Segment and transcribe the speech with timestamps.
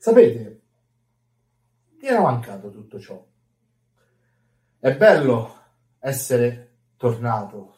[0.00, 0.62] Sapete,
[2.00, 3.22] mi era mancato tutto ciò.
[4.78, 5.64] È bello
[5.98, 7.76] essere tornato.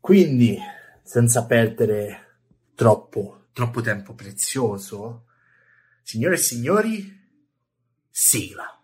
[0.00, 0.56] Quindi,
[1.02, 2.38] senza perdere
[2.74, 5.26] troppo, troppo tempo prezioso,
[6.02, 7.30] signore e signori,
[8.08, 8.79] sigla.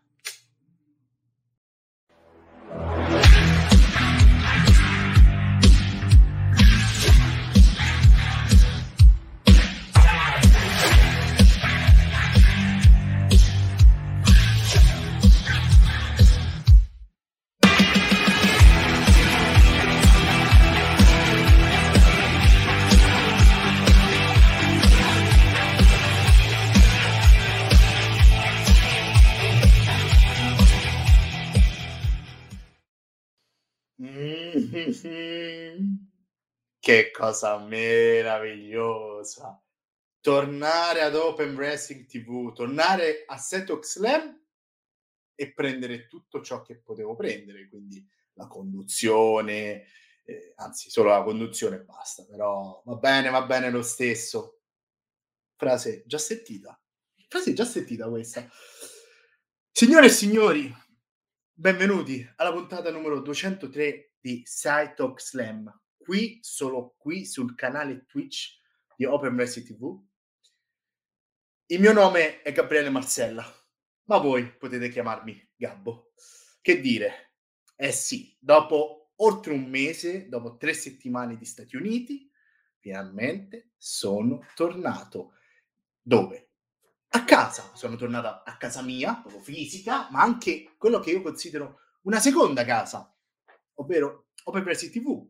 [36.78, 39.60] Che cosa meravigliosa!
[40.20, 44.44] Tornare ad Open Wrestling TV, tornare a Setox Slam
[45.34, 49.84] e prendere tutto ciò che potevo prendere, quindi la conduzione,
[50.24, 54.60] eh, anzi solo la conduzione e basta, però va bene, va bene lo stesso.
[55.56, 56.78] Frase già sentita.
[57.28, 58.48] Frase già sentita questa.
[59.70, 60.74] Signore e signori,
[61.58, 68.60] benvenuti alla puntata numero 203 di Side Slam qui, solo qui sul canale Twitch
[68.94, 69.98] di Open Wrestling TV.
[71.68, 73.42] Il mio nome è Gabriele Marcella,
[74.04, 76.12] ma voi potete chiamarmi Gabbo.
[76.60, 77.36] Che dire?
[77.74, 82.30] Eh sì, dopo oltre un mese, dopo tre settimane di Stati Uniti,
[82.80, 85.32] finalmente sono tornato.
[86.02, 86.45] Dove?
[87.16, 87.70] A casa.
[87.72, 92.62] Sono tornato a casa mia, proprio fisica, ma anche quello che io considero una seconda
[92.62, 93.10] casa,
[93.76, 95.26] ovvero Open Wrestling TV,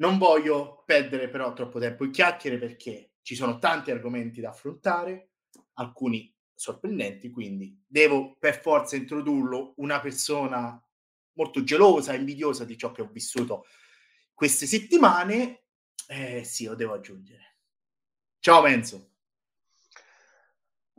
[0.00, 5.34] non voglio perdere però troppo tempo in chiacchiere perché ci sono tanti argomenti da affrontare,
[5.74, 10.84] alcuni sorprendenti, quindi devo per forza introdurlo una persona
[11.34, 13.66] molto gelosa, invidiosa di ciò che ho vissuto
[14.34, 15.62] queste settimane.
[16.08, 17.58] Eh sì, lo devo aggiungere.
[18.40, 19.07] Ciao Menzo.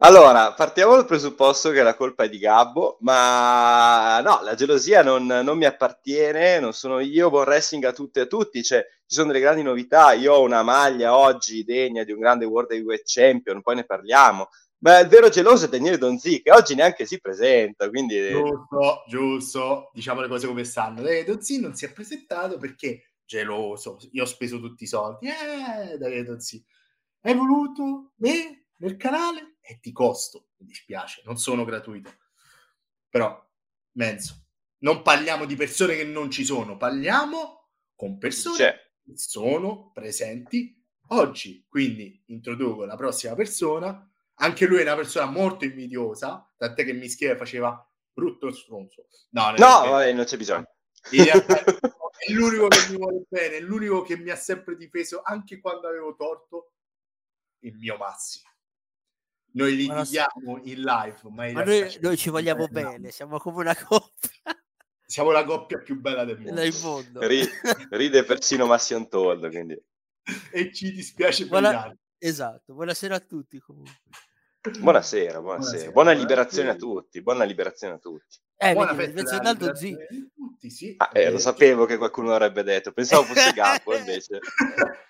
[0.01, 5.25] Allora, partiamo dal presupposto che la colpa è di Gabbo, ma no, la gelosia non,
[5.25, 9.15] non mi appartiene, non sono io, buon wrestling a tutti e a tutti, cioè, ci
[9.15, 13.03] sono delle grandi novità, io ho una maglia oggi degna di un grande World Heavyweight
[13.05, 14.47] Champion, poi ne parliamo,
[14.83, 18.29] ma il vero geloso è Daniele Donzi, che oggi neanche si presenta, quindi...
[18.29, 21.01] Giusto, giusto, diciamo le cose come stanno.
[21.01, 25.97] Daniele Donzi non si è presentato perché geloso, io ho speso tutti i soldi, eh,
[25.97, 26.63] Daniele Donzi,
[27.23, 29.55] hai voluto me nel canale?
[29.69, 32.12] È di costo, mi dispiace, non sono gratuito.
[33.07, 33.47] Però,
[33.91, 34.47] mezzo,
[34.80, 38.91] non parliamo di persone che non ci sono, parliamo con persone C'è.
[39.03, 41.66] che sono presenti oggi.
[41.69, 44.12] Quindi introduco la prossima persona.
[44.41, 49.08] Anche lui è una persona molto invidiosa, tant'è che mi scrive faceva brutto stronzo.
[49.31, 50.66] No, no vabbè, non c'è bisogno.
[51.12, 51.63] Realtà
[52.18, 55.88] è l'unico che mi vuole bene, è l'unico che mi ha sempre difeso anche quando
[55.88, 56.72] avevo torto
[57.59, 58.50] il mio Massimo.
[59.59, 63.75] Noi litighiamo in live, ma, in ma noi, noi, ci vogliamo bene, siamo come una
[63.75, 64.30] coppia.
[65.09, 66.62] Siamo la coppia più bella del mondo.
[66.62, 67.25] Del mondo.
[67.25, 67.50] Ride,
[67.90, 69.75] ride persino Massimo Told, quindi.
[70.52, 71.70] e ci dispiace Buona...
[71.70, 72.00] per gli altri.
[72.20, 73.92] Esatto, buonasera a tutti comunque.
[74.62, 75.42] Buonasera, buonasera.
[75.42, 75.91] buonasera.
[75.91, 78.38] Buona liberazione a tutti, buona liberazione a tutti.
[78.56, 79.96] Eh, buona festa Aldo Z.
[80.59, 80.94] Tutti, sì.
[80.97, 84.40] Ah, eh, lo sapevo che qualcuno avrebbe detto, pensavo fosse Gabbo invece.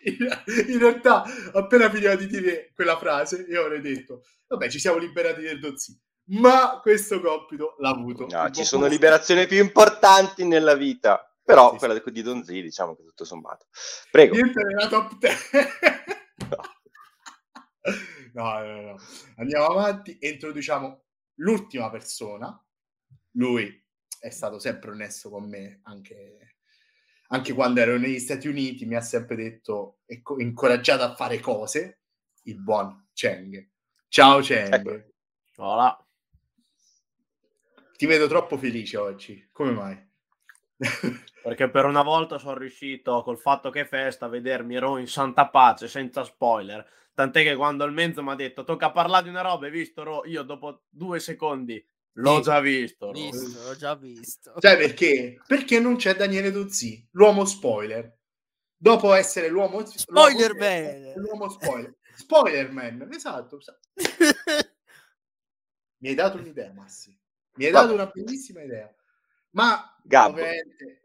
[0.04, 1.24] in, realtà,
[1.54, 6.00] appena finiva di dire quella frase, io avrei detto, vabbè, ci siamo liberati del Dozzi.
[6.32, 8.28] Ma questo compito l'ha avuto.
[8.30, 11.24] No, ci sono liberazioni più importanti nella vita.
[11.44, 12.12] Però sì, quella sì.
[12.12, 13.66] di Donzi, diciamo che tutto sommato.
[14.12, 14.36] Prego.
[14.36, 15.38] Niente nella top 10.
[18.34, 18.44] no.
[18.44, 18.96] no, no, no.
[19.38, 21.04] Andiamo avanti e introduciamo
[21.38, 22.64] l'ultima persona
[23.32, 23.88] lui
[24.20, 26.56] è stato sempre onesto con me, anche,
[27.30, 31.40] anche quando ero negli Stati Uniti, mi ha sempre detto e co- incoraggiato a fare
[31.40, 32.02] cose,
[32.44, 33.70] il buon Cheng.
[34.08, 34.74] Ciao Cheng.
[34.74, 35.14] Ecco.
[35.58, 36.08] Hola.
[37.96, 40.08] Ti vedo troppo felice oggi, come mai?
[41.44, 45.08] Perché per una volta sono riuscito, col fatto che è festa, a vedermi ero in
[45.08, 46.86] santa pace, senza spoiler.
[47.14, 50.24] Tant'è che quando il mezzo mi ha detto tocca parlare di una roba, hai visto,
[50.26, 54.54] io dopo due secondi L'ho già visto, visto l'ho già visto.
[54.60, 55.40] Cioè, perché?
[55.48, 58.18] Perché non c'è Daniele Dozzi, l'uomo spoiler.
[58.76, 61.14] Dopo essere l'uomo spoiler man.
[61.16, 61.96] L'uomo spoiler.
[62.16, 63.60] Spoiler man, esatto.
[65.98, 67.18] Mi hai dato un'idea, Massi.
[67.56, 68.94] Mi hai dato una bellissima idea.
[69.52, 69.98] Ma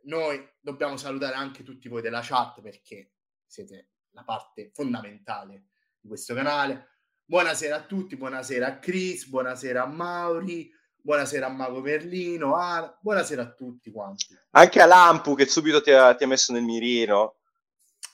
[0.03, 3.13] noi dobbiamo salutare anche tutti voi della chat perché
[3.47, 5.67] siete la parte fondamentale
[6.01, 6.89] di questo canale.
[7.25, 10.71] Buonasera a tutti, buonasera a Chris, buonasera a Mauri,
[11.09, 14.35] buonasera a Mago Merlino, Ana, buonasera a tutti quanti.
[14.53, 17.37] Anche a Lampu che subito ti ha, ti ha messo nel mirino.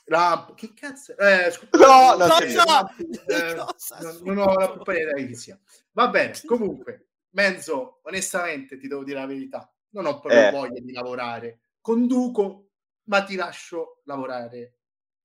[0.05, 1.15] Lampo, che cazzo?
[1.17, 2.93] Eh, scusa, No, non c'è Cosa?
[3.27, 3.55] Eh,
[4.01, 5.57] non, non ho la pallida idea di chi sia.
[5.93, 10.51] Va bene, comunque, Menzo, onestamente ti devo dire la verità, non ho proprio Eh.
[10.51, 11.61] voglia di lavorare.
[11.79, 12.71] Conduco,
[13.03, 14.79] ma ti lascio lavorare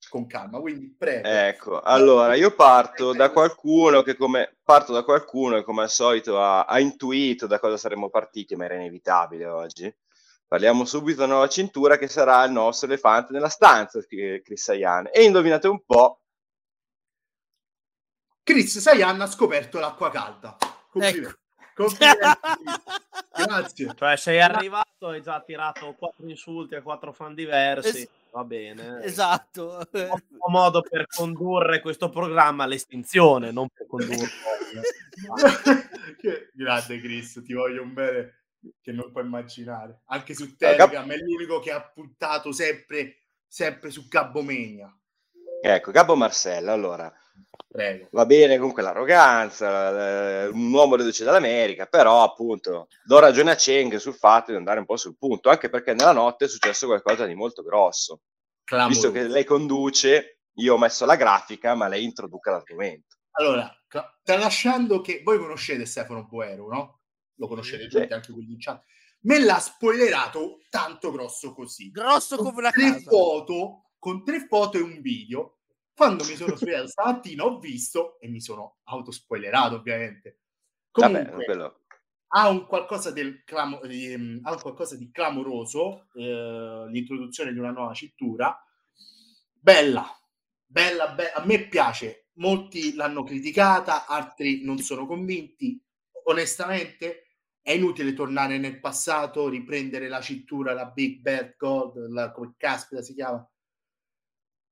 [0.09, 1.29] con calma, quindi prego.
[1.29, 6.41] Ecco, allora io parto da qualcuno che come parto da qualcuno che come al solito
[6.41, 9.95] ha, ha intuito da cosa saremmo partiti, ma era inevitabile oggi.
[10.49, 15.09] Parliamo subito della nuova cintura che sarà il nostro elefante nella stanza, Chris Sayan.
[15.13, 16.21] E indovinate un po',
[18.45, 20.57] Chris Sayan ha scoperto l'acqua calda.
[20.89, 21.29] Complimenti.
[21.29, 21.46] Ecco.
[23.37, 23.93] Grazie.
[23.95, 27.89] Cioè, sei arrivato e hai già tirato quattro insulti a quattro fan diversi.
[28.03, 29.03] Es- Va bene.
[29.03, 29.87] esatto.
[29.93, 34.25] Un modo per condurre questo programma all'estinzione, non per condurlo.
[36.21, 38.35] Che grande Chris, ti voglio un bene
[38.83, 40.01] che non puoi immaginare.
[40.07, 44.95] Anche su Telegram è l'unico che ha puntato sempre, sempre su Gabbomania.
[45.61, 47.13] Ecco, Gabbo Marcella, allora,
[47.69, 48.09] Prego.
[48.13, 53.97] va bene comunque l'arroganza, eh, un uomo reduce dall'America, però appunto do ragione a Cheng
[53.97, 57.27] sul fatto di andare un po' sul punto, anche perché nella notte è successo qualcosa
[57.27, 58.21] di molto grosso.
[58.65, 59.01] Clamoroso.
[59.01, 63.17] Visto che lei conduce, io ho messo la grafica, ma lei introduca l'argomento.
[63.39, 63.71] Allora,
[64.23, 67.01] tralasciando che voi conoscete Stefano Boero, no?
[67.37, 68.13] Lo conoscete Sì.
[68.13, 68.83] anche quelli in chat.
[69.21, 71.91] Me l'ha spoilerato tanto grosso così.
[71.91, 72.99] Grosso come una casa.
[73.11, 75.63] foto, con tre foto e un video.
[75.93, 80.43] Quando mi sono svegliato stamattina ho visto e mi sono autospoilerato ovviamente.
[80.93, 81.75] Comunque, Vabbè,
[82.29, 87.73] ha un qualcosa, del clamo- mm, ha un qualcosa di clamoroso eh, l'introduzione di una
[87.73, 88.57] nuova cintura
[89.51, 90.09] bella
[90.65, 95.83] bella be- a me piace molti l'hanno criticata altri non sono convinti
[96.27, 102.55] onestamente è inutile tornare nel passato riprendere la cintura la Big Bad Gold la, come
[102.57, 103.49] caspita si chiama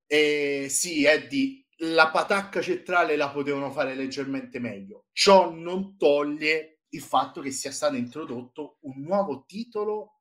[0.06, 7.02] e sì Eddie la patacca centrale la potevano fare leggermente meglio ciò non toglie il
[7.02, 10.20] fatto che sia stato introdotto un nuovo titolo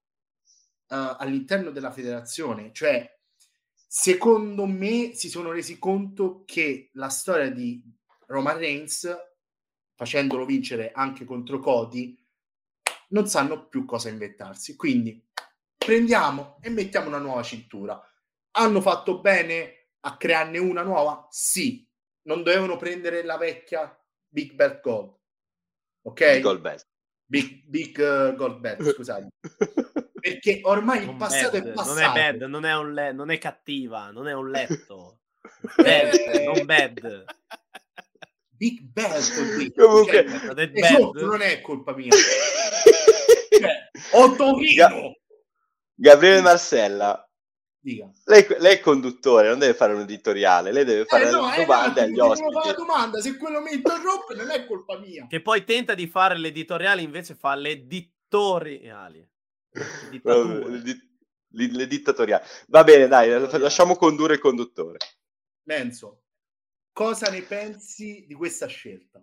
[0.87, 2.71] eh, all'interno della federazione.
[2.73, 3.19] Cioè,
[3.87, 7.81] secondo me si sono resi conto che la storia di
[8.27, 9.07] Roman Reigns,
[9.95, 12.17] facendolo vincere anche contro Cody,
[13.09, 14.75] non sanno più cosa inventarsi.
[14.75, 15.23] Quindi
[15.77, 18.01] prendiamo e mettiamo una nuova cintura.
[18.55, 21.27] Hanno fatto bene a crearne una nuova?
[21.29, 21.87] Sì.
[22.23, 23.95] Non dovevano prendere la vecchia
[24.27, 25.13] Big Bad Gold.
[26.03, 26.39] Ok?
[26.39, 26.87] Gold belt.
[27.25, 29.27] Big, big eh, Gold Belt, scusate.
[30.19, 31.99] Perché ormai il Non passato bad, è passato.
[31.99, 35.19] Non è bad, non è, un le- non è cattiva, non è un letto.
[35.75, 36.13] Bad,
[36.45, 37.25] non bad.
[38.49, 39.85] Big Belt, ho detto.
[39.87, 41.21] Comunque- Cioè, Non è sotto bad.
[41.23, 42.09] non è colpa mia.
[43.53, 45.15] Cioè, Otorino!
[45.95, 47.22] Gabriele Marcella,
[47.85, 48.09] Dica.
[48.27, 51.55] lei, lei è conduttore, non deve fare un editoriale, lei deve fare Eh, no, le
[51.55, 52.75] eh, domande agli devo fare la ospiti.
[52.77, 55.27] domanda, se quello mi interrompe non è colpa mia.
[55.27, 57.55] Che poi tenta di fare l'editoriale, invece fa.
[57.55, 58.11] Le, di-
[61.49, 62.45] le- le dittatoriali.
[62.67, 64.99] Va bene, dai, lasciamo condurre il conduttore.
[65.63, 66.21] Menzo,
[66.93, 69.21] cosa ne pensi di questa scelta?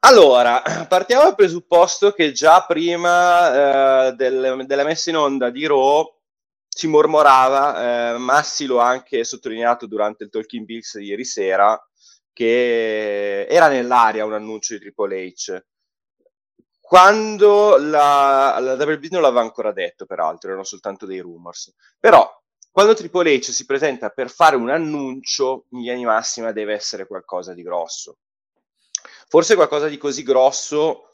[0.00, 6.16] Allora, partiamo dal presupposto che già prima eh, del- della messa in onda di Raw
[6.78, 11.76] si mormorava, eh, Massi lo ha anche sottolineato durante il Talking Bills di ieri sera,
[12.32, 15.60] che era nell'aria un annuncio di Triple H.
[16.80, 21.74] Quando la, la WB non l'aveva ancora detto, peraltro, erano soltanto dei rumors.
[21.98, 22.30] Però,
[22.70, 27.08] quando Triple H si presenta per fare un annuncio, in linea di massima deve essere
[27.08, 28.18] qualcosa di grosso.
[29.26, 31.08] Forse qualcosa di così grosso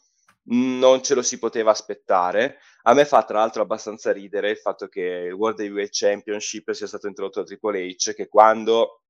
[0.49, 2.59] non ce lo si poteva aspettare.
[2.87, 6.87] A me fa tra l'altro abbastanza ridere il fatto che il World Heavyweight Championship sia
[6.87, 9.01] stato introdotto da Triple H, che quando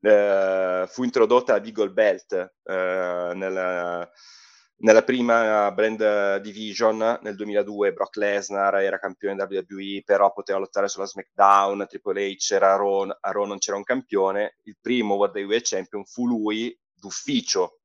[0.00, 4.08] eh, fu introdotta la Gold Belt eh, nella,
[4.76, 11.04] nella prima brand division nel 2002 Brock Lesnar era campione WWE però poteva lottare sulla
[11.04, 14.56] SmackDown Triple H era a Raw, a Raw non c'era un campione.
[14.62, 17.79] Il primo World Heavyweight Champion fu lui d'ufficio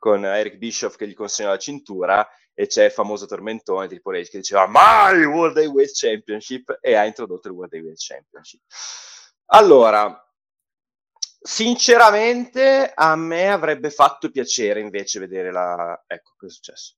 [0.00, 4.30] con Eric Bischoff che gli consegna la cintura e c'è il famoso tormentone Triple H
[4.30, 8.62] che diceva mai World Heavyweight Championship e ha introdotto il World Heavyweight Championship
[9.52, 10.24] allora
[11.42, 16.04] Sinceramente, a me avrebbe fatto piacere invece vedere la.
[16.06, 16.96] Ecco cosa è successo.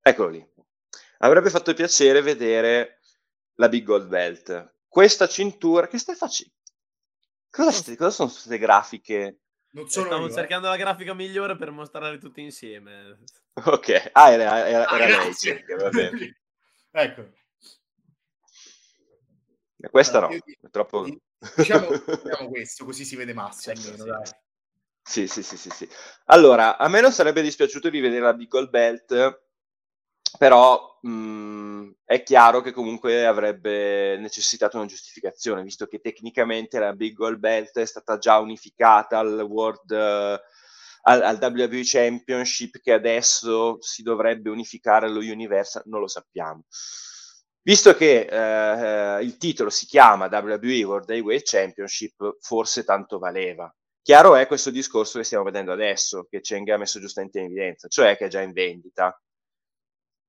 [0.00, 0.52] Eccolo lì.
[1.18, 3.00] Avrebbe fatto piacere vedere
[3.54, 4.76] la Big Gold Belt.
[4.86, 5.88] Questa cintura.
[5.88, 6.54] Che stai facendo?
[7.50, 10.34] Cosa, cosa sono queste grafiche Non sono Stavo io, eh.
[10.34, 13.18] cercando la grafica migliore per mostrare tutti insieme.
[13.66, 16.36] Ok, ah, era, era, Ah, era lei, sì, va bene.
[16.92, 17.28] ecco.
[19.90, 21.06] Questa Allora, no, io- è troppo...
[21.54, 21.90] Diciamo,
[22.22, 24.08] diciamo questo, così si vede Massi Sì, almeno, sì.
[24.08, 24.30] dai.
[25.02, 25.88] Sì, sì, sì, sì, sì.
[26.26, 29.40] Allora, a me non sarebbe dispiaciuto di vedere la Big Gold Belt,
[30.36, 37.14] però mh, è chiaro che comunque avrebbe necessitato una giustificazione, visto che tecnicamente la Big
[37.14, 40.40] Gold Belt è stata già unificata al World, eh,
[41.02, 46.64] al, al WWE Championship, che adesso si dovrebbe unificare allo Universal, non lo sappiamo.
[47.62, 53.72] Visto che eh, il titolo si chiama WWE World Heavyweight Championship, forse tanto valeva.
[54.00, 57.88] Chiaro è questo discorso che stiamo vedendo adesso, che Cheng ha messo giustamente in evidenza,
[57.88, 59.14] cioè che è già in vendita.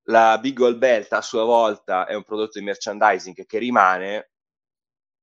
[0.09, 4.31] La Big Gold Belt a sua volta è un prodotto di merchandising che rimane.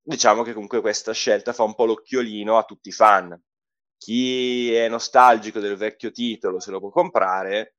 [0.00, 3.36] Diciamo che comunque questa scelta fa un po' l'occhiolino a tutti i fan.
[3.98, 7.74] Chi è nostalgico del vecchio titolo se lo può comprare,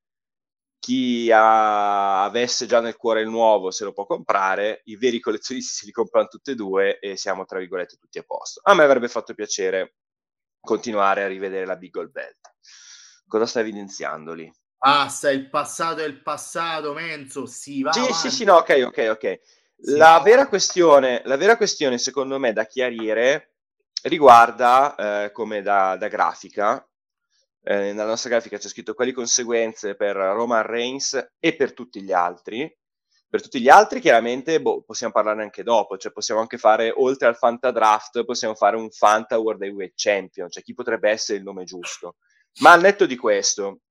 [0.79, 5.73] chi ha, avesse già nel cuore il nuovo se lo può comprare, i veri collezionisti
[5.73, 8.59] se li comprano tutti e due e siamo tra virgolette tutti a posto.
[8.63, 9.95] A me avrebbe fatto piacere
[10.59, 12.55] continuare a rivedere la Big Gold Belt.
[13.27, 14.51] Cosa sta evidenziando lì?
[14.79, 18.13] Basta, il passato è il passato, Menzo, si va Sì, avanti.
[18.13, 19.39] sì, sì, no, ok, ok, ok.
[19.79, 23.53] Si La vera questione, la vera questione, secondo me, da chiarire
[24.03, 26.85] riguarda eh, come da, da grafica.
[27.63, 32.11] Eh, nella nostra grafica c'è scritto quali conseguenze per Roman Reigns e per tutti gli
[32.11, 32.71] altri.
[33.29, 37.27] Per tutti gli altri, chiaramente, boh, possiamo parlarne anche dopo, cioè possiamo anche fare, oltre
[37.27, 41.43] al Fanta Draft, possiamo fare un Fanta World Heavyweight Champion, cioè chi potrebbe essere il
[41.43, 42.15] nome giusto.
[42.61, 43.81] Ma al netto di questo,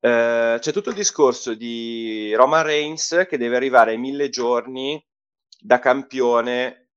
[0.00, 5.02] eh, c'è tutto il discorso di Roman Reigns che deve arrivare ai mille giorni
[5.58, 6.88] da campione,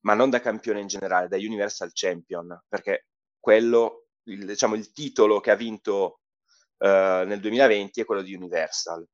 [0.00, 3.08] ma non da campione in generale, da Universal Champion, perché
[3.38, 6.20] quello, il, diciamo, il titolo che ha vinto
[6.78, 9.06] eh, nel 2020 è quello di Universal.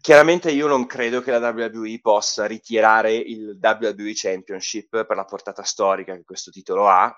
[0.00, 5.62] Chiaramente io non credo che la WWE possa ritirare il WWE Championship per la portata
[5.62, 7.12] storica che questo titolo ha,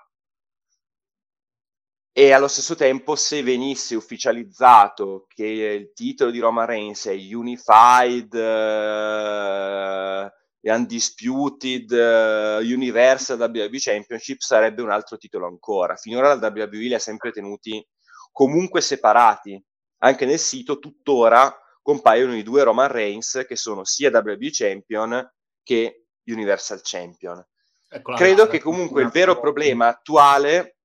[2.15, 8.31] e allo stesso tempo se venisse ufficializzato che il titolo di Roman Reigns è Unified,
[8.31, 10.29] uh,
[10.61, 15.95] Undisputed, uh, Universal WWE Championship sarebbe un altro titolo ancora.
[15.95, 17.83] Finora la WWE li ha sempre tenuti
[18.31, 19.59] comunque separati.
[20.03, 21.51] Anche nel sito tuttora
[21.81, 27.43] compaiono i due Roman Reigns che sono sia WWE Champion che Universal Champion.
[27.89, 30.77] Eccola Credo che la comunque il vero problema attuale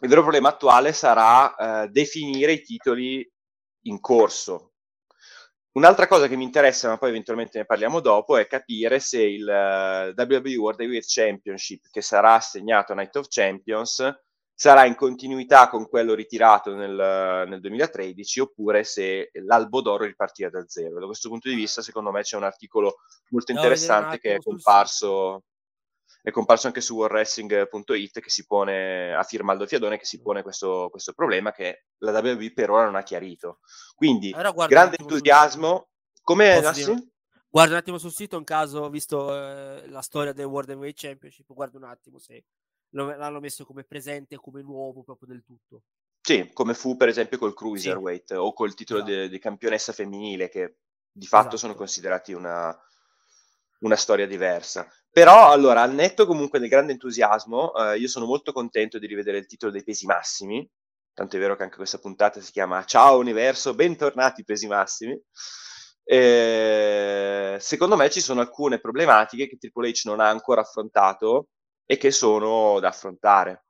[0.00, 3.28] il vero problema attuale sarà eh, definire i titoli
[3.86, 4.72] in corso.
[5.72, 9.42] Un'altra cosa che mi interessa, ma poi eventualmente ne parliamo dopo, è capire se il
[9.42, 14.22] uh, WWE World Heavyweight Championship che sarà assegnato a Night of Champions
[14.56, 20.64] sarà in continuità con quello ritirato nel, nel 2013 oppure se l'albo d'oro ripartirà da
[20.68, 21.00] zero.
[21.00, 22.98] Da questo punto di vista, secondo me, c'è un articolo
[23.30, 25.42] molto interessante che è comparso
[26.24, 30.42] è comparso anche su warwrestling.it che si pone a firma Aldo Fiadone che si pone
[30.42, 33.58] questo, questo problema che la WWE per ora non ha chiarito.
[33.94, 35.90] Quindi Allora grande entusiasmo.
[36.22, 37.12] Come Nassi?
[37.50, 41.52] Guarda un attimo sul sito in caso, visto eh, la storia del World Heavyweight Championship,
[41.52, 42.46] guarda un attimo se
[42.94, 45.82] lo- l'hanno messo come presente, come nuovo proprio del tutto.
[46.22, 49.20] Sì, come fu per esempio col Cruiserweight o col titolo Esatto.
[49.20, 50.78] di, di campionessa femminile che
[51.12, 51.56] di fatto Esatto.
[51.58, 52.74] sono considerati una,
[53.80, 54.88] una storia diversa.
[55.14, 59.38] Però allora, al netto comunque del grande entusiasmo, eh, io sono molto contento di rivedere
[59.38, 60.68] il titolo dei pesi massimi,
[61.12, 65.16] tanto è vero che anche questa puntata si chiama Ciao Universo, bentornati pesi massimi.
[66.02, 71.50] Eh, secondo me ci sono alcune problematiche che Triple H non ha ancora affrontato
[71.86, 73.66] e che sono da affrontare.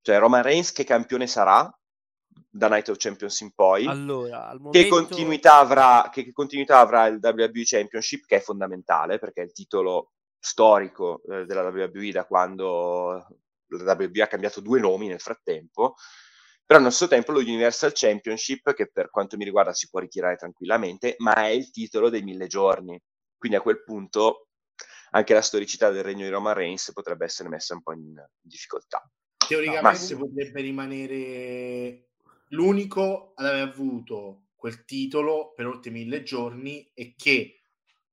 [0.00, 1.70] Cioè Roman Reigns che campione sarà
[2.48, 3.84] da Night of Champions in poi?
[3.84, 4.96] Allora, al che momento...
[4.96, 9.52] continuità avrà che, che continuità avrà il WWE Championship che è fondamentale perché è il
[9.52, 10.12] titolo
[10.46, 13.26] storico eh, della WWE da quando
[13.66, 15.96] la WWE ha cambiato due nomi nel frattempo
[16.64, 20.36] però allo stesso tempo lo Universal Championship che per quanto mi riguarda si può ritirare
[20.36, 22.96] tranquillamente ma è il titolo dei mille giorni
[23.36, 24.50] quindi a quel punto
[25.10, 29.02] anche la storicità del regno di Roman Reigns potrebbe essere messa un po' in, difficoltà
[29.48, 30.26] Teoricamente Massimo.
[30.26, 32.10] potrebbe rimanere
[32.50, 37.62] l'unico ad aver avuto quel titolo per oltre mille giorni e che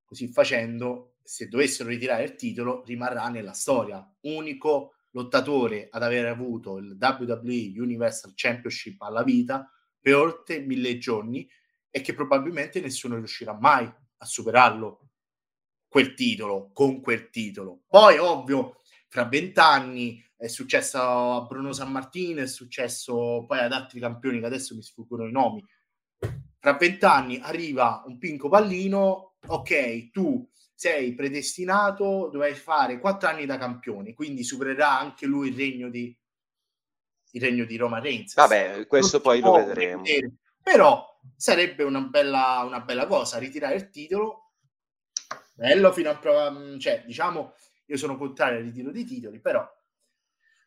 [0.03, 4.05] così facendo, se dovessero ritirare il titolo, rimarrà nella storia.
[4.21, 11.49] Unico lottatore ad aver avuto il WWE Universal Championship alla vita per oltre mille giorni
[11.89, 15.09] e che probabilmente nessuno riuscirà mai a superarlo
[15.87, 17.83] quel titolo con quel titolo.
[17.87, 23.99] Poi, ovvio, fra vent'anni è successo a Bruno San Martino, è successo poi ad altri
[23.99, 25.63] campioni che adesso mi sfuggono i nomi.
[26.59, 30.49] Tra vent'anni arriva un pinco pallino, ok, tu
[30.83, 36.13] sei predestinato, dovrai fare quattro anni da campione, quindi supererà anche lui il regno di,
[37.31, 38.33] il regno di Roma Reigns.
[38.33, 40.01] Vabbè, questo poi lo vedremo.
[40.01, 40.33] Vedere.
[40.61, 44.51] Però sarebbe una bella, una bella cosa ritirare il titolo.
[45.53, 47.53] Bello fino a prova, cioè, diciamo,
[47.85, 49.65] io sono contrario al ritiro dei titoli, però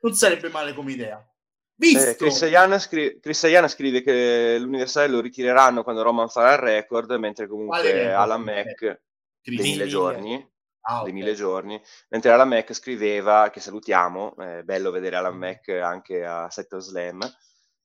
[0.01, 1.23] non sarebbe male come idea.
[1.75, 2.09] Visto...
[2.09, 6.59] Eh, Chris, Iana scri- Chris Iana scrive che l'universale lo ritireranno quando Roman farà il
[6.59, 9.05] record, mentre comunque Alan Mac
[9.55, 10.35] dei mille giorni,
[10.83, 11.05] ah, okay.
[11.05, 16.25] dei mille giorni, mentre Alan Mac scriveva, che salutiamo, è bello vedere Alan Mac anche
[16.25, 17.21] a Sector Slam,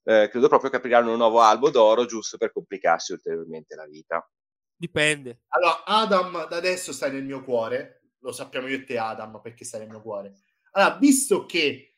[0.04, 4.28] eh, credo proprio che apriranno un nuovo albo d'oro giusto per complicarsi ulteriormente la vita.
[4.74, 5.42] Dipende.
[5.48, 9.64] Allora, Adam da adesso stai nel mio cuore, lo sappiamo io e te Adam perché
[9.64, 10.32] stai nel mio cuore.
[10.72, 11.92] Allora, visto che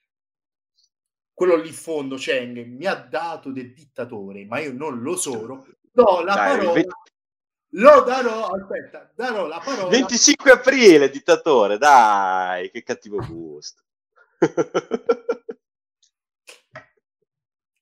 [1.33, 5.67] quello lì in fondo, Cheng, mi ha dato del dittatore, ma io non lo sono,
[5.91, 6.73] do la Dai, parola...
[6.73, 6.89] 20...
[7.77, 9.89] Lo darò, aspetta, darò la parola...
[9.89, 13.83] 25 aprile, dittatore, dai, che cattivo gusto.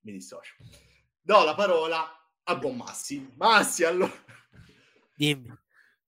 [0.01, 0.55] mi dissocio.
[1.21, 2.11] Do la parola
[2.45, 3.33] a buon Massi.
[3.37, 4.13] Massi, allora...
[5.15, 5.55] Dimmi.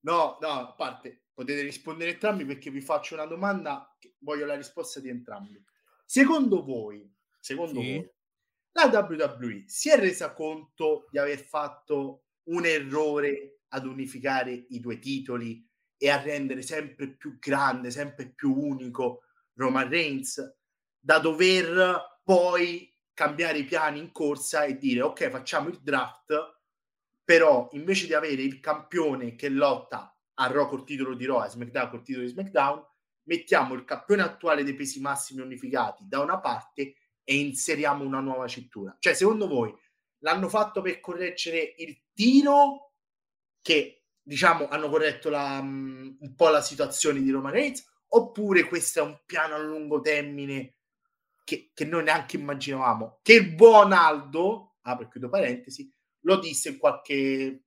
[0.01, 4.99] No, no, a parte, potete rispondere entrambi perché vi faccio una domanda, voglio la risposta
[4.99, 5.63] di entrambi.
[6.07, 7.07] Secondo voi,
[7.39, 7.93] secondo sì.
[7.97, 8.11] voi,
[8.73, 14.99] la WWE si è resa conto di aver fatto un errore ad unificare i due
[14.99, 15.67] titoli
[15.97, 19.23] e a rendere sempre più grande, sempre più unico
[19.55, 20.41] Roman Reigns,
[20.99, 26.35] da dover poi cambiare i piani in corsa e dire ok facciamo il draft,
[27.25, 31.49] però invece di avere il campione che lotta a Raw col titolo di Raw e
[31.49, 32.85] SmackDown col titolo di SmackDown,
[33.25, 38.47] mettiamo il campione attuale dei pesi massimi unificati da una parte e inseriamo una nuova
[38.47, 38.97] cintura.
[38.99, 39.75] Cioè, secondo voi
[40.19, 42.84] l'hanno fatto per correggere il tiro
[43.65, 48.99] che diciamo hanno corretto la, um, un po' la situazione di Roman Reigns oppure questo
[48.99, 50.75] è un piano a lungo termine
[51.45, 56.69] che, che noi neanche immaginavamo che il buon Aldo apro e chiudo parentesi lo disse
[56.69, 57.63] in qualche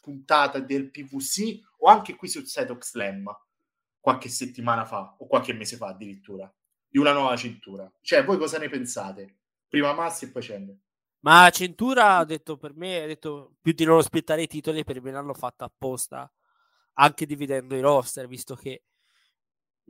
[0.00, 3.32] puntata del PVC o anche qui sul site Slam
[4.00, 6.52] qualche settimana fa o qualche mese fa addirittura
[6.88, 7.88] di una nuova cintura.
[8.00, 9.36] Cioè, voi cosa ne pensate?
[9.68, 10.78] Prima Massi e poi Cenne.
[11.20, 15.00] Ma cintura ha detto per me, ha detto più di non aspettare i titoli, per
[15.02, 16.30] me l'hanno fatta apposta,
[16.94, 18.84] anche dividendo i roster, visto che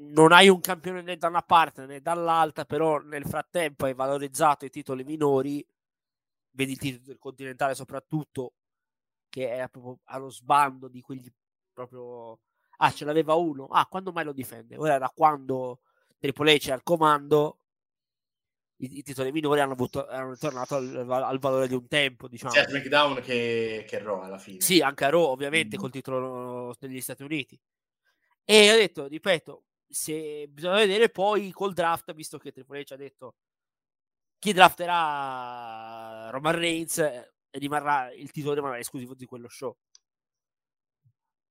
[0.00, 4.64] non hai un campione né da una parte né dall'altra, però nel frattempo hai valorizzato
[4.64, 5.66] i titoli minori,
[6.50, 8.54] vedi il titolo del continentale soprattutto,
[9.28, 11.32] che è proprio allo sbando di quelli
[11.72, 12.40] proprio...
[12.78, 13.66] Ah, ce l'aveva uno.
[13.66, 14.76] Ah, quando mai lo difende?
[14.76, 15.80] Ora era quando
[16.18, 17.58] Triple H al comando,
[18.78, 22.28] i, i titoli minori hanno, avuto, hanno ritornato al, al, valore di un tempo.
[22.28, 22.52] Diciamo.
[22.52, 24.60] Sia SmackDown che, che Raw alla fine.
[24.60, 25.80] Sì, anche a Raw, ovviamente, mm.
[25.80, 27.58] col titolo degli Stati Uniti.
[28.44, 32.96] E ho detto, ripeto, se bisogna vedere poi col draft, visto che Triple H ha
[32.96, 33.34] detto
[34.38, 39.76] chi drafterà Roman Reigns e rimarrà il titolo rimarrà esclusivo di quello show.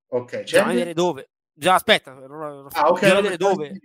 [0.10, 1.30] Ok, bisogna vedere dove.
[1.52, 3.80] Bisogna, aspetta, non, non, ah, okay, bisogna vedere dove.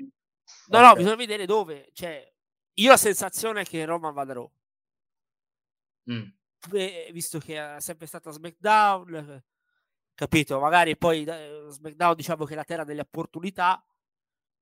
[0.69, 0.89] No, okay.
[0.89, 1.89] no, bisogna vedere dove.
[1.93, 2.33] Cioè,
[2.75, 4.51] io la sensazione che Roma vada Raw.
[6.11, 6.29] Mm.
[7.13, 9.43] visto che è sempre stata SmackDown,
[10.15, 10.59] capito?
[10.59, 13.85] Magari poi SmackDown diciamo che è la terra delle opportunità,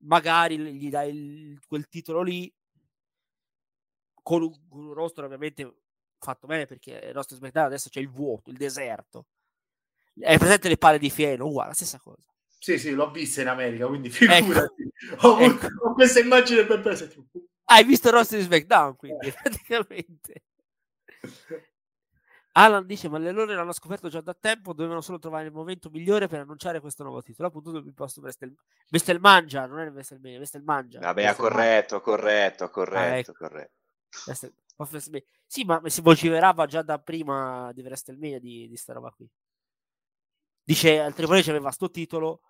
[0.03, 2.53] magari gli dai il, quel titolo lì
[4.23, 5.83] con un, con un roster ovviamente
[6.19, 9.27] fatto bene perché il nostro SmackDown adesso c'è il vuoto, il deserto.
[10.15, 12.29] È presente le palle di fieno, uguale, la stessa cosa.
[12.59, 14.51] Sì, sì, l'ho vista in America, quindi figurati.
[14.51, 14.75] Ecco.
[15.27, 15.67] Ho, ecco.
[15.81, 17.09] ho, questa immagine per presa.
[17.73, 19.33] Hai visto il roster di SmackDown, quindi, eh.
[19.33, 20.43] praticamente.
[22.53, 25.89] Alan dice, ma le loro l'hanno scoperto già da tempo, dovevano solo trovare il momento
[25.89, 27.47] migliore per annunciare questo nuovo titolo.
[27.47, 28.53] Appunto, il posto Vestel...
[28.89, 30.99] Vestelmangia, non è Vestelmania, Vestelmangia.
[30.99, 33.33] Vabbè, ha corretto, ha corretto, ha corretto, ah, ecco.
[33.35, 33.75] corretto.
[34.27, 35.25] Vestel...
[35.47, 39.31] Sì, ma si vociferava già da prima di WrestleMania di, di sta roba qui.
[40.65, 42.41] Dice, il Triple H aveva sto titolo,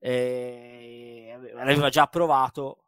[0.00, 2.81] eh, l'aveva già approvato.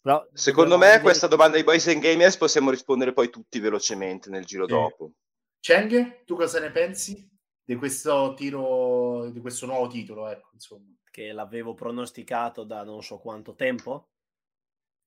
[0.00, 1.02] Però Secondo me vedere...
[1.02, 4.68] questa domanda ai Boys and Gamers possiamo rispondere poi tutti velocemente nel giro eh.
[4.68, 5.12] dopo.
[5.60, 7.28] Cheng, tu cosa ne pensi
[7.62, 10.28] di questo tiro, di questo nuovo titolo?
[10.28, 10.94] Ecco, insomma.
[11.10, 14.10] Che l'avevo pronosticato da non so quanto tempo,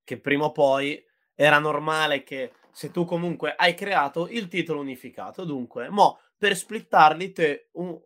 [0.03, 1.03] che prima o poi
[1.33, 7.31] era normale che se tu comunque hai creato il titolo unificato, dunque, mo per splittarli
[7.31, 7.97] te un,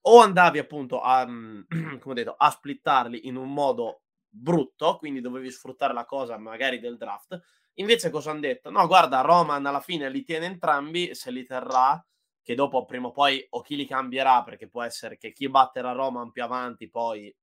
[0.00, 1.26] o andavi appunto a,
[2.00, 4.02] come detto, a splittarli in un modo
[4.38, 7.40] brutto, quindi dovevi sfruttare la cosa magari del draft.
[7.74, 8.70] Invece cosa hanno detto?
[8.70, 12.04] No, guarda, Roman alla fine li tiene entrambi, se li terrà,
[12.42, 15.92] che dopo prima o poi o chi li cambierà, perché può essere che chi batterà
[15.92, 17.34] Roman più avanti poi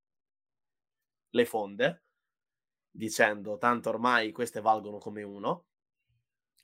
[1.30, 2.04] le fonde,
[2.90, 5.66] dicendo tanto ormai queste valgono come uno,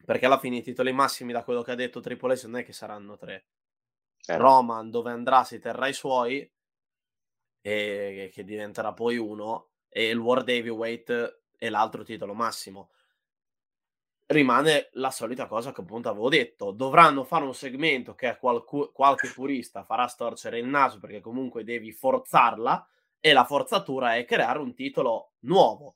[0.06, 2.64] perché alla fine i titoli massimi da quello che ha detto Triple S non è
[2.64, 3.48] che saranno tre.
[4.26, 4.38] Eh.
[4.38, 6.50] Roman dove andrà si terrà i suoi
[7.62, 12.90] e che diventerà poi uno e il World Heavyweight è l'altro titolo massimo
[14.32, 16.72] rimane la solita cosa che appunto avevo detto.
[16.72, 21.92] Dovranno fare un segmento che qualcu- qualche purista farà storcere il naso perché comunque devi
[21.92, 22.88] forzarla
[23.20, 25.96] e la forzatura è creare un titolo nuovo.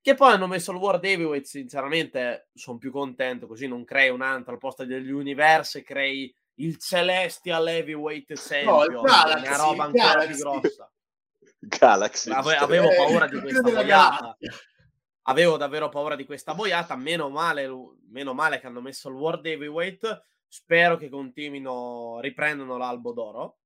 [0.00, 4.20] Che poi hanno messo il World Heavyweight, sinceramente sono più contento, così non crei un
[4.20, 10.36] altro al posto degli Universe, crei il Celestial Heavyweight Champion, no, una roba ancora più
[10.36, 10.92] grossa.
[11.66, 12.30] Galaxy.
[12.30, 14.36] Ave- avevo paura di questa boiata
[15.24, 16.96] avevo davvero paura di questa boiata.
[16.96, 17.70] Meno male,
[18.08, 20.24] meno male che hanno messo il World Heavyweight.
[20.46, 23.58] Spero che continuino, riprendano l'albo d'oro.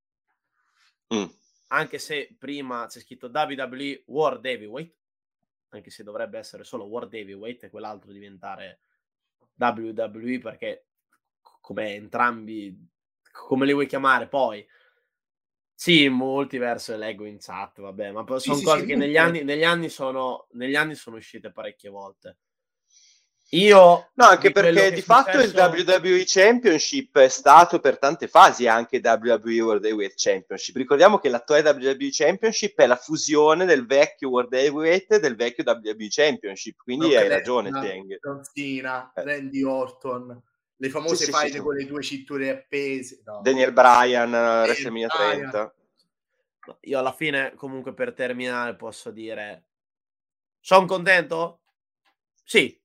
[1.14, 1.24] Mm.
[1.68, 4.94] Anche se prima c'è scritto WWE World Heavyweight,
[5.70, 8.80] anche se dovrebbe essere solo World Heavyweight e quell'altro diventare
[9.56, 10.86] WWE perché
[11.60, 12.88] come entrambi,
[13.30, 14.66] come li vuoi chiamare poi,
[15.80, 19.44] sì, multiverso leggo in chat, vabbè, ma sono sì, cose sì, che sì, negli, anni,
[19.44, 22.38] negli, anni sono, negli anni sono uscite parecchie volte.
[23.50, 25.74] Io no, anche perché di fatto successo...
[25.76, 30.74] il WWE Championship è stato per tante fasi anche WWE World Heavyweight Championship.
[30.74, 35.62] Ricordiamo che l'attuale WWE Championship è la fusione del vecchio World Heavyweight e del vecchio
[35.64, 38.18] WWE Championship, quindi hai ragione, Teng.
[38.20, 39.12] John Cena.
[39.14, 40.42] Randy Orton,
[40.80, 43.22] le famose sì, fight sì, con le due cinture appese.
[43.24, 43.40] No.
[43.42, 45.74] Daniel Bryan, WrestleMania 30.
[46.82, 49.66] Io alla fine, comunque, per terminare, posso dire:
[50.60, 51.60] sono contento?
[52.44, 52.80] Sì,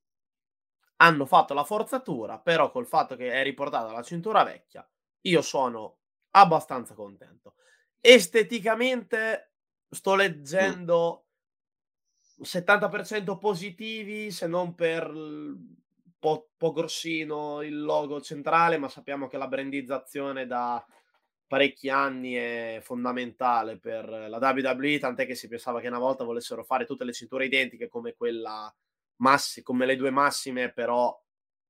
[0.98, 4.88] hanno fatto la forzatura, però col fatto che è riportata la cintura vecchia,
[5.22, 6.00] io sono
[6.32, 7.56] abbastanza contento.
[8.00, 9.54] Esteticamente
[9.90, 11.28] sto leggendo
[12.40, 12.44] mm.
[12.44, 15.12] 70% positivi, se non per
[16.24, 20.82] po', po' grossino il logo centrale, ma sappiamo che la brandizzazione da
[21.46, 26.64] parecchi anni è fondamentale per la WWE, tant'è che si pensava che una volta volessero
[26.64, 28.74] fare tutte le cinture identiche come quella
[29.18, 31.14] massi, come le due massime, però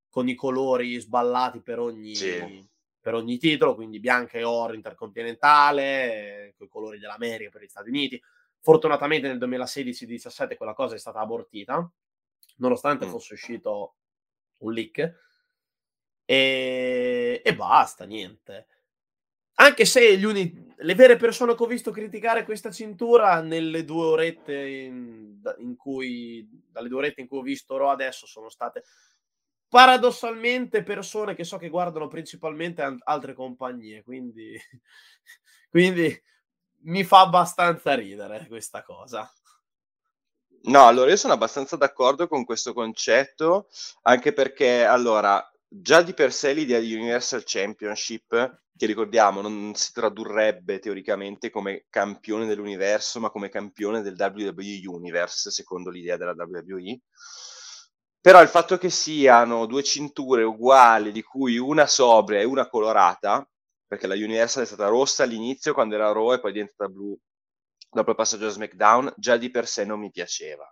[0.08, 2.64] con i colori sballati per ogni, sì.
[3.00, 7.88] per ogni titolo, quindi bianca e oro intercontinentale, con i colori dell'America per gli Stati
[7.88, 8.22] Uniti.
[8.60, 11.90] Fortunatamente nel 2016-17 quella cosa è stata abortita,
[12.58, 13.08] nonostante mm.
[13.08, 13.96] fosse uscito
[14.58, 15.22] un leak
[16.24, 18.66] e, e basta, niente.
[19.56, 20.72] Anche se uni...
[20.76, 26.48] le vere persone che ho visto criticare questa cintura nelle due orette in, in cui,
[26.70, 28.84] dalle due orette in cui ho visto Ro adesso sono state
[29.68, 34.56] paradossalmente persone che so che guardano principalmente altre compagnie, quindi,
[35.70, 36.22] quindi
[36.82, 39.30] mi fa abbastanza ridere questa cosa.
[40.66, 43.68] No, allora io sono abbastanza d'accordo con questo concetto,
[44.02, 49.92] anche perché allora già di per sé l'idea di Universal Championship, che ricordiamo non si
[49.92, 57.00] tradurrebbe teoricamente come campione dell'universo, ma come campione del WWE Universe, secondo l'idea della WWE.
[58.20, 63.46] Però il fatto che siano due cinture uguali, di cui una sobria e una colorata,
[63.86, 67.16] perché la Universal è stata rossa all'inizio quando era Raw e poi è diventata blu
[67.94, 70.70] dopo il passaggio a SmackDown, già di per sé non mi piaceva.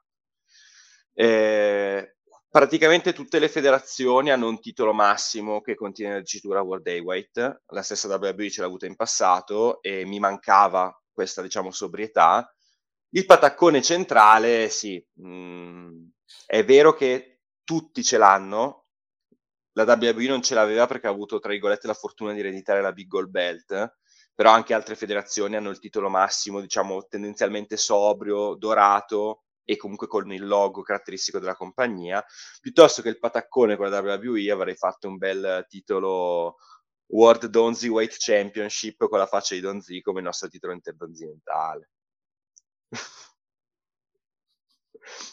[1.15, 2.17] Eh,
[2.51, 7.83] praticamente tutte le federazioni hanno un titolo massimo che contiene la dicitura World Heavyweight, la
[7.83, 12.53] stessa WWE ce l'ha avuta in passato e mi mancava questa, diciamo, sobrietà.
[13.11, 16.05] Il pataccone centrale, sì, mh, mm,
[16.47, 18.87] è vero che tutti ce l'hanno,
[19.75, 22.93] la WWE non ce l'aveva perché ha avuto, tra virgolette, la fortuna di ereditare la
[22.93, 23.97] Big Gold Belt,
[24.35, 30.33] però anche altre federazioni hanno il titolo massimo, diciamo, tendenzialmente sobrio, dorato e comunque con
[30.33, 32.25] il logo caratteristico della compagnia,
[32.61, 36.57] piuttosto che il pataccone con la WWE avrei fatto un bel titolo
[37.07, 41.91] World Donzi Weight Championship con la faccia di Donzi come il nostro titolo intercontinentale.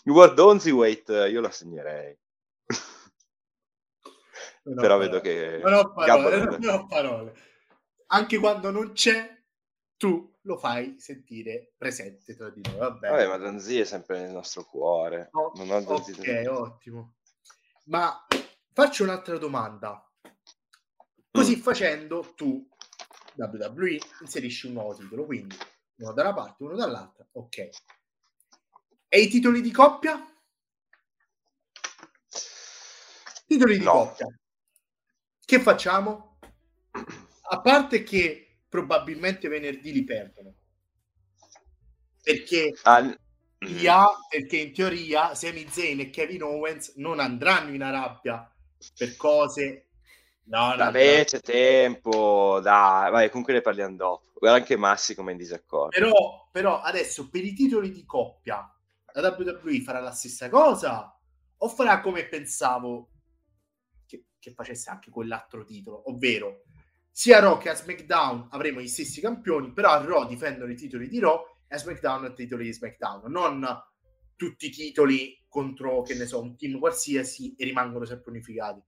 [0.04, 2.18] il World Donzi Weight io lo assegnerei.
[4.62, 5.62] Però vedo che...
[5.64, 7.49] Non ho parole, non ho parole
[8.12, 9.38] anche quando non c'è,
[9.98, 12.78] tu lo fai sentire presente tra di noi.
[12.78, 15.30] Vabbè, Vabbè ma Danzi è sempre nel nostro cuore.
[15.34, 17.16] Oh, ok, ottimo.
[17.86, 18.26] Ma
[18.74, 20.04] faccio un'altra domanda.
[21.32, 21.60] Così mm.
[21.60, 22.68] facendo, tu,
[23.36, 25.56] WWE, inserisci un nuovo titolo, quindi
[25.98, 27.28] uno da una parte, uno dall'altra.
[27.34, 27.70] Ok.
[29.08, 30.24] E i titoli di coppia?
[33.46, 33.92] Titoli di No.
[33.92, 34.28] coppia.
[35.46, 36.29] Che facciamo?
[37.60, 40.54] A parte che probabilmente venerdì li perdono.
[42.24, 43.12] Perché, mm.
[43.68, 48.50] via, perché in teoria Sami Zayn e Kevin Owens non andranno in Arabia
[48.98, 49.88] per cose...
[50.50, 54.32] No, no, Vabbè, c'è tempo, dai, vai, comunque ne parliamo dopo.
[54.34, 55.90] Guarda anche Massi come è in disaccordo.
[55.90, 58.68] Però, però adesso per i titoli di coppia
[59.14, 61.16] la WWE farà la stessa cosa
[61.58, 63.10] o farà come pensavo
[64.08, 66.64] che, che facesse anche quell'altro titolo, ovvero
[67.20, 70.76] sia a Raw che a SmackDown avremo gli stessi campioni, però a Raw difendono i
[70.78, 73.68] titoli di Raw e a SmackDown i titoli di SmackDown, non
[74.38, 78.82] tutti i titoli contro, che ne so, un team qualsiasi e rimangono sempre unificati.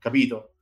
[0.00, 0.54] Capito?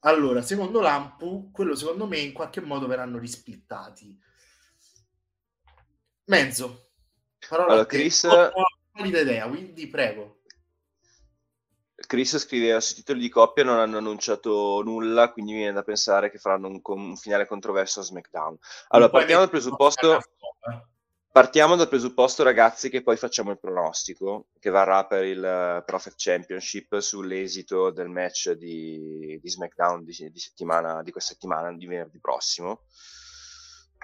[0.00, 4.20] Allora, secondo Lampu, quello secondo me in qualche modo verranno risplittati.
[6.24, 6.90] Mezzo.
[7.48, 7.86] Parola Allora.
[7.86, 8.64] Chris- Ho una
[8.94, 10.39] valida idea, quindi prego.
[12.10, 16.28] Chris scriveva sui titoli di coppia non hanno annunciato nulla, quindi mi viene da pensare
[16.28, 18.58] che faranno un, un finale controverso a SmackDown.
[18.88, 20.20] Allora, partiamo dal presupposto, eh.
[21.30, 26.14] partiamo dal presupposto, ragazzi, che poi facciamo il pronostico che varrà per il eh, Profit
[26.16, 32.18] Championship sull'esito del match di, di SmackDown di, di settimana, di questa settimana, di venerdì
[32.18, 32.86] prossimo.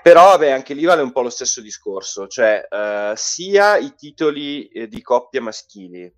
[0.00, 4.68] Però, vabbè, anche lì vale un po' lo stesso discorso, cioè eh, sia i titoli
[4.68, 6.08] eh, di coppia maschili,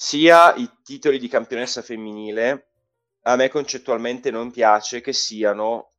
[0.00, 2.68] sia i titoli di campionessa femminile,
[3.22, 5.94] a me concettualmente non piace che siano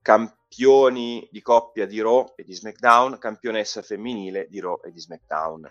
[0.00, 5.70] campioni di coppia di Raw e di SmackDown, campionessa femminile di Raw e di SmackDown.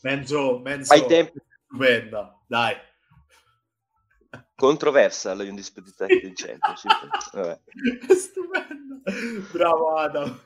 [0.00, 0.94] Mezzo, mezzo.
[0.94, 2.74] Ai tempi Stupenda, dai.
[4.54, 7.32] controversa la Undisputed Tag Team Championship.
[7.34, 7.60] Vabbè.
[8.16, 9.02] Stupenda.
[9.52, 10.40] Bravo Adam.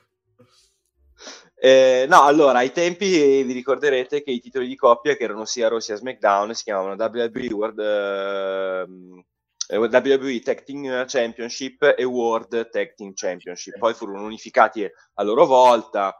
[1.55, 5.69] Eh, no, allora, ai tempi vi ricorderete che i titoli di coppia, che erano sia
[5.69, 9.23] Raw sia SmackDown, si chiamavano WWE World, ehm,
[9.69, 13.77] eh, WWE Tag Team Championship e World Tag Team Championship.
[13.77, 14.83] Poi furono unificati
[15.13, 16.13] a loro volta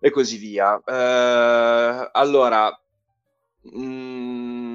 [0.00, 0.82] e così via.
[0.84, 2.76] Eh, allora,
[3.76, 4.73] mm,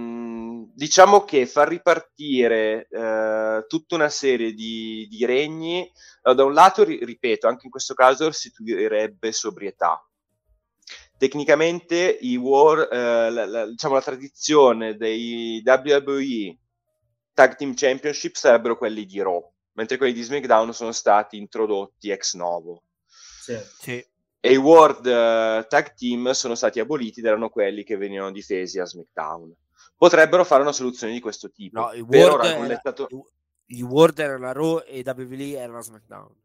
[0.79, 6.85] diciamo che far ripartire eh, tutta una serie di, di regni allora, da un lato,
[6.85, 10.01] ri- ripeto, anche in questo caso restituirebbe sobrietà.
[11.17, 16.57] Tecnicamente i war, eh, la, la- diciamo, la tradizione dei WWE
[17.33, 22.35] Tag Team Championship sarebbero quelli di Raw, mentre quelli di SmackDown sono stati introdotti ex
[22.35, 22.83] novo.
[23.05, 23.57] Sì.
[23.81, 24.05] Sì.
[24.39, 28.79] E i World eh, Tag Team sono stati aboliti ed erano quelli che venivano difesi
[28.79, 29.53] a SmackDown.
[29.99, 31.77] Potrebbero fare una soluzione di questo tipo.
[31.77, 33.07] No, i ora era- con l'estato-
[33.71, 36.35] i World erano la Raw e i WWE erano la SmackDown.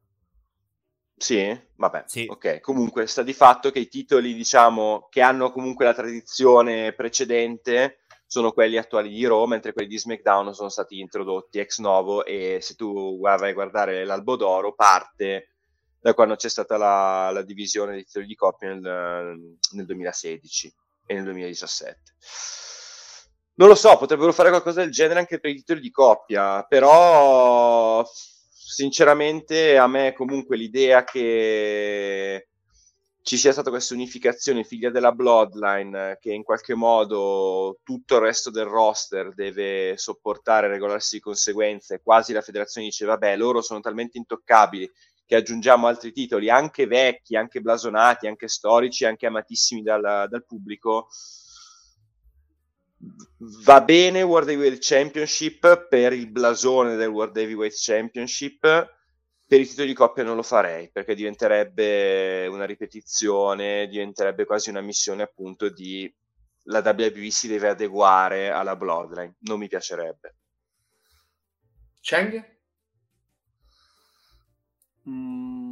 [1.17, 2.27] Sì, vabbè, Sì.
[2.29, 2.59] ok.
[2.59, 8.51] Comunque sta di fatto che i titoli, diciamo, che hanno comunque la tradizione precedente sono
[8.51, 12.75] quelli attuali di Raw, mentre quelli di SmackDown sono stati introdotti ex novo e se
[12.75, 15.51] tu vai a guardare l'albo d'oro parte
[16.01, 20.75] da quando c'è stata la, la divisione dei titoli di coppia nel, nel 2016
[21.07, 22.01] e nel 2017.
[23.57, 28.05] Non lo so, potrebbero fare qualcosa del genere anche per i titoli di coppia, però
[28.05, 32.49] sinceramente a me comunque l'idea che
[33.23, 38.51] ci sia stata questa unificazione figlia della Bloodline, che in qualche modo tutto il resto
[38.51, 43.79] del roster deve sopportare regolarsi di conseguenza, e quasi la federazione dice vabbè, loro sono
[43.81, 44.91] talmente intoccabili
[45.25, 51.07] che aggiungiamo altri titoli, anche vecchi, anche blasonati, anche storici, anche amatissimi dal, dal pubblico.
[53.65, 58.61] Va bene World Heavyweight Championship per il blasone del World Heavyweight Championship,
[59.47, 64.81] per i titoli di coppia non lo farei perché diventerebbe una ripetizione, diventerebbe quasi una
[64.81, 66.13] missione appunto di
[66.65, 70.37] la WWE si deve adeguare alla Bloodline, non mi piacerebbe.
[72.01, 72.53] Cheng?
[75.09, 75.64] Mm,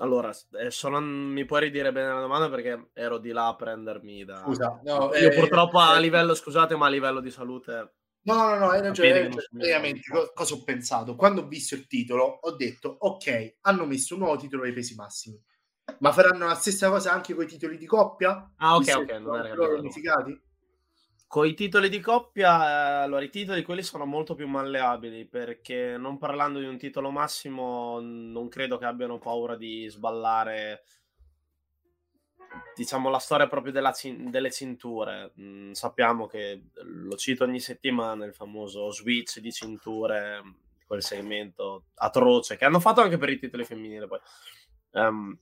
[0.00, 0.30] Allora,
[0.60, 4.42] eh, solo- mi puoi ridire bene la domanda perché ero di là a prendermi da...
[4.44, 7.94] Scusa, no, Io eh, purtroppo a eh, livello, scusate, ma a livello di salute...
[8.22, 9.22] No, no, no, hai ragione.
[9.22, 11.16] Sono Praticamente, co- cosa ho pensato?
[11.16, 14.94] Quando ho visto il titolo, ho detto, ok, hanno messo un nuovo titolo ai pesi
[14.94, 15.40] massimi,
[16.00, 18.48] ma faranno la stessa cosa anche con i titoli di coppia?
[18.58, 20.40] Ah, ok, Visto ok, non sono era loro unificati?
[21.28, 26.16] Con i titoli di coppia, allora i titoli quelli sono molto più malleabili perché non
[26.16, 30.84] parlando di un titolo massimo non credo che abbiano paura di sballare
[32.74, 33.92] diciamo la storia proprio della
[34.30, 35.32] delle cinture.
[35.38, 40.42] Mm, sappiamo che lo cito ogni settimana il famoso switch di cinture,
[40.86, 44.20] quel segmento atroce che hanno fatto anche per i titoli femminili poi.
[44.92, 45.38] Ehm,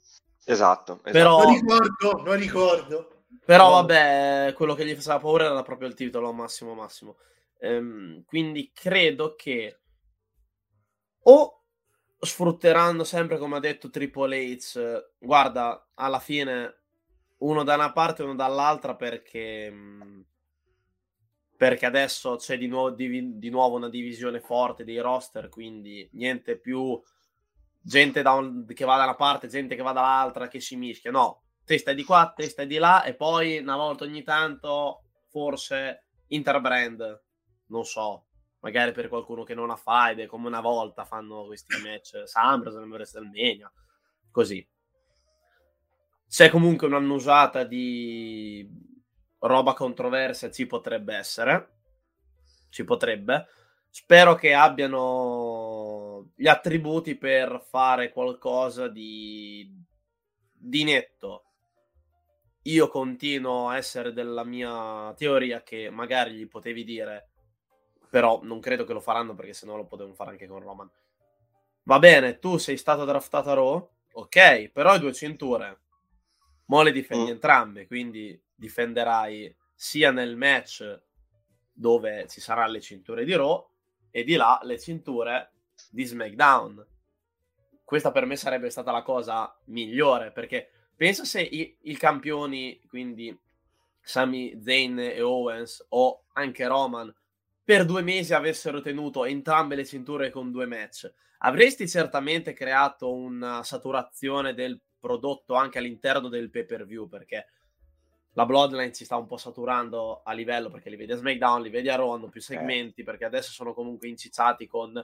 [0.48, 1.10] Esatto, esatto.
[1.10, 3.15] Però, Non ricordo, non ricordo.
[3.44, 7.16] Però vabbè, quello che gli faceva paura era proprio il titolo massimo massimo.
[7.58, 9.80] Ehm, quindi credo che
[11.24, 11.62] o
[12.18, 16.74] sfrutteranno sempre, come ha detto Triple H, guarda, alla fine
[17.38, 20.24] uno da una parte e uno dall'altra perché, mh,
[21.56, 26.58] perché adesso c'è di nuovo, divi- di nuovo una divisione forte dei roster, quindi niente
[26.58, 27.00] più
[27.80, 31.10] gente un- che va da una parte, gente che va dall'altra, che si mischia.
[31.10, 35.02] No, te stai di qua, te stai di là e poi una volta ogni tanto
[35.28, 37.22] forse interbrand,
[37.66, 38.26] non so,
[38.60, 43.70] magari per qualcuno che non ha faide, come una volta fanno questi match SummerSlam, WrestleMania,
[44.30, 44.66] così.
[46.28, 48.68] C'è comunque un'annusata di
[49.40, 51.78] roba controversa, ci potrebbe essere,
[52.70, 53.46] ci potrebbe.
[53.90, 59.68] Spero che abbiano gli attributi per fare qualcosa di,
[60.52, 61.45] di netto.
[62.66, 67.30] Io continuo a essere della mia teoria che magari gli potevi dire,
[68.10, 70.90] però non credo che lo faranno perché sennò lo potevano fare anche con Roman.
[71.84, 75.80] Va bene, tu sei stato draftato a Raw, ok, però hai due cinture.
[76.66, 77.34] Mo le difendi Mm.
[77.34, 81.02] entrambe, quindi difenderai sia nel match
[81.72, 83.64] dove ci saranno le cinture di Raw
[84.10, 85.52] e di là le cinture
[85.88, 86.84] di SmackDown.
[87.84, 93.36] Questa per me sarebbe stata la cosa migliore perché pensa se i, i campioni, quindi
[94.00, 97.14] Sami Zayn e Owens o anche Roman,
[97.62, 101.12] per due mesi avessero tenuto entrambe le cinture con due match.
[101.38, 107.46] Avresti certamente creato una saturazione del prodotto anche all'interno del pay per view perché
[108.32, 111.70] la Bloodline si sta un po' saturando a livello perché li vedi a SmackDown, li
[111.70, 114.96] vedi a Raw, hanno più segmenti perché adesso sono comunque incicciati con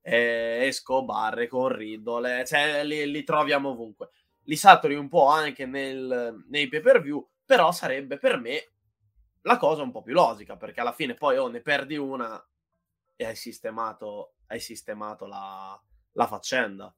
[0.00, 4.08] eh, Escobar, e con Riddle, eh, cioè li, li troviamo ovunque.
[4.48, 8.72] Li saturi un po' anche nel- nei pay per view, però sarebbe per me
[9.42, 12.42] la cosa un po' più logica perché alla fine poi oh, ne perdi una
[13.14, 15.80] e hai sistemato, hai sistemato la,
[16.12, 16.94] la faccenda.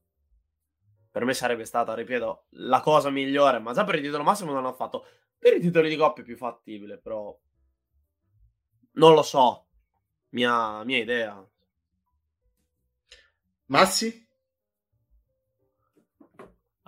[1.11, 4.63] Per me sarebbe stata, ripeto, la cosa migliore, ma già per il titolo massimo non
[4.63, 5.05] l'hanno fatto.
[5.37, 7.37] Per i titoli di coppia è più fattibile, però
[8.93, 9.67] non lo so.
[10.29, 11.45] Mia, mia idea.
[13.67, 14.27] Massi?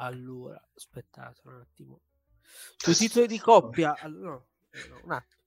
[0.06, 2.00] Allora, aspettate un attimo.
[2.78, 4.46] Sui titoli di coppia, all- no,
[4.90, 5.42] no, un attimo.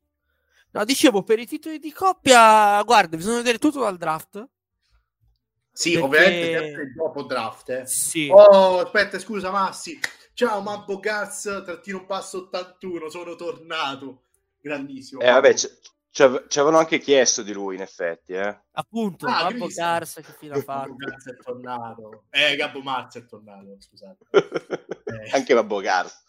[0.70, 4.46] No, dicevo, per i titoli di coppia, guarda, bisogna vedere tutto dal draft.
[5.72, 7.68] Sì, Perché- ovviamente dopo draft.
[7.70, 7.86] Eh.
[7.86, 8.28] Sì.
[8.30, 9.98] Oh, aspetta, scusa Massi.
[10.32, 14.22] Ciao Mambo Gas, trattino un passo 81, sono tornato.
[14.60, 15.20] Grandissimo.
[15.20, 15.78] Eh, vabbè, c-
[16.16, 18.58] ci ave- ci avevano anche chiesto di lui, in effetti, eh.
[18.72, 19.68] Appunto, Ah, Cristian.
[19.98, 20.94] Cars che fine ha Gabbo fatto.
[20.96, 22.24] Marz è tornato.
[22.30, 24.24] Eh, Gabbo Marz è tornato, scusate.
[25.06, 25.30] Eh.
[25.36, 26.24] anche Babbo Gars.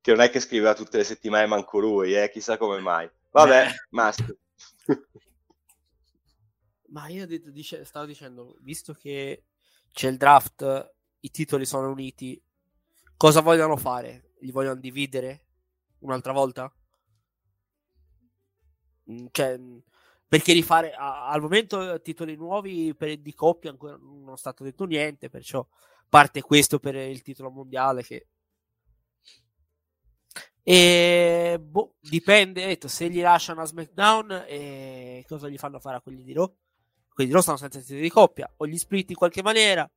[0.00, 3.08] Che non è che scriveva tutte le settimane manco lui, eh, chissà come mai.
[3.30, 3.72] Vabbè, Eh.
[3.90, 4.36] maschio.
[6.88, 9.44] Ma io detto- dice- stavo dicendo, visto che
[9.92, 12.42] c'è il draft, i titoli sono uniti,
[13.16, 14.32] cosa vogliono fare?
[14.40, 15.44] Li vogliono dividere
[16.00, 16.72] un'altra volta?
[19.30, 19.58] Cioè,
[20.26, 24.84] perché rifare a- al momento titoli nuovi per, di coppia ancora non è stato detto
[24.84, 25.66] niente, perciò
[26.08, 28.26] parte questo per il titolo mondiale che
[30.62, 36.00] e boh, dipende, detto, se gli lasciano a SmackDown e cosa gli fanno fare a
[36.00, 36.54] quelli di Raw?
[37.12, 39.90] Quelli di Raw stanno senza titoli di coppia, o gli split in qualche maniera.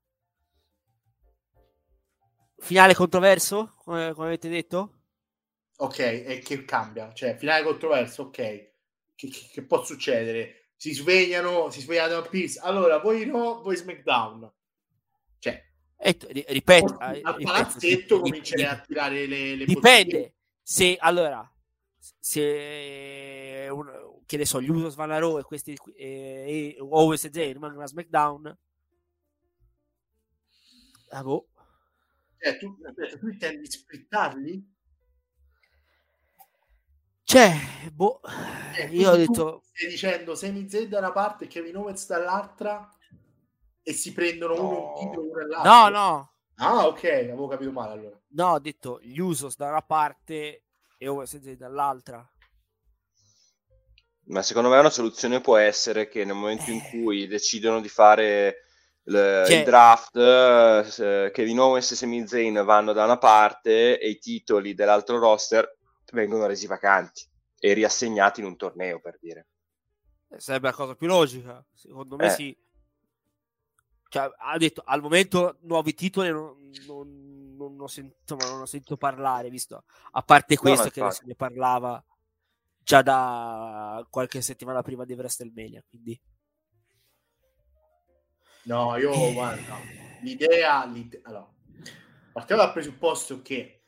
[2.57, 5.01] Finale controverso, come, come avete detto?
[5.77, 7.13] Ok, e che cambia?
[7.13, 8.72] Cioè, finale controverso, ok.
[9.15, 10.69] Che, che- che può succedere?
[10.75, 12.59] Si svegliano, si svegliano a Pierce.
[12.59, 14.51] Allora, voi no, voi SmackDown.
[15.39, 15.63] Cioè,
[15.97, 20.03] E ripeto, al eh, ripeto, palazzetto comincerei a tirare le, le Dipende.
[20.03, 20.35] bottiglie.
[20.61, 21.49] Se allora,
[22.19, 27.23] se un- che ne so, gli Usos vanno a Raw e questi qui- e, Owens
[27.25, 28.57] e Jay rimangono a SmackDown.
[31.11, 31.47] Ah, boh.
[32.39, 34.72] Cioè, tu, aspetta, tu intendi splittarli?
[37.33, 37.51] Cioè,
[37.91, 38.19] boh,
[38.77, 42.87] Eh, io ho detto Stai dicendo Sami Zayn da una parte e Kevin Owens dall'altra
[43.81, 44.93] e si prendono uno No.
[44.93, 45.71] un titolo uno e l'altro?
[45.71, 48.21] no, no, Ah, ok, avevo capito male allora.
[48.33, 50.65] no, ho detto gli Usos da una parte
[50.95, 52.23] e Owens e Jay dall'altra.
[54.25, 58.57] Ma secondo me una soluzione può essere che nel momento in cui decidono di fare
[59.05, 59.13] il,
[59.47, 64.19] Cioè- il draft, eh, Kevin Owens e Sami Zayn vanno da una parte e i
[64.19, 65.67] titoli dell'altro roster
[66.13, 67.25] vengono resi vacanti
[67.59, 69.47] e riassegnati in un torneo, per dire.
[70.29, 72.29] Eh, Sarebbe la cosa più logica, secondo me Eh.
[72.29, 72.57] sì.
[74.09, 78.95] Cioè, ha detto al momento nuovi titoli non, non- non, ho, sentito, non ho sentito
[78.95, 82.03] parlare, visto a parte questo no, che adesso ne parlava
[82.77, 85.83] già da qualche settimana prima di WrestleMania.
[85.87, 86.21] Quindi.
[88.65, 89.33] No, io eh.
[89.33, 89.77] guarda,
[90.21, 91.51] l'idea, l'idea allora,
[92.31, 93.82] partiamo dal presupposto che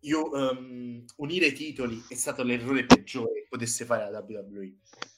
[0.00, 4.76] io, um, unire i titoli è stato l'errore peggiore che potesse fare la WWE.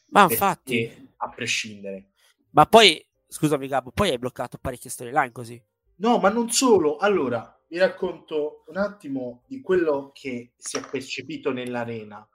[0.08, 2.10] Ma infatti, a prescindere.
[2.50, 5.62] Ma poi, scusami Gabbo, poi hai bloccato parecchie storyline così.
[5.96, 6.96] No, ma non solo.
[6.96, 12.26] Allora, vi racconto un attimo di quello che si è percepito nell'arena.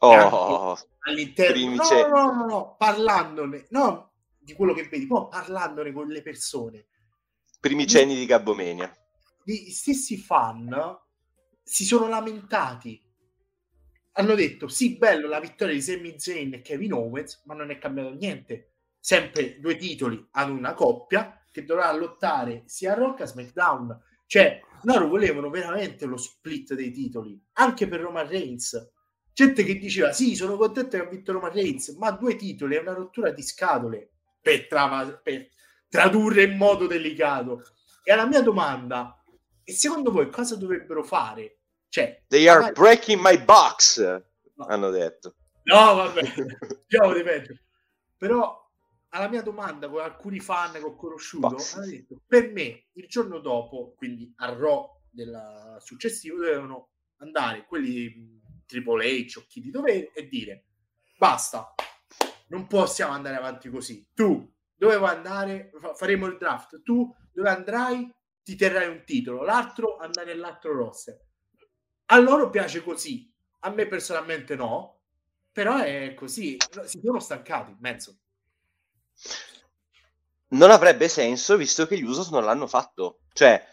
[0.00, 1.74] Oh, all'interno.
[1.74, 6.86] No, no, no, no, parlandone, no, di quello che vedi, poi parlandone con le persone.
[7.60, 8.92] Primi cenni di Gabbomenia.
[9.44, 10.74] Gli stessi fan
[11.66, 13.02] si sono lamentati.
[14.12, 17.78] Hanno detto, sì, bello la vittoria di Sami Zayn e Kevin Owens, ma non è
[17.78, 18.74] cambiato niente.
[19.00, 24.00] Sempre due titoli ad una coppia che dovrà lottare sia a Rock che a SmackDown.
[24.26, 28.92] Cioè, loro volevano veramente lo split dei titoli, anche per Roman Reigns.
[29.32, 32.80] Gente che diceva, sì, sono contento che ha vinto Roman Reigns, ma due titoli è
[32.80, 35.48] una rottura di scatole per, tra- per
[35.88, 37.64] tradurre in modo delicato.
[38.04, 39.20] E alla mia domanda,
[39.68, 41.58] e secondo voi cosa dovrebbero fare?
[41.88, 42.74] Cioè, They are magari...
[42.80, 44.00] breaking my box,
[44.54, 44.66] no.
[44.66, 45.34] hanno detto.
[45.64, 46.22] No, vabbè,
[46.86, 47.58] diciamo di peggio.
[48.16, 48.70] Però
[49.08, 53.40] alla mia domanda con alcuni fan che ho conosciuto, hanno detto, per me il giorno
[53.40, 60.12] dopo, quindi a Raw del successivo, dovevano andare quelli Triple H o chi di dovere
[60.12, 60.66] e dire
[61.18, 61.74] basta,
[62.48, 64.06] non possiamo andare avanti così.
[64.14, 65.72] Tu dove vuoi andare?
[65.96, 66.82] Faremo il draft.
[66.82, 68.14] Tu dove andrai?
[68.46, 71.20] Ti terrai un titolo, l'altro andare nell'altro roster.
[72.06, 73.28] A loro piace così,
[73.60, 75.00] a me personalmente no,
[75.50, 78.18] però è così, si sono stancati, mezzo.
[80.50, 83.22] Non avrebbe senso visto che gli Usos non l'hanno fatto.
[83.32, 83.66] Cioè,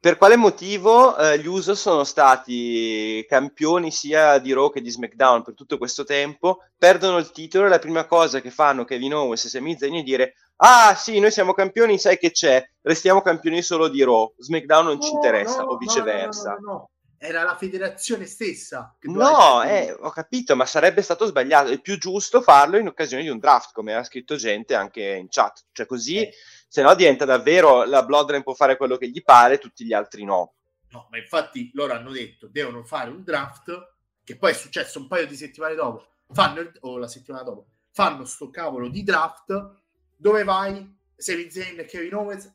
[0.00, 5.42] per quale motivo eh, gli Usos sono stati campioni sia di Raw che di SmackDown
[5.42, 9.44] per tutto questo tempo, perdono il titolo e la prima cosa che fanno Kevin Owens
[9.44, 13.60] e Sami Zayn è dire ah sì, noi siamo campioni, sai che c'è, restiamo campioni
[13.60, 16.56] solo di Raw, SmackDown non no, ci interessa, no, o viceversa.
[16.58, 16.90] No,
[17.22, 18.96] Era la federazione stessa.
[19.02, 21.70] no, eh, ho capito, ma sarebbe stato sbagliato.
[21.70, 25.28] È più giusto farlo in occasione di un draft, come ha scritto gente anche in
[25.28, 25.66] chat.
[25.70, 26.32] Cioè così, eh.
[26.66, 30.24] se no diventa davvero la Bloodline può fare quello che gli pare, tutti gli altri
[30.24, 30.54] no.
[30.92, 33.94] No, ma infatti loro hanno detto devono fare un draft,
[34.24, 37.66] che poi è successo un paio di settimane dopo, fanno il, o la settimana dopo,
[37.90, 39.78] fanno sto cavolo di draft
[40.16, 40.98] dove vai?
[41.16, 42.50] Sami Zayn e Kevin Owens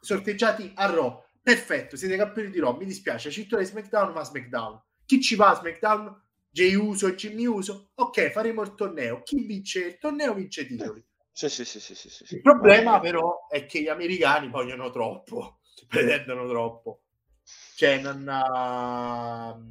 [0.00, 1.24] sorteggiati a Raw.
[1.46, 2.76] Perfetto, siete campioni di Raw.
[2.76, 4.82] Mi dispiace, Citto di SmackDown ma SmackDown.
[5.06, 6.22] Chi ci va a SmackDown?
[6.50, 7.92] Jay Uso e Jimmy Uso?
[7.94, 9.22] Ok, faremo il torneo.
[9.22, 11.06] Chi vince il torneo vince i titoli.
[11.30, 12.34] Sì, sì, sì, sì, sì.
[12.34, 17.02] Il problema però è che gli americani vogliono troppo, pretendono troppo.
[17.76, 19.62] Cioè, non, uh,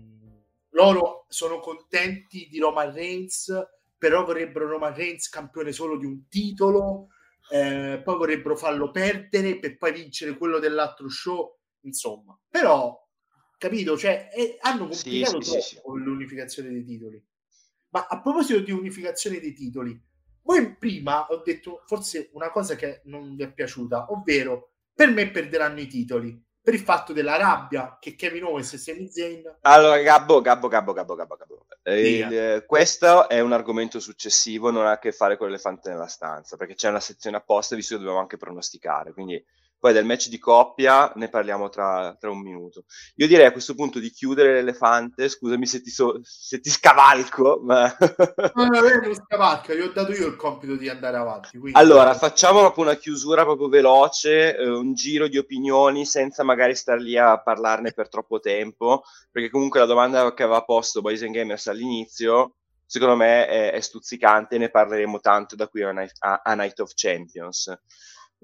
[0.69, 3.51] loro sono contenti di Roman Reigns,
[3.97, 7.09] però vorrebbero Roman Reigns campione solo di un titolo
[7.49, 12.37] eh, poi vorrebbero farlo perdere per poi vincere quello dell'altro show, insomma.
[12.49, 12.95] Però,
[13.57, 17.23] capito, cioè, eh, hanno complicato sì, sì, sì, con l'unificazione dei titoli.
[17.89, 19.99] Ma a proposito di unificazione dei titoli,
[20.41, 25.29] voi prima ho detto forse una cosa che non vi è piaciuta, ovvero per me
[25.31, 30.01] perderanno i titoli per il fatto della rabbia che Kevin Owens e Sami Zayn allora
[30.01, 31.65] Gabbo Gabbo Gabbo Gabbo Gabbo, Gabbo.
[31.83, 36.07] Il, eh, questo è un argomento successivo non ha a che fare con l'elefante nella
[36.07, 39.45] stanza perché c'è una sezione apposta visto che dobbiamo anche pronosticare quindi
[39.85, 42.85] poi del match di coppia ne parliamo tra, tra, un minuto.
[43.17, 47.59] Io direi a questo punto di chiudere l'elefante, scusami se ti, so, se ti scavalco,
[47.61, 47.95] ma...
[48.55, 51.59] non avevo scavalca, gli ho dato io il compito di andare avanti.
[51.59, 51.77] Quindi...
[51.77, 56.97] Allora, facciamo proprio una chiusura proprio veloce, eh, un giro di opinioni senza magari star
[56.97, 61.33] lì a parlarne per troppo tempo, perché comunque la domanda che aveva posto Boys and
[61.35, 62.55] Gamers all'inizio
[62.87, 66.91] secondo me è, è stuzzicante, ne parleremo tanto da qui a, a, a Night of
[66.95, 67.71] Champions.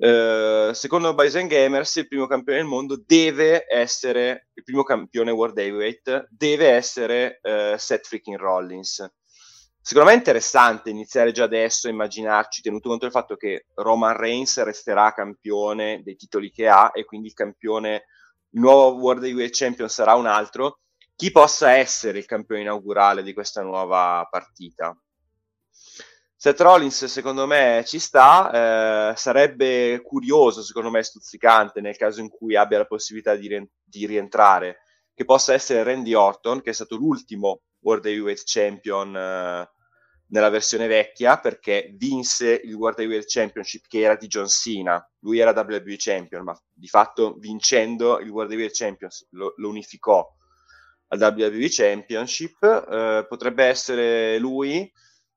[0.04, 5.56] Eh, secondo Bison Gamers il primo campione del mondo deve essere il primo campione World
[5.56, 9.08] Heavyweight deve essere uh, Seth freaking Rollins.
[9.80, 14.18] Secondo me è interessante iniziare già adesso a immaginarci tenuto conto del fatto che Roman
[14.18, 18.06] Reigns resterà campione dei titoli che ha e quindi il campione
[18.54, 20.80] il nuovo World Heavyweight Champion sarà un altro.
[21.16, 24.99] Chi possa essere il campione inaugurale di questa nuova partita
[26.43, 32.29] Seth Rollins secondo me ci sta, eh, sarebbe curioso, secondo me stuzzicante nel caso in
[32.29, 34.79] cui abbia la possibilità di, ri- di, rientrare,
[35.13, 39.69] che possa essere Randy Orton, che è stato l'ultimo World Heavyweight Champion eh,
[40.29, 45.11] nella versione vecchia perché vinse il World Heavyweight Championship che era di John Cena.
[45.19, 50.27] Lui era WWE Champion, ma di fatto vincendo il World Heavyweight Championship lo, lo unificò
[51.09, 52.63] al WWE Championship.
[52.63, 54.91] Eh, potrebbe essere lui.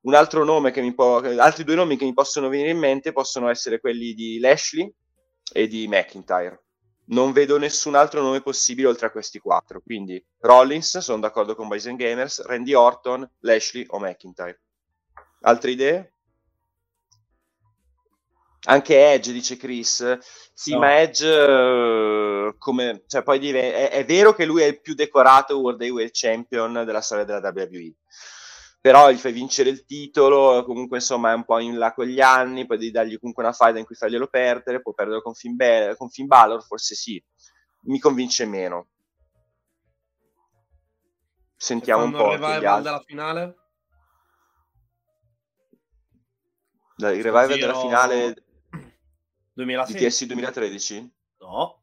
[0.05, 3.12] Un altro nome che mi può, altri due nomi che mi possono venire in mente
[3.12, 4.92] possono essere quelli di Lashley
[5.50, 6.62] e di McIntyre.
[7.07, 9.80] Non vedo nessun altro nome possibile oltre a questi quattro.
[9.80, 14.61] Quindi Rollins, sono d'accordo con Bison Gamers, Randy Orton, Lashley o McIntyre.
[15.40, 16.12] Altre idee?
[18.66, 20.18] Anche Edge, dice Chris.
[20.52, 20.80] Sì, no.
[20.80, 24.94] ma Edge, uh, come, cioè, poi dive- è, è, vero che lui è il più
[24.94, 27.94] decorato World Heavyweight Champion della storia della WWE
[28.85, 32.20] però gli fai vincere il titolo, comunque insomma è un po' in là con gli
[32.20, 35.55] anni, poi devi dargli comunque una fight in cui farglielo perdere, può perdere con Finn,
[35.57, 37.24] Be- con Finn Balor, forse sì,
[37.85, 38.89] mi convince meno.
[41.57, 43.57] Sentiamo un po' il revival della finale?
[46.97, 48.45] il revival della finale
[49.55, 49.99] 2016.
[49.99, 51.14] di TS 2013?
[51.39, 51.82] No,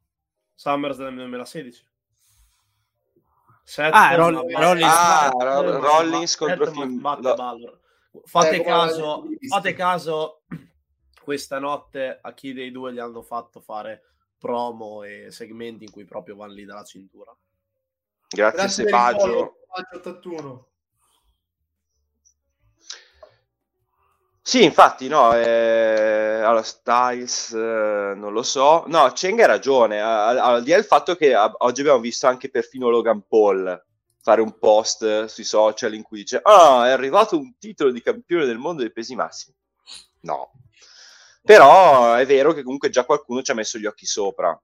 [0.54, 1.84] SummerSlam 2016.
[3.64, 7.00] Seth ah, Roll- Rollins, ah, Roll- Rollins contro Finn.
[7.00, 7.80] Balor.
[8.24, 10.42] Fate eh, caso, fate caso
[11.22, 14.02] questa notte a chi dei due gli hanno fatto fare
[14.36, 17.34] promo e segmenti in cui proprio vanno lì dalla cintura.
[18.28, 19.56] Grazie, Grazie Sebaggio.
[24.44, 28.84] Sì, infatti, no, eh, allora, Styles, eh, non lo so.
[28.88, 32.26] No, Cheng ha ragione, al, al di là del fatto che a, oggi abbiamo visto
[32.26, 33.80] anche perfino Logan Paul
[34.20, 38.44] fare un post sui social in cui dice ah, è arrivato un titolo di campione
[38.44, 39.54] del mondo dei pesi massimi.
[40.22, 40.50] No.
[41.42, 44.60] Però è vero che comunque già qualcuno ci ha messo gli occhi sopra.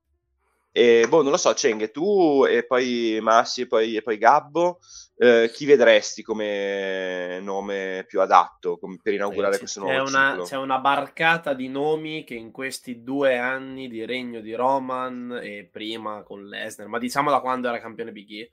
[0.70, 4.78] E boh, non lo so, Cheng, tu e poi Massi e poi, e poi Gabbo,
[5.16, 10.42] eh, chi vedresti come nome più adatto come per inaugurare c'è, questo nuovo c'è una,
[10.44, 15.68] c'è una barcata di nomi che in questi due anni di regno di Roman e
[15.70, 18.50] prima con Lesnar, ma diciamo da quando era campione Big E,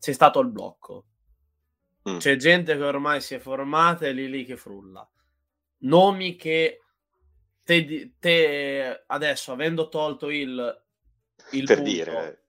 [0.00, 1.04] c'è stato il blocco.
[2.10, 2.16] Mm.
[2.18, 5.08] C'è gente che ormai si è formata e lì lì che frulla.
[5.84, 6.80] Nomi che
[7.62, 10.81] te, te adesso, avendo tolto il,
[11.52, 12.44] il per punto, dire...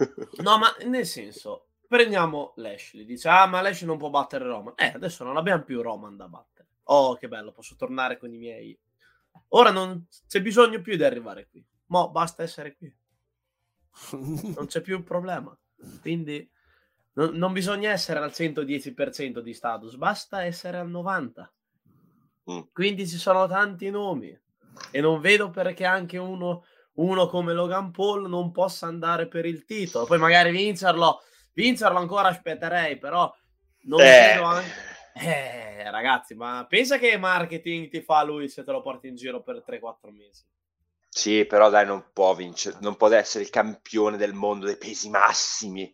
[0.42, 3.04] no, ma nel senso, prendiamo Lashley.
[3.04, 4.74] Dice, ah, ma Lashley non può battere Roman.
[4.76, 6.68] Eh, adesso non abbiamo più Roman da battere.
[6.84, 8.78] Oh, che bello, posso tornare con i miei.
[9.48, 11.64] Ora non c'è bisogno più di arrivare qui.
[11.86, 12.92] Mo basta essere qui.
[14.54, 15.56] Non c'è più un problema.
[16.00, 16.48] Quindi
[17.14, 21.48] non, non bisogna essere al 110% di status, basta essere al 90%.
[22.50, 22.60] Mm.
[22.72, 24.36] Quindi ci sono tanti nomi
[24.90, 26.64] e non vedo perché anche uno,
[27.00, 30.06] uno come Logan Paul non possa andare per il titolo.
[30.06, 31.22] Poi magari vincerlo
[31.52, 33.32] Vincerlo ancora aspetterei, però
[33.82, 34.32] non eh.
[34.32, 34.98] anche...
[35.12, 39.42] Eh, ragazzi, ma pensa che marketing ti fa lui se te lo porti in giro
[39.42, 40.44] per 3-4 mesi?
[41.08, 45.10] Sì, però dai, non può vincere, non può essere il campione del mondo dei pesi
[45.10, 45.92] massimi.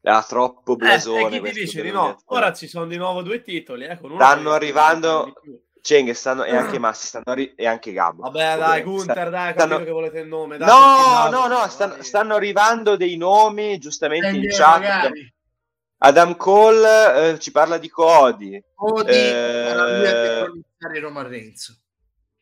[0.00, 1.20] Era troppo blasone.
[1.20, 2.16] Eh, e chi ti dice di no?
[2.26, 3.84] Ora ci sono di nuovo due titoli.
[3.84, 5.32] Eh, stanno arrivando...
[5.84, 8.22] Ceng stanno, e anche Massi stanno e anche Gabbo.
[8.22, 9.84] Vabbè, dai, Gunther, dai, stanno...
[9.84, 10.56] che volete il nome.
[10.56, 14.80] Dai, no, no, no, stanno, stanno, arrivando dei nomi giustamente in chat.
[14.80, 15.34] Magari.
[15.98, 18.64] Adam Cole eh, ci parla di Cody.
[18.74, 20.46] Cody eh,
[21.00, 21.78] Roman Reigns.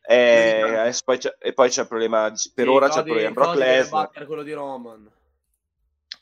[0.03, 3.33] Eh, e, poi e poi c'è il problema per sì, ora Cody, c'è il problema
[3.33, 5.09] Brock Lesnar quello di Roman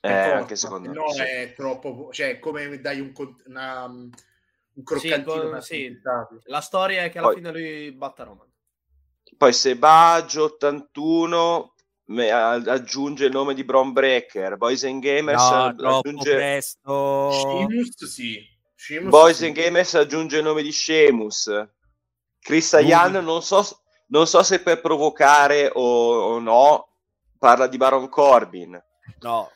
[0.03, 3.15] eh, anche secondo no, me no è troppo cioè come dai un,
[3.47, 3.91] una,
[4.81, 6.01] un croccantino sì, sì.
[6.45, 8.49] la storia è che alla poi, fine lui batta Roman
[9.37, 11.75] poi Sebaggio 81
[12.19, 17.31] aggiunge il nome di Bron Breaker, Boys and Gamers no, aggiunge presto.
[17.31, 18.39] Sheamus, sì.
[18.75, 19.47] Sheamus, Boys sì.
[19.47, 21.69] and Gamers aggiunge il nome di Sheamus.
[22.41, 23.65] Chris Ayan non so,
[24.09, 26.89] non so se per provocare o, o, no
[27.39, 28.83] parla di Baron Corbin.
[29.21, 29.51] No.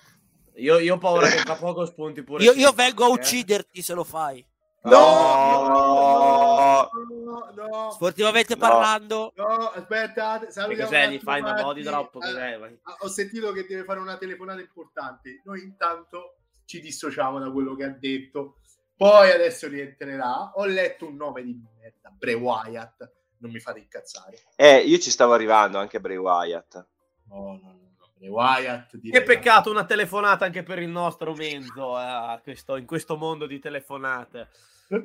[0.57, 2.45] Io, io ho paura che tra poco spunti pure.
[2.45, 4.45] Io, io vengo a ucciderti se lo fai.
[4.85, 10.49] No, no, no, Sportivamente parlando, no, aspettate.
[10.49, 11.09] Cos'è?
[11.09, 12.13] Gli fai body drop?
[12.13, 12.59] Cos'è?
[12.99, 15.41] ho sentito che deve fare una telefonata importante.
[15.45, 18.59] Noi intanto ci dissociamo da quello che ha detto.
[18.95, 20.53] Poi adesso rientrerà.
[20.57, 23.11] Ho letto un nome di merda, Bray Wyatt.
[23.39, 24.39] Non mi fate incazzare.
[24.55, 26.87] Eh, io ci stavo arrivando anche Bray Wyatt.
[27.29, 27.83] No, no, no.
[28.27, 33.47] Wyatt, che peccato una telefonata anche per il nostro mezzo eh, questo, in questo mondo
[33.47, 34.49] di telefonate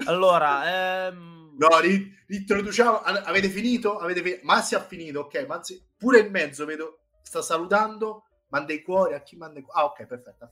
[0.06, 1.56] allora, ehm...
[1.58, 3.02] no, ri- introduciamo.
[3.02, 3.98] Avete finito?
[3.98, 5.46] Avete fi- Massi ha finito, ok.
[5.46, 8.24] Massi, pure in mezzo vedo, sta salutando.
[8.50, 9.80] Manda i cuori a chi manda i cuori.
[9.80, 10.50] Ah, ok, perfetto.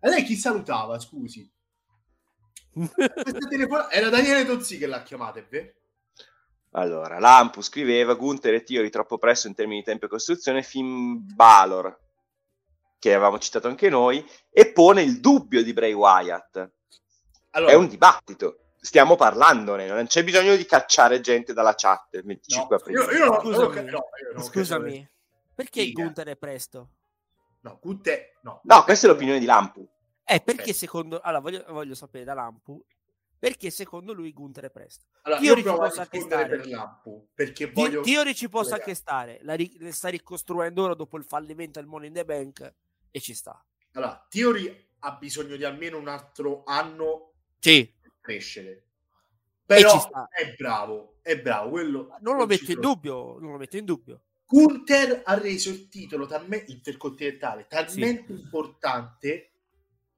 [0.00, 0.98] A lei chi salutava?
[0.98, 1.50] Scusi.
[3.90, 5.72] Era Daniele Tozzi che l'ha chiamata, è vero?
[6.72, 11.16] Allora, Lampu scriveva Gunther e Theory troppo presto in termini di tempo e costruzione, Finn
[11.34, 11.98] Balor,
[12.98, 16.70] che avevamo citato anche noi, e pone il dubbio di Bray Wyatt.
[17.50, 22.22] Allora, È un dibattito, stiamo parlandone, non c'è bisogno di cacciare gente dalla chat il
[22.24, 23.02] 25 no, aprile.
[23.02, 23.74] io, io non- Scusami.
[23.74, 23.90] non no,
[24.22, 25.10] io non Scusami,
[25.54, 26.02] perché Dica.
[26.02, 26.90] Gunther è presto?
[27.62, 28.60] No, Gunther, no.
[28.64, 29.86] No, questa è l'opinione di Lampu.
[30.24, 30.74] Eh, perché Ok.
[30.76, 31.20] secondo...
[31.20, 32.82] Allora, voglio, voglio sapere da Lampu,
[33.36, 35.06] perché secondo lui Gunther è presto?
[35.22, 36.48] Allora, Io io ci posso anche stare.
[36.48, 38.00] per Lampu, perché voglio...
[38.02, 38.88] Theory ci posso Ragazzi.
[38.90, 42.74] anche stare, la, ri- sta ricostruendo ora dopo il fallimento del Money in the Bank
[43.10, 43.62] e ci sta.
[43.94, 47.29] Allora, Theory ha bisogno di almeno un altro anno
[47.60, 48.72] Sì, crescere.
[48.74, 48.82] ci
[49.66, 50.28] Però sta.
[50.32, 51.70] è bravo, è bravo.
[51.70, 54.22] Quello non lo metto in dubbio, non lo metto in dubbio.
[54.46, 59.52] Gunther ha reso il titolo talmente intercontinentale talmente importante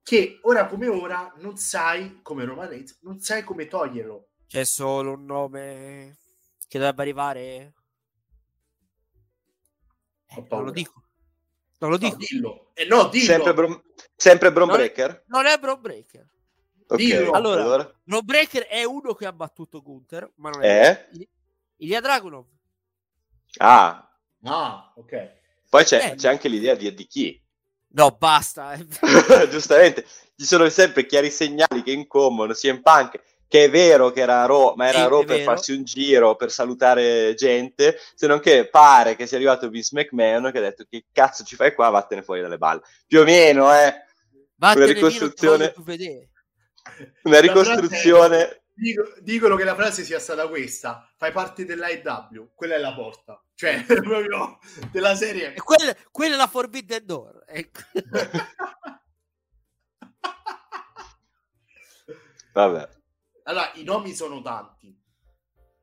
[0.03, 4.29] che ora come ora non sai come Roman Reigns, non sai come toglierlo.
[4.47, 6.19] C'è solo un nome
[6.67, 7.75] che dovrebbe arrivare.
[10.29, 11.03] Eh, non lo dico.
[11.79, 12.17] Non lo No, dico.
[12.17, 12.71] dillo.
[12.75, 13.25] Eh no, dillo.
[13.27, 13.83] Sempre, Brom-
[14.17, 15.25] sempre Bron Non è- Breaker?
[15.27, 16.31] Non è Bro Breaker.
[16.93, 17.31] Ok, Dillo.
[17.33, 21.09] Allora, Bro Breaker è uno che ha battuto Gunther, ma non è Eh?
[21.19, 21.29] Il-
[21.79, 22.45] Ilya Dragunov.
[23.59, 24.09] Ah,
[24.45, 25.31] Ah, ok.
[25.69, 26.15] poi c'è, Eh.
[26.17, 27.41] c'è anche l'idea di, di chi.
[27.95, 28.77] No, basta.
[29.51, 30.05] Giustamente,
[30.37, 34.43] ci sono sempre chiari segnali che incombono, sia in punk che è vero che era
[34.43, 35.51] a Raw, ma era Sì, a Raw è per vero.
[35.51, 40.51] farsi un giro, per salutare gente, se non che pare che sia arrivato Vince McMahon
[40.51, 42.81] che ha detto che cazzo ci fai qua, vattene fuori dalle balle.
[43.07, 43.95] Più o meno, eh,
[44.57, 46.31] Vattene via, non ti ricostruzione- voglio più vedere.
[47.25, 48.61] una ricostruzione...
[48.75, 53.41] Dico- dicono che la frase sia stata questa: fai parte dell'AEW, quella è la porta,
[53.55, 54.59] cioè proprio
[54.91, 55.53] della serie.
[55.55, 57.45] E quella, quella è la Forbidden Door.
[57.47, 57.81] Ecco.
[62.53, 62.89] Vabbè.
[63.45, 64.99] allora, i nomi sono tanti.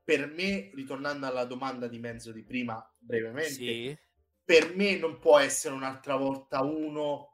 [0.04, 3.96] Per me, ritornando alla domanda di mezzo di prima, brevemente, Sì.
[4.44, 7.28] per me non può essere un'altra volta uno,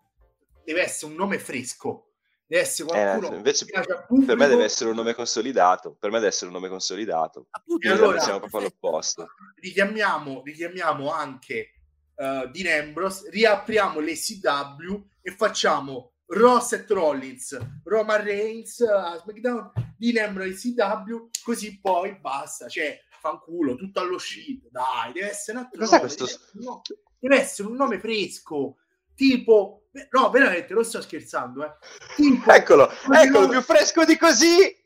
[0.64, 2.05] deve essere un nome fresco,
[2.46, 6.28] deve essere qualcuno Eh, invece per me deve essere un nome consolidato, per me deve
[6.30, 7.46] essere un nome consolidato.
[7.50, 9.26] Appunto, E allora- siamo proprio all'opposto.
[9.56, 11.70] richiamiamo, richiamiamo anche
[12.16, 20.26] uh, Dean Ambrose, riapriamo l'ECW e facciamo Raw Seth Rollins, Roman Reigns a SmackDown, Dean
[20.26, 25.84] Ambrose ECW, così poi basta, cioè fanculo, tutto allo shit, dai, deve essere un altro
[25.84, 26.82] nome, questo- deve essere, no,
[27.18, 28.76] deve essere un nome fresco,
[29.16, 31.72] tipo, no, veramente, non sto scherzando, eh.
[32.14, 34.84] Tipo, Eccolo, eccolo, più fresco di così!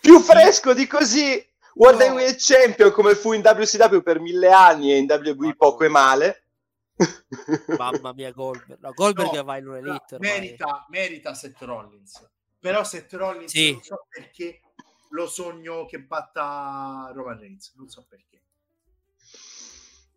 [0.00, 1.44] Più fresco di così!
[1.74, 2.04] World No.
[2.06, 6.44] Heavyweight Champion come fu in WCW per mille anni e in WWE poco e male.
[7.76, 8.80] Mamma mia, Goldberg.
[8.80, 10.14] No, Goldberg No, va in un No, elite.
[10.14, 10.30] ormai.
[10.30, 13.72] merita, merita Seth Rollins però Seth Rollins Sì.
[13.72, 14.60] non so perché
[15.10, 18.35] lo sogno che batta Roman Reigns non so perché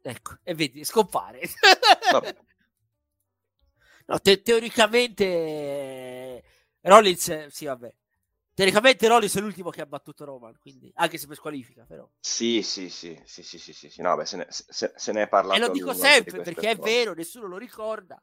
[0.09, 1.41] Ecco, e vedi, scompare.
[4.07, 6.43] No, te- teoricamente
[6.81, 7.93] Rollins, sì, vabbè.
[8.55, 12.09] Teoricamente Rollins è l'ultimo che ha battuto Roman, quindi anche se per squalifica, però.
[12.19, 14.01] Sì, sì, sì, sì, sì, sì, sì, sì.
[14.01, 15.57] No, beh, se ne, se, se ne è parlato.
[15.57, 18.21] E lo dico sempre perché è vero, nessuno lo ricorda.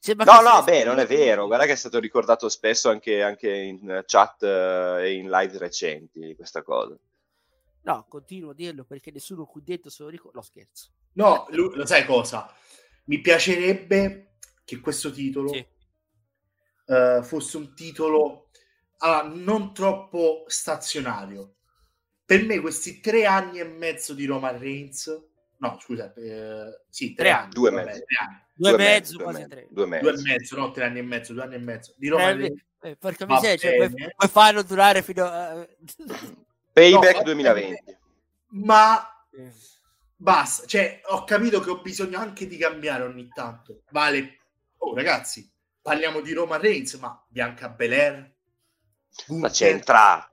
[0.00, 1.46] Sembra No, no, beh, non è vero.
[1.46, 6.34] Guarda che è stato ricordato spesso anche, anche in chat eh, e in live recenti
[6.34, 6.96] questa cosa.
[7.86, 10.38] No, continuo a dirlo perché nessuno qui dentro se lo ricorda.
[10.38, 10.90] No, scherzo.
[11.12, 12.52] no lui- lo sai cosa
[13.04, 14.34] mi piacerebbe
[14.64, 15.64] che questo titolo Sì.
[16.86, 18.50] eh, fosse un titolo
[18.98, 21.54] allora, non troppo stazionario
[22.24, 25.06] per me questi tre anni e mezzo di Roman Reigns
[25.58, 27.50] no scusa eh, sì tre, Tre anni.
[27.52, 28.04] Due e vabbè, mezzo.
[28.04, 28.44] tre anni.
[28.56, 29.68] Due, e Due mezzo, due quasi tre.
[29.70, 30.22] Due e due e mezzo.
[30.24, 32.62] mezzo no tre anni e mezzo due anni e mezzo di Eh, Roman beh, Reigns
[32.80, 35.64] eh, porca miseria, cioè, puoi, puoi farlo durare fino a...
[36.76, 37.98] eh, Payback No, 2020.
[38.48, 39.26] ma
[40.16, 43.82] basta, cioè ho capito che ho bisogno anche di cambiare ogni tanto.
[43.90, 44.38] Vale,
[44.78, 45.50] oh ragazzi,
[45.80, 48.14] parliamo di Roman Reigns, ma Bianca Belair,
[49.38, 50.30] La Gunther, c'entra.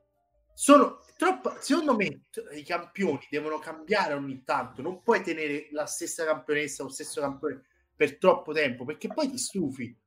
[0.53, 5.85] sono troppo, secondo me t- i campioni devono cambiare ogni tanto, non puoi tenere la
[5.85, 7.63] stessa campionessa o lo stesso campione
[7.95, 9.97] per troppo tempo, perché poi ti stufi.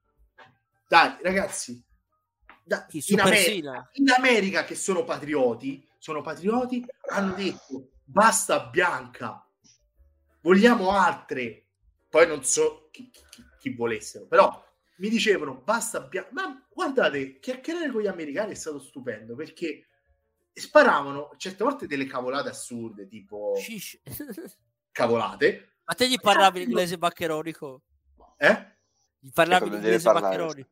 [0.89, 1.83] Dai, ragazzi,
[2.63, 9.45] da- Chi, in, America, in America che sono patrioti, sono patrioti, hanno detto basta Bianca,
[10.41, 11.65] vogliamo altre.
[12.09, 14.65] Poi non so chi, chi- chi volessero, però
[14.99, 16.31] mi dicevano basta Bianca.
[16.33, 19.89] Ma guardate, chiacchierare con gli americani è stato stupendo perché
[20.53, 24.01] sparavano certe volte delle cavolate assurde, tipo Shish.
[24.93, 27.83] cavolate, Ma te gli parlavi l'inglese maccheronico?
[28.37, 28.75] eh?
[29.19, 30.67] Gli parlavi l'inglese parlare?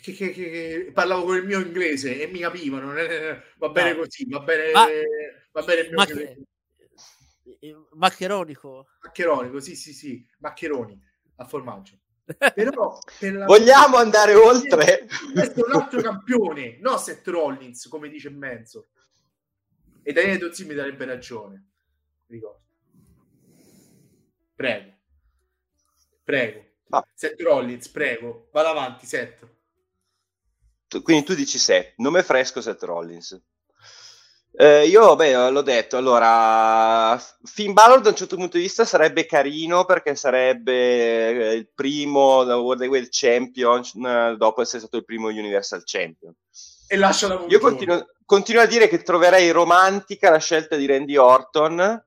[0.00, 2.92] Che, che, che, parlavo con il mio inglese e mi capivano.
[3.56, 4.86] Va bene così, va bene, Ma...
[5.52, 6.36] va bene il mio Macche...
[7.92, 8.86] Maccheronico.
[9.02, 10.98] Maccheronico, sì, sì, sì, maccheroni
[11.36, 11.98] a formaggio.
[12.54, 13.44] Però la...
[13.46, 15.06] vogliamo andare oltre.
[15.32, 18.88] Questo è un altro campione, no Seth Rollins, come dice Menzo.
[20.02, 21.68] E Daniele Dozzi mi darebbe ragione.
[22.26, 22.62] Ricordo.
[24.54, 24.92] Prego.
[26.22, 26.64] Prego.
[26.90, 27.06] Ah.
[27.14, 28.48] Seth Rollins, prego.
[28.52, 29.48] Vado avanti, Seth.
[31.02, 33.40] Quindi tu dici Seth, nome fresco Seth Rollins.
[34.52, 39.24] Eh, io, beh, l'ho detto, allora, Finn Balor da un certo punto di vista sarebbe
[39.24, 43.82] carino perché sarebbe eh, il primo World Heavyweight Champion
[44.36, 46.34] dopo essere stato il primo Universal Champion.
[46.88, 51.16] E lascia la Io continuo, continuo, a dire che troverei romantica la scelta di Randy
[51.16, 52.04] Orton,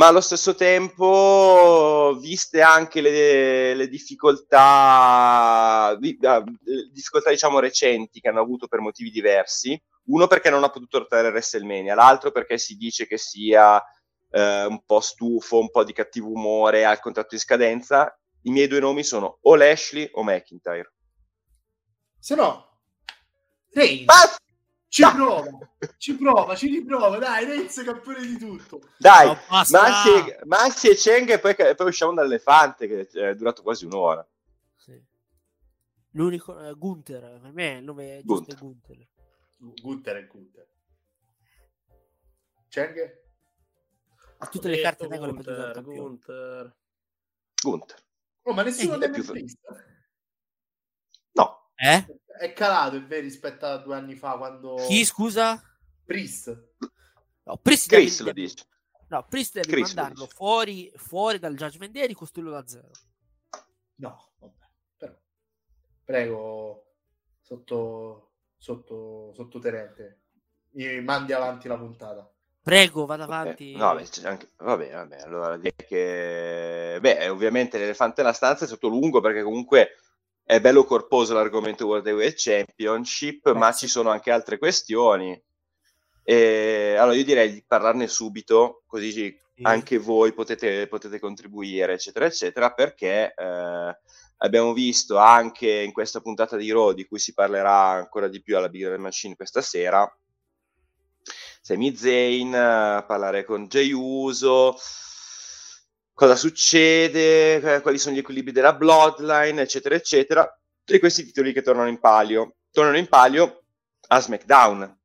[0.00, 8.40] ma allo stesso tempo, viste anche le, le difficoltà, le difficoltà diciamo recenti che hanno
[8.40, 13.06] avuto per motivi diversi, uno perché non ha potuto portare WrestleMania, l'altro perché si dice
[13.06, 13.78] che sia
[14.30, 18.18] eh, un po' stufo, un po' di cattivo umore al contratto di scadenza.
[18.44, 20.94] I miei due nomi sono o Lashley o McIntyre.
[22.18, 22.78] Se no,
[23.74, 24.06] Reigns.
[24.90, 25.44] Ci prova,
[25.98, 28.80] ci prova, ci riprova, dai, è campione di tutto.
[28.98, 33.84] Dai, no, Maxi, Maxi e Cheng e poi, poi usciamo dall'elefante che è durato quasi
[33.84, 34.28] un'ora.
[34.78, 35.00] Sì.
[36.10, 38.58] L'unico, uh, Gunther, per me il nome è Gunther.
[38.58, 39.06] Gunther.
[39.80, 40.68] Gunther e Gunther.
[42.68, 43.18] Cheng?
[44.38, 46.74] Ha tutte le carte regole per Gunther.
[47.62, 48.04] Gunther.
[48.42, 49.32] Oh, ma nessuno deve più...
[49.32, 49.89] No.
[51.82, 52.06] Eh?
[52.38, 54.74] È calato, è vero, rispetto a due anni fa quando...
[54.86, 55.62] Chi, scusa?
[56.04, 56.74] Priest.
[57.44, 58.28] No, Priest Chris devi...
[58.28, 58.64] lo dice.
[59.08, 62.90] No, Priest devi Chris mandarlo fuori, fuori dal Judgment Day e ricostruirlo da zero.
[63.96, 64.54] No, vabbè.
[64.96, 65.14] Però,
[66.04, 66.84] prego,
[67.40, 70.18] sotto sotto, sottotenente.
[70.72, 72.30] Mi mandi avanti la puntata.
[72.62, 73.72] Prego, vado avanti.
[73.72, 74.50] Eh, no, beh, anche...
[74.58, 76.98] vabbè, vabbè, allora direi che...
[77.00, 79.96] Beh, ovviamente l'elefante nella stanza è stato lungo perché comunque
[80.50, 85.40] è bello corposo l'argomento World Heavyweight Championship, eh, ma ci sono anche altre questioni.
[86.24, 86.96] E...
[86.98, 89.38] Allora io direi di parlarne subito, così sì.
[89.62, 93.34] anche voi potete, potete, contribuire, eccetera, eccetera, perché...
[93.36, 93.96] Eh
[94.42, 98.56] abbiamo visto anche in questa puntata di Raw, di cui si parlerà ancora di più
[98.56, 100.10] alla Big Red Machine questa sera,
[101.60, 104.78] Sami Zayn, parlare con Jay Uso,
[106.20, 110.60] cosa succede, quali sono gli equilibri della Bloodline, eccetera, eccetera.
[110.84, 112.56] Tutti questi titoli che tornano in palio.
[112.70, 113.62] Tornano in palio
[114.08, 114.98] a SmackDown.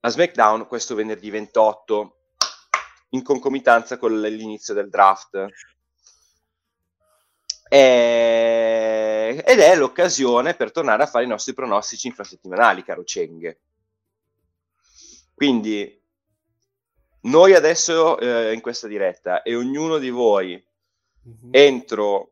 [0.00, 2.16] A SmackDown questo venerdì 28,
[3.10, 5.48] in concomitanza con l'inizio del draft.
[7.68, 9.42] E...
[9.44, 13.54] Ed è l'occasione per tornare a fare i nostri pronostici infrasettimanali, caro Cheng.
[15.34, 15.99] Quindi
[17.22, 20.62] noi adesso eh, in questa diretta e ognuno di voi
[21.28, 21.50] mm-hmm.
[21.50, 22.30] entro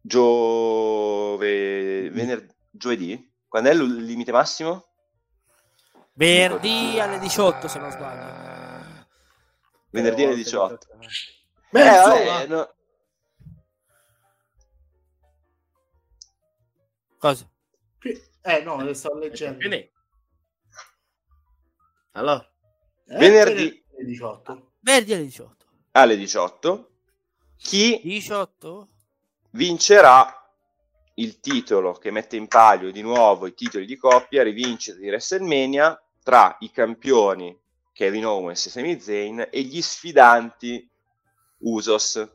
[0.00, 1.40] giove...
[2.10, 2.46] Vener...
[2.70, 4.84] giovedì, quando è il limite massimo?
[6.12, 9.06] Venerdì alle 18 se non sbaglio.
[9.90, 10.86] Venerdì alle 18.
[11.70, 12.76] Beh, eh, vabbè, no,
[17.18, 17.50] Cosa?
[18.42, 19.58] Eh no, le sto leggendo.
[22.12, 22.55] Allora.
[23.08, 24.72] Eh, venerdì alle 18.
[24.80, 25.66] Venerdì alle 18.
[25.92, 26.90] Alle 18.
[27.56, 28.88] Chi 18?
[29.56, 30.30] vincerà
[31.14, 35.98] il titolo che mette in palio di nuovo i titoli di coppia, rivincita di WrestleMania
[36.22, 37.58] tra i campioni
[37.92, 40.86] Kevin Owens e Sami Zayn e gli sfidanti
[41.60, 42.28] Usos.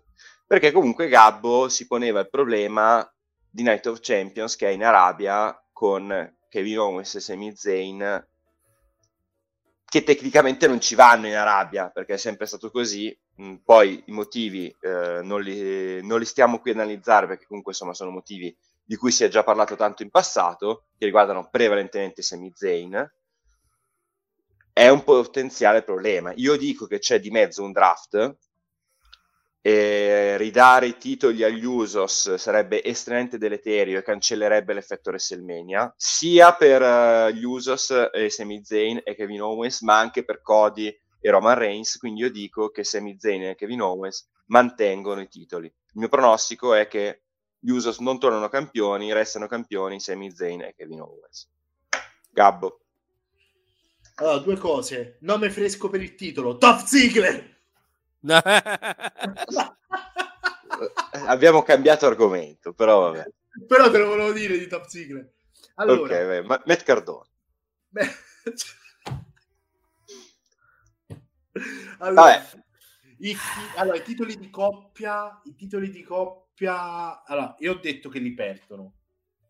[0.48, 3.08] Perché comunque Gabbo si poneva il problema
[3.50, 8.28] di Night of Champions che è in Arabia con Kevin Owens e Sami Zayn
[9.92, 14.14] che tecnicamente non ci vanno in Arabia perché è sempre stato così mm, poi i
[14.14, 18.56] motivi eh, non, li, non, li, stiamo qui a analizzare perché comunque insomma sono motivi
[18.82, 23.06] di cui si è già parlato tanto in passato che riguardano prevalentemente Sami Zayn
[24.72, 26.32] è un potenziale problema.
[26.38, 28.38] Io dico che c'è di mezzo un draft
[29.64, 36.82] e ridare i titoli agli Usos sarebbe estremamente deleterio e cancellerebbe l'effetto WrestleMania, sia per
[36.82, 40.88] uh, gli Usos e Sami Zayn e Kevin Owens, ma anche per Cody
[41.20, 41.98] e Roman Reigns.
[41.98, 45.68] Quindi io dico che Sami Zayn e Kevin Owens mantengono i titoli.
[45.68, 47.22] Il mio pronostico è che
[47.60, 51.48] gli Usos non tornano campioni, restano campioni Sami Zayn e Kevin Owens.
[52.32, 52.80] Gabbo.
[54.16, 55.18] Allora, due cose.
[55.22, 57.60] Nome fresco per il titolo, Top Ziggler!
[61.28, 63.26] Abbiamo cambiato argomento, però vabbè.
[63.68, 65.34] Però te lo volevo dire di Top Secret.
[65.76, 67.28] Allora, ok, beh, ma- Matt Cardone.
[67.90, 68.10] beh,
[72.00, 72.64] allora, Vabbè.
[73.18, 73.36] i,
[73.76, 78.34] allora, i titoli di coppia, i titoli di coppia, allora, io ho detto che li
[78.34, 78.94] perdono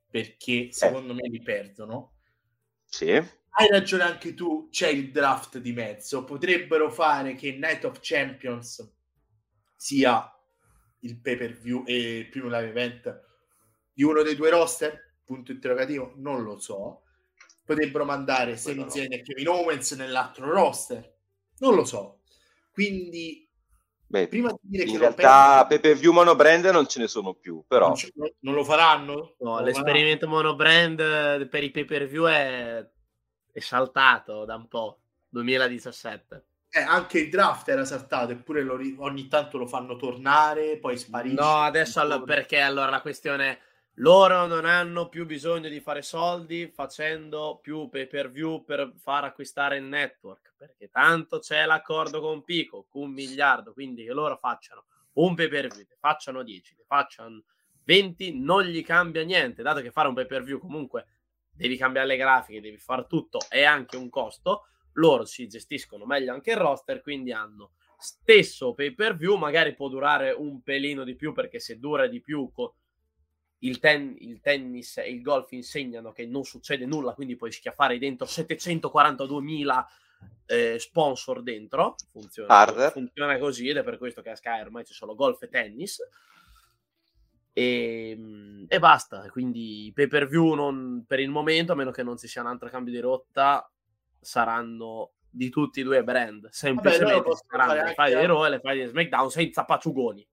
[0.09, 2.15] perché secondo me li perdono.
[2.85, 3.23] Sì.
[3.53, 6.23] Hai ragione anche tu, c'è il draft di mezzo.
[6.23, 8.89] Potrebbero fare che Night of Champions
[9.75, 10.31] sia
[10.99, 13.21] il pay per view e il primo live event
[13.93, 15.15] di uno dei due roster?
[15.23, 17.03] Punto interrogativo, non lo so.
[17.63, 18.89] Potrebbero mandare Sami no.
[18.89, 21.17] Zayn e Kevin Owens nell'altro roster,
[21.59, 22.21] non lo so.
[22.71, 23.47] Quindi,
[24.07, 27.07] Beh, prima di dire che in lo realtà perdono, pay view monobrand non ce ne
[27.07, 29.35] sono più, però non, non lo faranno?
[29.39, 32.85] No, Non l'esperimento monobrand eh, per i pay per view è,
[33.51, 35.01] è saltato da un po'.
[35.31, 36.45] 2017.
[36.69, 41.35] Eh, anche il draft era saltato, eppure lo ogni tanto lo fanno tornare, poi sparisce.
[41.35, 43.59] No, adesso allo- perché allora la questione è
[43.95, 49.25] loro non hanno più bisogno di fare soldi facendo più pay per view per far
[49.25, 54.85] acquistare il network perché tanto c'è l'accordo con Pico un miliardo quindi che loro facciano
[55.15, 57.43] un pay per view facciano 10 ne facciano
[57.83, 61.05] 20 non gli cambia niente dato che fare un pay per view comunque
[61.53, 66.33] devi cambiare le grafiche devi fare tutto è anche un costo loro si gestiscono meglio
[66.33, 71.15] anche il roster quindi hanno stesso pay per view magari può durare un pelino di
[71.15, 72.75] più perché se dura di più co-
[73.63, 77.97] il, ten- il tennis e il golf insegnano che non succede nulla, quindi puoi schiaffare
[77.97, 79.85] dentro 742.000
[80.47, 81.95] eh, sponsor dentro.
[82.11, 85.49] Funziona, funziona così ed è per questo che a Sky ormai c'è solo golf e
[85.49, 85.99] tennis.
[87.53, 89.29] E, e basta.
[89.29, 92.41] Quindi i pay per view non, per il momento, a meno che non ci sia
[92.41, 93.69] un altro cambio di rotta,
[94.19, 96.49] saranno di tutti i due brand.
[96.49, 100.27] Semplicemente possono saranno le file anche- di Raw e le file di SmackDown senza pacciugoni.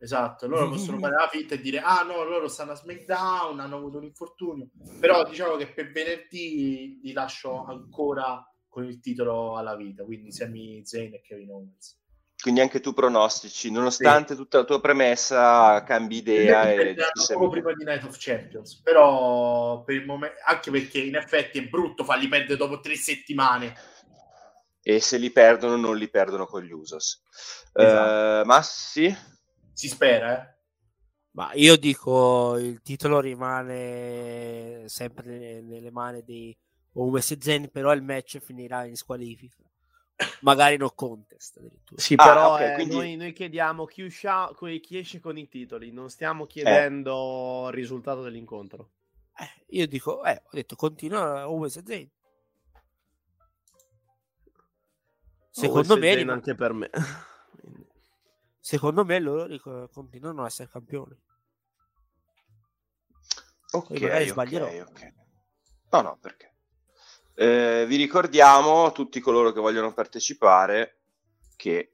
[0.00, 3.76] Esatto, loro possono fare la finta e dire ah no, loro stanno a SmackDown, hanno
[3.76, 4.68] avuto un infortunio,
[5.00, 10.84] però diciamo che per venerdì li lascio ancora con il titolo alla vita, quindi Sami
[10.84, 11.98] Zayn e Kevin Owens.
[12.40, 17.50] Quindi anche tu pronostici, nonostante tutta la tua premessa, cambi idea e Zayn.
[17.50, 22.04] prima di Night of Champions, però per il momento, anche perché in effetti è brutto
[22.04, 23.74] farli perdere dopo tre settimane.
[24.80, 27.22] e se li perdono non li perdono con gli Usos.
[27.74, 28.42] Esatto.
[28.42, 29.16] Eh, Massi?
[29.72, 30.56] Si spera, eh?
[31.32, 36.56] Ma io dico il titolo rimane sempre nelle, nelle mani di
[36.94, 39.62] Owens e Zen, però il match finirà in squalifica.
[40.40, 42.00] Magari no contest addirittura.
[42.00, 45.48] Sì, Ah, però ok, eh, quindi- noi, noi chiediamo chi, uscia- chi esce con i
[45.48, 48.90] titoli, non stiamo chiedendo il risultato dell'incontro.
[49.36, 52.10] Eh, io dico, eh, ho detto continua Owens e Zen.
[55.50, 56.90] Secondo me, Zayn rim- anche per me.
[58.60, 61.16] Secondo me loro ric- continuano a essere campioni.
[63.72, 64.66] Ok, magari ok, sbaglierò.
[64.66, 65.12] ok.
[65.90, 66.54] No, no, perché?
[67.40, 70.96] Eh, vi ricordiamo, tutti coloro che vogliono partecipare,
[71.54, 71.92] che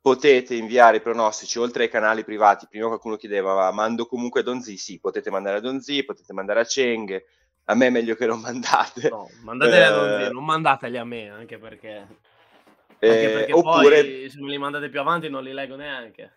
[0.00, 2.66] potete inviare i pronostici oltre ai canali privati.
[2.68, 4.78] Prima qualcuno chiedeva, ma mando comunque a Donzi?
[4.78, 7.24] Sì, potete mandare a Donzi, potete mandare a Cheng.
[7.66, 9.08] A me è meglio che non mandate.
[9.10, 12.06] No, mandateli a Eh, Donzi, non mandateli a me, anche perché,
[12.98, 16.32] Eh, anche perché oppure poi se me li mandate più avanti non li leggo neanche.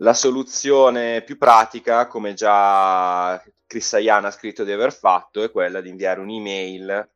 [0.00, 5.80] La soluzione più pratica, come già Chris Sayana ha scritto di aver fatto, è quella
[5.80, 7.10] di inviare un'email,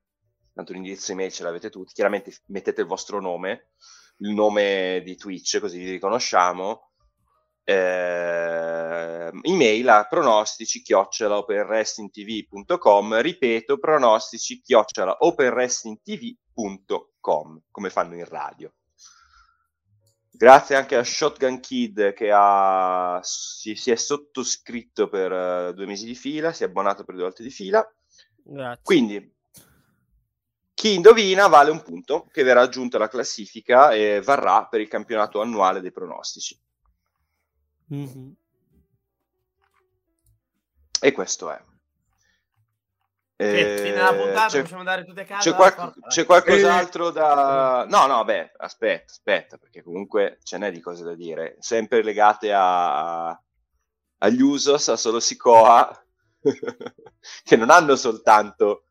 [0.52, 3.70] tanto l'indirizzo email ce l'avete tutti, chiaramente mettete il vostro nome,
[4.18, 6.90] il nome di Twitch, così vi riconosciamo,
[7.64, 18.70] eh, email a pronostici chiocciola openwrestlingtv.com ripeto pronostici chiocciola openwrestlingtv.com come fanno in radio
[20.36, 26.06] Grazie anche a Shotgun Kid che ha, si, si è sottoscritto per eh, due mesi
[26.06, 27.88] di fila, si è abbonato per due volte di fila.
[28.42, 28.82] Grazie.
[28.82, 29.32] Quindi,
[30.74, 35.40] chi indovina vale un punto che verrà aggiunto alla classifica e varrà per il campionato
[35.40, 36.60] annuale dei pronostici.
[37.90, 38.34] Mhm.
[41.00, 41.62] E questo è.
[43.36, 45.50] Che fine della puntata c'è- possiamo andare tutti a casa?
[45.50, 47.84] C'è, qual- c'è qualcos'altro da...
[47.88, 52.52] No, no, beh, aspetta, aspetta, perché comunque ce n'è di cose da dire, sempre legate
[52.52, 53.28] a...
[54.18, 55.90] agli Usos, a Solo Sikoa,
[57.42, 58.84] che non hanno soltanto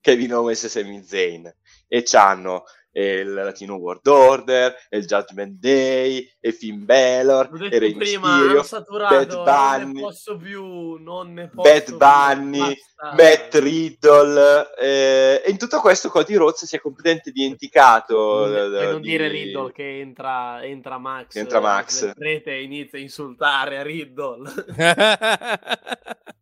[0.00, 1.54] Kevin Owens e Sami Zayn,
[1.86, 7.78] e c'hanno e il Latino World Order, e il Judgment Day, e Finn Balor, e
[7.78, 12.76] Rey prima, Mysterio, saturato, Bad Bunny, non ne posso più, non ne posso Bad Bunny.
[13.16, 18.44] Matt Riddle, eh, e in tutto questo Cody Rhodes si è completamente dimenticato.
[18.44, 22.12] Per eh, non di- dire Riddle che entra, entra Max, Entra Max.
[22.14, 24.52] prete e inizia a insultare Riddle.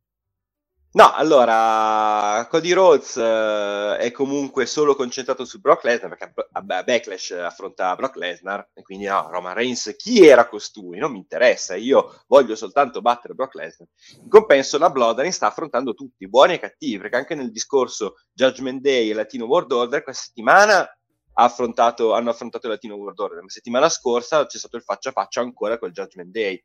[0.93, 6.83] No, allora, Cody Rhodes eh, è comunque solo concentrato su Brock Lesnar perché a a
[6.83, 10.99] Backlash affronta Brock Lesnar e quindi no, Roman Reigns, chi era costui?
[10.99, 13.89] Non mi interessa, io voglio soltanto battere Brock Lesnar.
[14.21, 18.81] In compenso la Bloodline sta affrontando tutti, buoni e cattivi, perché anche nel discorso Judgment
[18.81, 23.43] Day e Latino World Order questa settimana ha affrontato- hanno affrontato il Latino World Order,
[23.43, 26.61] la settimana scorsa c'è stato il faccia a faccia ancora col Judgment Day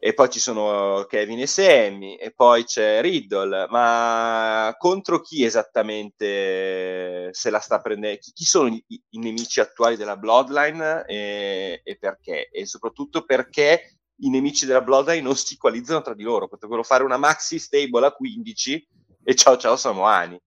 [0.00, 7.30] e poi ci sono Kevin e Sammy e poi c'è Riddle, ma contro chi esattamente
[7.32, 8.18] se la sta prendendo?
[8.20, 12.48] Chi, chi sono i, i nemici attuali della Bloodline e, e perché?
[12.48, 17.02] E soprattutto perché i nemici della Bloodline non si equalizzano tra di loro, potrebbero fare
[17.02, 18.88] una maxi stable a 15
[19.24, 20.40] e ciao ciao Samoani.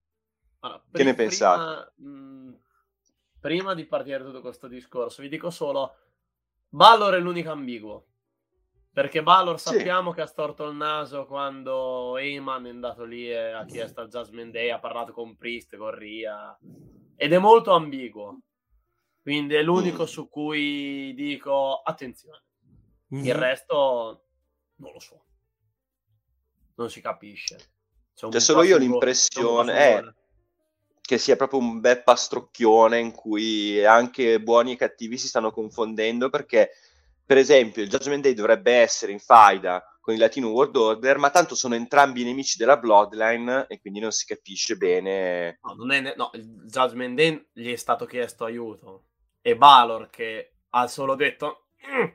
[0.60, 1.92] Allora, Che ne pensate?
[1.96, 2.58] Prima,
[3.40, 5.96] prima di partire tutto questo discorso, vi dico solo:
[6.70, 8.06] Balor è l'unico ambiguo.
[8.94, 9.70] Perché Balor Sì.
[9.70, 14.10] sappiamo che ha storto il naso quando Heyman è andato lì e ha chiesto al
[14.10, 16.58] Jasmine Day, ha parlato con Priest, con Ria.
[17.16, 18.40] Ed è molto ambiguo.
[19.22, 20.08] Quindi è l'unico Mm.
[20.08, 22.42] su cui dico attenzione.
[23.10, 23.24] Mhm.
[23.26, 24.24] Il resto
[24.78, 25.24] non lo so.
[26.76, 27.56] Non si capisce.
[28.14, 30.14] C'è un Cioè, solo io l'impressione c'è è
[31.00, 36.30] che sia proprio un bel pastrocchione in cui anche buoni e cattivi si stanno confondendo
[36.30, 36.72] perché
[37.32, 41.30] per esempio il Judgment Day dovrebbe essere in faida con il Latino World Order ma
[41.30, 46.14] tanto sono entrambi nemici della Bloodline e quindi non si capisce bene No, non è
[46.18, 49.06] no, il Judgment Day gli è stato chiesto aiuto.
[49.40, 52.08] E Balor che ha solo detto "Mm".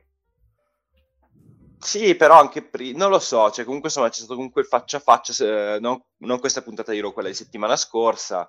[1.79, 5.01] sì però anche prima non lo so cioè comunque insomma c'è stato comunque faccia a
[5.01, 8.47] faccia se- non, non questa puntata di Raw quella di settimana scorsa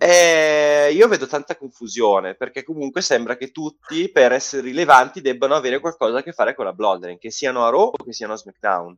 [0.00, 5.80] Eh, io vedo tanta confusione perché comunque sembra che tutti per essere rilevanti debbano avere
[5.80, 8.36] qualcosa a che fare con la Bloodline, che siano a Raw o che siano a
[8.36, 8.96] SmackDown.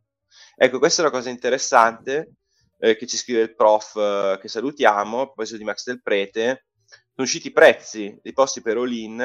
[0.57, 2.35] Ecco, questa è una cosa interessante
[2.79, 6.67] eh, che ci scrive il prof eh, che salutiamo, a proposito di Max Del Prete.
[6.87, 9.21] Sono usciti i prezzi dei posti per All-In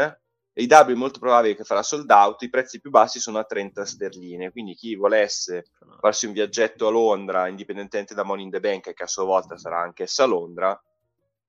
[0.57, 3.37] e i W è molto probabile che farà sold out, i prezzi più bassi sono
[3.37, 5.65] a 30 sterline, quindi chi volesse
[5.99, 9.57] farsi un viaggetto a Londra, indipendentemente da Money in the Bank, che a sua volta
[9.57, 10.81] sarà anch'essa a Londra,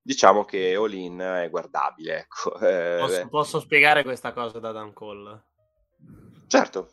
[0.07, 2.19] diciamo che All In è guardabile.
[2.19, 2.57] Ecco.
[2.67, 5.43] Eh, Posso, posso spiegare questa cosa da Dan Cole?
[6.47, 6.91] certo.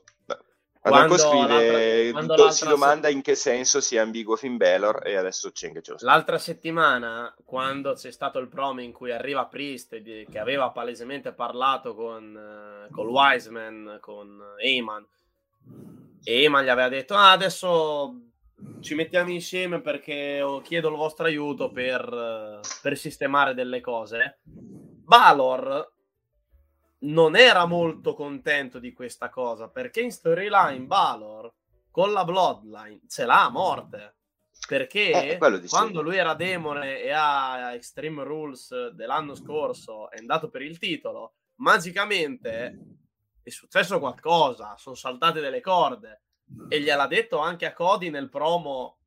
[0.80, 5.16] Quando Adamco scrive, l'altra- do- si domanda in che senso sia ambiguo Finn Balor e
[5.16, 6.04] adesso Cheng spiega.
[6.04, 11.94] L'altra settimana, quando c'è stato il promo in cui arriva Priest, che aveva palesemente parlato
[11.94, 15.06] con, eh, con Wiseman, con Heyman,
[16.22, 18.14] e Heyman gli aveva detto: Ah, adesso
[18.80, 24.40] ci mettiamo insieme perché chiedo il vostro aiuto per, eh, per sistemare delle cose.
[24.44, 25.92] Balor
[27.00, 31.52] non era molto contento di questa cosa perché in storyline Balor
[31.90, 34.14] con la Bloodline ce l'ha a morte.
[34.66, 35.66] Perché Eh, dicevo.
[35.68, 41.34] quando lui era demone e a Extreme Rules dell'anno scorso è andato per il titolo,
[41.56, 42.78] magicamente
[43.42, 46.22] è successo qualcosa, sono saltate delle corde
[46.68, 48.98] e gliel'ha detto anche a Cody nel promo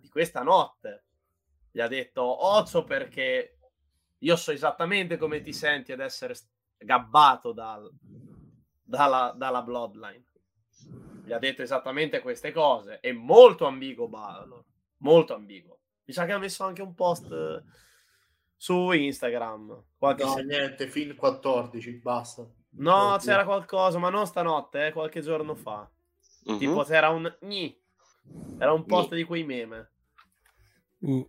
[0.00, 1.04] di questa notte.
[1.70, 3.58] Gli ha detto Ozzo perché
[4.18, 6.34] io so esattamente come ti senti ad essere
[6.76, 7.90] gabbato dal-
[8.82, 10.24] dalla, dalla Bloodline.
[11.24, 13.00] Gli ha detto esattamente queste cose.
[13.00, 14.64] È molto ambiguo Balor,
[14.98, 15.78] molto ambiguo.
[16.04, 17.62] Mi sa che ha messo anche un post
[18.56, 19.84] su Instagram.
[19.98, 22.46] Qualche No, se- niente, fin 14, basta.
[22.70, 25.88] No, c'era qualcosa, ma non stanotte, eh, qualche giorno fa.
[26.48, 26.58] Mhm.
[26.58, 27.78] Tipo c'era un gni.
[28.58, 29.90] Era un post di quei meme.
[31.06, 31.22] Mm.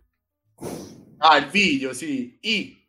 [1.18, 2.38] Ah, il video, sì.
[2.40, 2.88] I.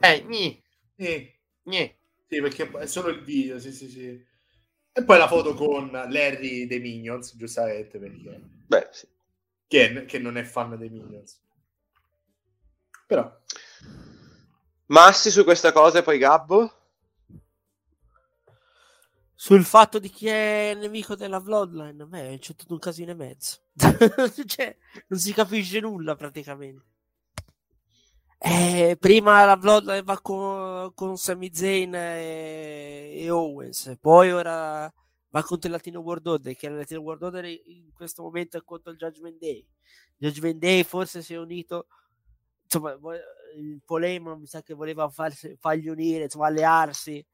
[0.00, 0.62] Eh, gni,
[0.96, 1.96] Eh, gni.
[2.28, 4.26] Sì, perché è solo il video, sì, sì, sì.
[4.92, 8.40] E poi la foto con Larry dei Minions, giustamente, perché...
[8.66, 9.06] Beh, sì.
[9.66, 11.40] Che, che non è fan dei Minions.
[13.06, 13.40] Però...
[14.86, 16.77] Massi su questa cosa e poi Gabbo?
[19.40, 23.14] Sul fatto di chi è il nemico della Bloodline, beh, c'è tutto un casino e
[23.14, 23.58] mezzo.
[24.46, 24.76] cioè,
[25.06, 26.84] non si capisce nulla praticamente.
[28.36, 34.92] Eh, prima la Bloodline va con, con Sami Zayn e, e Owens, poi ora
[35.28, 38.64] va contro il Latino World Order, che il Latino World Order in questo momento è
[38.64, 39.64] contro il Judgment Day.
[40.16, 41.86] Judgment Day forse si è unito,
[42.64, 42.98] insomma,
[43.56, 47.24] il Polemo mi sa che voleva farsi, fargli unire, insomma, allearsi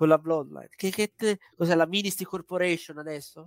[0.00, 0.70] con la Bloodline.
[0.74, 3.42] Che, che te, cos'è la Ministry Corporation adesso?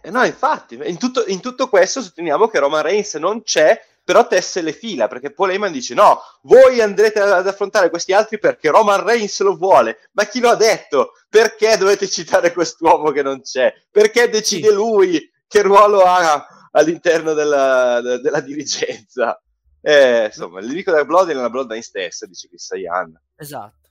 [0.00, 4.24] Eh, no, infatti, in tutto, in tutto questo sottolineiamo che Roman Reigns non c'è, però
[4.28, 8.70] tesse le fila, perché Paul Heyman dice no, voi andrete ad affrontare questi altri perché
[8.70, 10.08] Roman Reigns lo vuole.
[10.12, 11.14] Ma chi lo ha detto?
[11.28, 13.74] Perché dovete citare quest'uomo che non c'è?
[13.90, 14.74] Perché decide sì.
[14.74, 19.36] lui che ruolo ha all'interno della, della dirigenza?
[19.80, 23.20] Eh, insomma, il nemico della Bloodline è la Bloodline stessa, dice Chris Sayan.
[23.34, 23.87] Esatto.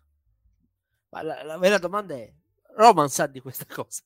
[1.10, 2.32] Ma la, la vera domanda è,
[2.76, 4.01] Roman sa di questa cosa?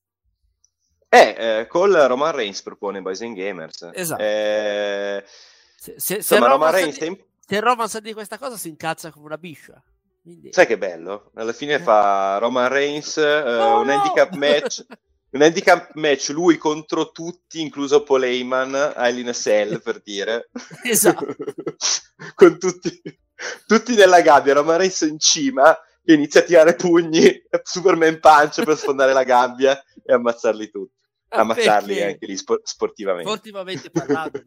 [1.10, 3.90] Eh, eh Cole Roman Reigns propone Boys and Gamers.
[3.94, 4.22] Esatto.
[4.22, 5.24] Eh,
[5.76, 9.12] se, se, Insomma, se, Roman Reigns di, se Roman sa di questa cosa si incazza
[9.12, 9.82] come una biscia.
[10.22, 10.54] Quindi...
[10.54, 11.32] Sai che bello?
[11.36, 13.94] Alla fine fa Roman Reigns uh, no, un no!
[13.94, 14.86] handicap match
[15.32, 20.50] un handicap match lui contro tutti, incluso Paul Heyman, Eileen Cell per dire.
[20.84, 21.26] Esatto.
[22.36, 23.02] Con tutti,
[23.66, 28.78] tutti nella gabbia, Roman Reigns in cima che inizia a tirare pugni, Superman punch per
[28.78, 31.00] sfondare la gabbia e ammazzarli tutti.
[31.30, 32.12] Ah, ammazzarli perché?
[32.12, 33.30] anche lì spor- sportivamente.
[33.30, 34.42] Sportivamente parlando,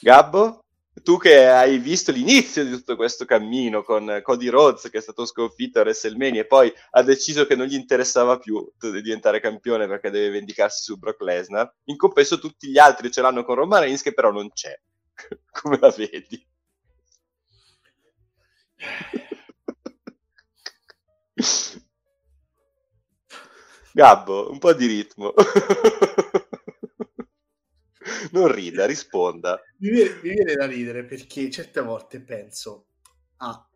[0.00, 0.62] Gabbo?
[1.02, 5.24] tu che hai visto l'inizio di tutto questo cammino con Cody Rhodes che è stato
[5.24, 10.10] sconfitto a WrestleMania e poi ha deciso che non gli interessava più diventare campione perché
[10.10, 14.02] deve vendicarsi su Brock Lesnar, in compenso tutti gli altri ce l'hanno con Roman Reigns
[14.02, 14.78] che però non c'è.
[15.50, 16.46] Come la vedi?
[23.94, 25.34] Gabbo, un po' di ritmo.
[28.32, 29.60] non rida, risponda.
[29.78, 32.86] Mi viene, mi viene, da ridere perché certe volte penso,
[33.38, 33.66] ah,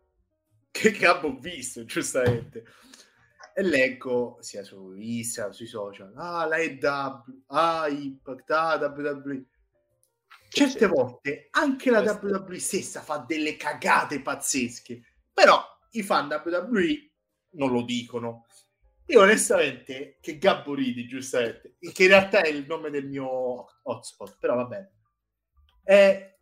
[0.70, 2.64] che capo ho visto, giustamente.
[3.54, 9.44] E leggo sia su Instagram, sui social, ah, la EW, ah, Impact, ah, WWE.
[10.56, 12.00] Certe volte anche la.
[12.00, 15.02] WWE stessa fa delle cagate pazzesche,
[15.32, 17.10] però i fan WWE
[17.52, 18.46] non lo dicono.
[19.08, 24.36] Io onestamente, che Gabbo ridi, giustamente, che in realtà è il nome del mio hotspot,
[24.38, 24.92] però va bene.
[25.84, 26.36] È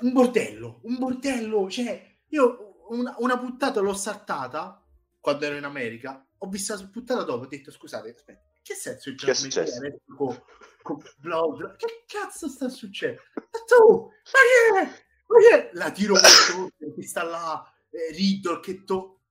[0.00, 4.84] un bordello, un bordello, cioè, io una, una puntata l'ho saltata
[5.20, 9.08] quando ero in America, ho visto la puntata dopo, ho detto, scusate, aspetta, che senso
[9.08, 10.40] il trasmettere con,
[10.82, 13.20] con bla, bla, che cazzo sta succedendo?
[13.34, 15.04] E tu, ma che è?
[15.26, 15.70] Ma che è?
[15.72, 19.22] La tiro contro che sta là, eh, Riddle, che to...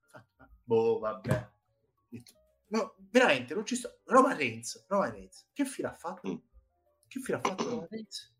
[0.63, 1.51] Boh, vabbè.
[2.67, 4.01] No, veramente non ci sto.
[4.03, 6.29] Roman Reigns, Roman Reigns, che fine ha fatto?
[6.29, 6.35] Mm.
[7.07, 8.35] Che fine ha fatto Roman Reigns?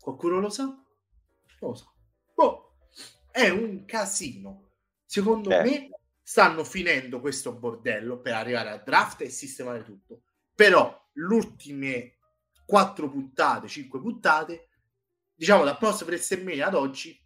[0.00, 0.64] Qualcuno lo sa?
[0.64, 0.86] Non
[1.60, 1.94] lo so.
[2.34, 2.78] Boh,
[3.30, 4.70] è un casino.
[5.04, 5.62] Secondo eh.
[5.62, 5.97] me
[6.28, 10.24] stanno finendo questo bordello per arrivare al draft e sistemare tutto.
[10.54, 12.18] Però le ultime
[12.66, 14.68] quattro puntate, cinque puntate,
[15.34, 17.18] diciamo da post WrestleMania ad oggi,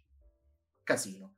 [0.83, 1.35] casino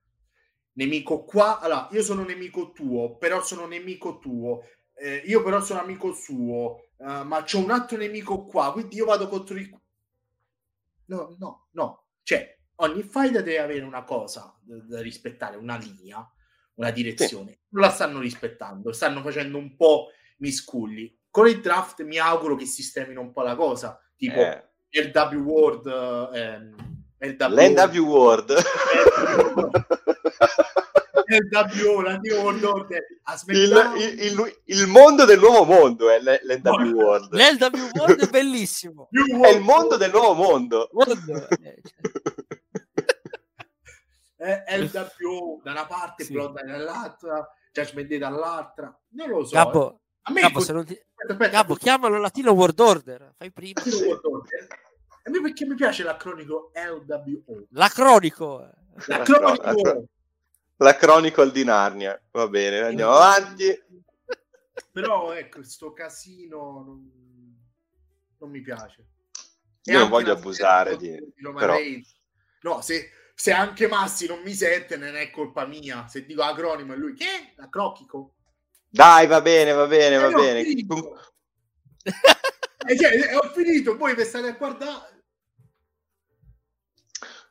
[0.74, 1.60] nemico qua.
[1.60, 4.62] Allora, io sono nemico tuo, però sono nemico tuo.
[4.94, 9.06] Eh, io però sono amico suo, uh, ma c'ho un altro nemico qua, quindi io
[9.06, 9.76] vado contro il...
[11.06, 12.10] No, no, no.
[12.22, 16.30] Cioè, ogni fight deve avere una cosa da, da rispettare, una linea,
[16.76, 17.52] una direzione.
[17.52, 17.60] Sì.
[17.70, 21.18] Non la stanno rispettando, stanno facendo un po' misculli.
[21.30, 24.64] Con il draft mi auguro che sistemino un po' la cosa, tipo eh.
[24.90, 26.30] il W World...
[26.34, 28.54] Ehm, L'NW World.
[31.28, 33.04] l'NW, l'antico World Order.
[33.48, 37.34] Il, il, il, il, mondo del nuovo mondo è l'NW World.
[37.34, 39.10] L'NW World è bellissimo.
[39.12, 40.90] è il mondo del nuovo mondo.
[40.92, 41.76] è,
[44.46, 46.34] è il W da una parte, sì.
[46.34, 49.00] Bloodline dall'altra, Judgment Day dall'altra.
[49.10, 49.56] Non lo so.
[49.56, 50.00] Capo, eh.
[50.28, 50.94] A me Capo, co- ti...
[50.94, 53.34] aspetta, aspetta, Capo chiamalo Latino World Order.
[53.38, 53.82] Fai prima.
[53.84, 54.68] World Order.
[55.24, 57.66] A me perché mi piace l'acronico LWO.
[57.70, 58.70] L'acronico.
[59.08, 60.08] L'acronico.
[60.78, 62.22] La Chronicle di Narnia.
[62.32, 63.82] Va bene, andiamo avanti.
[64.92, 67.12] Però ecco, questo casino non,
[68.38, 69.08] non mi piace.
[69.84, 71.12] Io non voglio abusare di...
[71.12, 71.76] di però...
[72.62, 76.08] No, se, se, anche Massi non mi sente, non è colpa mia.
[76.08, 77.54] Se dico acronimo è lui, che?
[77.58, 78.34] La Crochico?
[78.90, 80.60] Dai, va bene, va bene, va eh, bene.
[82.88, 85.16] eh, cioè, ho finito, poi per stare a guardare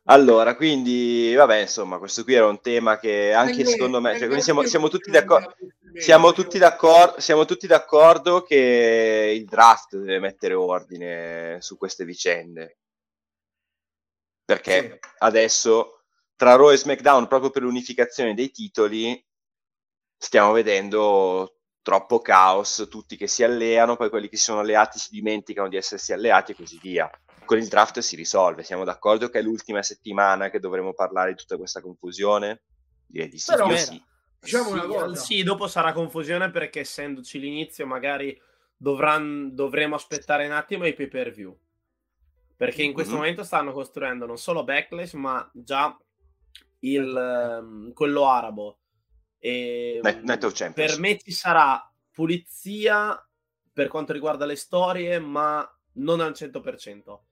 [0.06, 4.62] allora, quindi, vabbè, insomma, questo qui era un tema che anche secondo me, cioè, siamo,
[4.65, 5.55] siamo, tutti d'accordo,
[5.97, 12.81] siamo, tutti d'accordo, siamo tutti d'accordo che il draft deve mettere ordine su queste vicende.
[14.44, 16.04] Perché adesso,
[16.36, 19.24] tra Raw e SmackDown, proprio per l'unificazione dei titoli,
[20.16, 25.08] stiamo vedendo troppo caos, tutti che si alleano, poi quelli che si sono alleati si
[25.10, 27.10] dimenticano di essersi alleati e così via.
[27.44, 31.36] Con il draft si risolve, siamo d'accordo che è l'ultima settimana che dovremo parlare di
[31.36, 32.62] tutta questa confusione?
[33.06, 34.02] Direi di sì, Però, io sì.
[34.44, 35.14] Diciamo sì, una cosa.
[35.14, 38.38] sì, dopo sarà confusione perché essendoci l'inizio magari
[38.76, 41.58] dovran- dovremo aspettare un attimo i pay per view.
[42.64, 43.18] Perché in questo Mhm.
[43.20, 45.96] momento stanno costruendo non solo Backlash, ma già
[46.80, 48.80] il, ehm, quello arabo.
[49.38, 50.90] E, Night of Champions.
[50.92, 51.80] per me ci sarà
[52.10, 53.18] pulizia
[53.72, 57.26] per quanto riguarda le storie, ma non al 100%.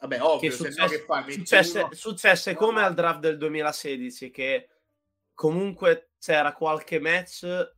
[0.00, 1.32] Vabbè, Che ovvio, no successe, che fai?
[1.32, 2.86] Successe, successe No, come no.
[2.86, 4.68] al draft del 2016 che
[5.32, 7.72] comunque c'era qualche match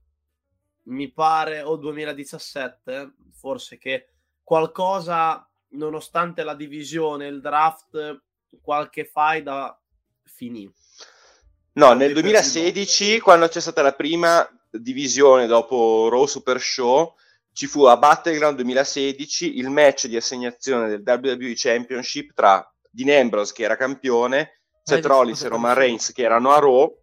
[0.84, 4.09] mi pare o 2017 forse che
[4.43, 8.22] qualcosa nonostante la divisione il draft
[8.60, 9.78] qualche faida
[10.24, 10.72] finì
[11.76, 17.14] No, nel per view 2016, quando c'è stata la prima divisione dopo Raw Super Show,
[17.52, 23.52] ci fu a Battleground 2016 il match di assegnazione del WWE Championship tra Dean Ambrose,
[23.52, 25.74] che era campione, Seth Eh, Rollins e Roman.
[25.74, 26.98] Reigns, che erano a Raw,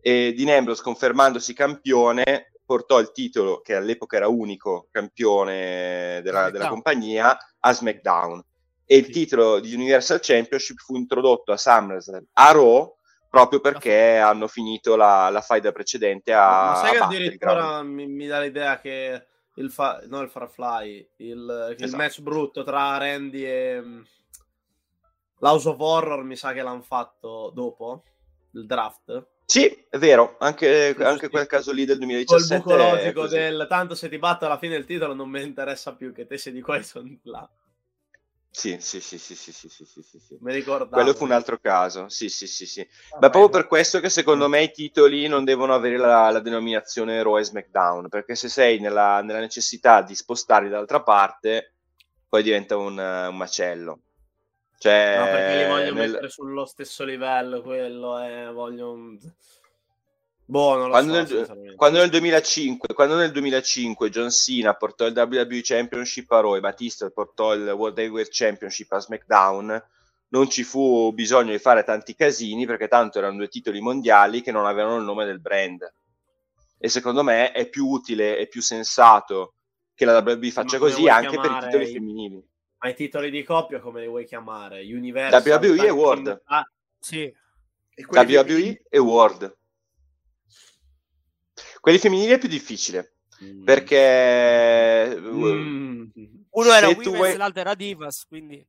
[0.00, 6.68] e Dean Ambrose, confermandosi campione, portò il titolo, che all'epoca era unico campione della, della
[6.68, 8.42] compagnia, a SmackDown.
[8.84, 9.12] E il Sì.
[9.12, 12.94] titolo di Universal Championship fu introdotto a SummerSlam a Raw
[13.28, 18.26] proprio perché hanno finito la, la faida precedente a, ma sai che addirittura mi, mi
[18.26, 19.26] dà l'idea che
[19.56, 22.02] il, fa- no, il Firefly il, che il Esatto.
[22.02, 24.02] match brutto tra Randy e mm,
[25.40, 28.04] l'House of Horror mi sa che l'hanno fatto dopo
[28.52, 32.76] il draft Sì, è vero, anche, anche quel caso lì del col 2017 buco è
[32.76, 36.26] logico del tanto se ti batto alla fine il titolo non mi interessa più che
[36.26, 37.48] te sei di qua e sono di là.
[38.50, 40.90] Sì, sì, sì, sì, sì, sì, sì, sì, sì, mi ricordavo.
[40.90, 42.80] Quello fu un altro caso, sì, sì, sì, sì.
[42.80, 46.40] Ma Vabbè, proprio per questo che secondo me i titoli non devono avere la, la
[46.40, 51.74] denominazione Raw e SmackDown, perché se sei nella, nella necessità di spostarli dall'altra parte,
[52.28, 54.00] poi diventa un, un macello.
[54.78, 59.18] Cioè, No, perché li voglio nel- mettere sullo stesso livello quello e voglio un...
[60.44, 65.60] boh quando, so nel, quando nel 2005, quando nel 2005 John Cena portò il WWE
[65.62, 69.84] Championship a Raw e Batista portò il World Heavyweight Championship a SmackDown,
[70.28, 74.52] non ci fu bisogno di fare tanti casini perché tanto erano due titoli mondiali che
[74.52, 75.90] non avevano il nome del brand.
[76.78, 79.54] E secondo me è più utile e più sensato
[79.94, 82.44] che la WWE faccia come così anche per i titoli i- femminili.
[82.78, 84.80] Ma i titoli di coppia come li vuoi chiamare?
[84.82, 86.42] Universal WWE e World.
[86.44, 89.56] Ah, Sì, E WWE e World.
[91.80, 93.64] Quelli femminili è più difficile mm.
[93.64, 96.04] perché Mm.
[96.50, 98.66] uno era Women's vuoi- e l'altro era Divas, quindi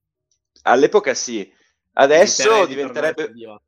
[0.64, 1.52] all'epoca sì,
[1.94, 3.60] adesso di diventerebbe permettere di-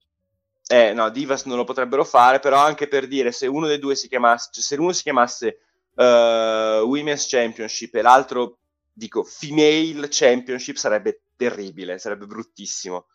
[0.71, 3.95] Eh, no, Divas non lo potrebbero fare, però anche per dire se uno dei due
[3.95, 5.59] si chiamasse, cioè, se uno si chiamasse
[5.95, 8.59] eh, Women's Championship e l'altro,
[8.99, 13.07] dico, Female Championship sarebbe terribile, sarebbe bruttissimo.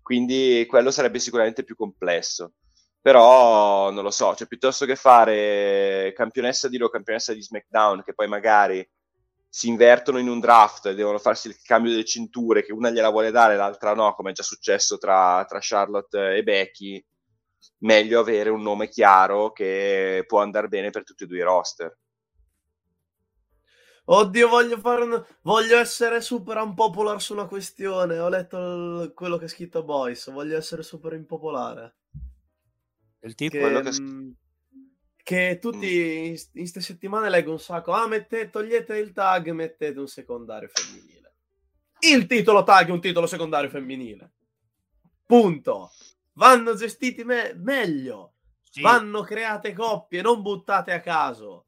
[0.00, 2.54] Quindi quello sarebbe sicuramente più complesso.
[3.00, 8.14] Però non lo so, cioè piuttosto che fare campionessa di Raw, campionessa di SmackDown, che
[8.14, 8.88] poi magari
[9.48, 13.10] si invertono in un draft e devono farsi il cambio delle cinture, che una gliela
[13.10, 17.04] vuole dare, l'altra no, come è già successo tra, tra Charlotte e Becky,
[17.78, 21.98] meglio avere un nome chiaro che può andare bene per tutti e due i roster.
[24.04, 25.24] Oddio, voglio fare un...
[25.42, 28.18] voglio essere super unpopular su una questione.
[28.18, 28.56] Ho letto
[29.04, 30.30] il- quello che ha scritto Boys.
[30.30, 31.96] Voglio essere super impopolare.
[33.24, 34.30] il tipo Che, Quello che- mm,
[35.22, 37.92] che tutti in in ste settimane leggo un sacco.
[37.92, 41.34] Ah, mettete, togliete il tag, mettete un secondario femminile.
[42.00, 44.32] Il titolo tag è un titolo secondario femminile.
[45.24, 45.92] Punto.
[46.32, 48.34] Vanno gestiti me- meglio.
[48.68, 51.66] sì, Vanno create coppie, non buttate a caso.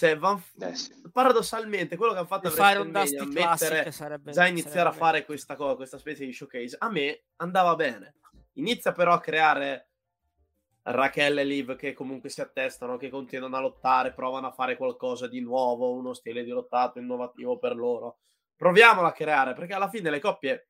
[0.00, 0.94] Cioè, van- Eh sì.
[1.12, 4.96] paradossalmente, quello che hanno fatto a fare un Dusty mettere, sarebbe già iniziare a sarebbe
[4.96, 8.14] fare questa cosa, questa specie di showcase, a me andava bene.
[8.54, 9.90] Inizia però a creare
[10.84, 15.28] Raquel e Liv che comunque si attestano, che continuano a lottare, provano a fare qualcosa
[15.28, 18.20] di nuovo, uno stile di lottato innovativo per loro.
[18.56, 20.68] Proviamolo a creare, perché alla fine le coppie,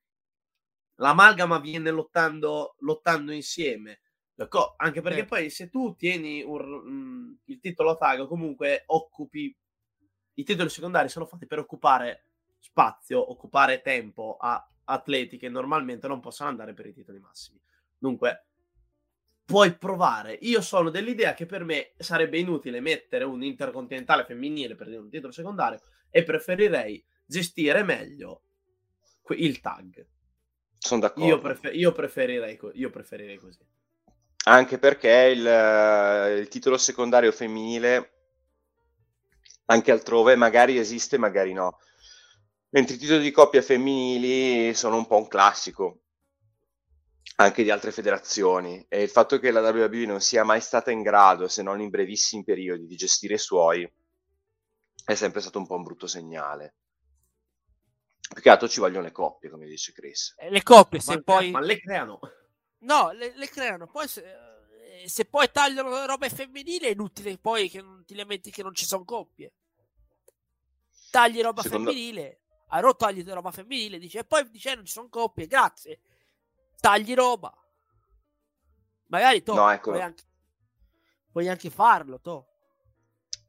[0.95, 4.01] l'amalgama viene lottando, lottando insieme.
[4.47, 5.25] Co- anche perché Sì.
[5.27, 9.55] poi se tu tieni un- mm, il titolo tag, comunque occupi
[10.35, 12.25] i titoli secondari sono fatti per occupare
[12.59, 17.59] spazio, occupare tempo a atleti che normalmente non possono andare per i titoli massimi.
[17.97, 18.45] Dunque,
[19.45, 20.33] puoi provare.
[20.41, 25.31] Io sono dell'idea che per me sarebbe inutile mettere un intercontinentale femminile per un titolo
[25.33, 28.43] secondario e preferirei gestire meglio
[29.35, 30.05] il tag.
[30.77, 31.25] Sono d'accordo.
[31.27, 33.65] Io, prefer- io preferirei, co- io preferirei così.
[34.45, 38.11] Anche perché il, eh, il titolo secondario femminile
[39.65, 41.79] anche altrove magari esiste, magari no.
[42.69, 45.99] Mentre i titoli di coppia femminili sono un po' un classico
[47.35, 51.01] anche di altre federazioni e il fatto che la WWE non sia mai stata in
[51.01, 53.89] grado, se non in brevissimi periodi, di gestire i suoi
[55.03, 56.75] è sempre stato un po' un brutto segnale.
[58.31, 60.35] Più che altro ci vogliono le coppie, come dice Chris.
[60.37, 61.51] Eh, Le coppie, se ma, poi...
[61.51, 62.19] ma le creano.
[62.81, 63.87] No, le, le creano.
[63.87, 64.23] Poi se,
[65.03, 68.73] eh, se poi tagliano roba femminile è inutile poi che non ti lamenti che non
[68.75, 69.53] ci sono coppie.
[71.09, 72.39] Tagli roba Secondo- femminile,
[72.69, 75.99] a Raw tagli roba femminile, dice e poi dice "Eh, non ci sono coppie, grazie.
[76.79, 77.53] Tagli roba.
[79.07, 79.89] Magari to, No, ecco.
[79.91, 80.23] puoi, anche,
[81.31, 82.45] puoi anche farlo, to.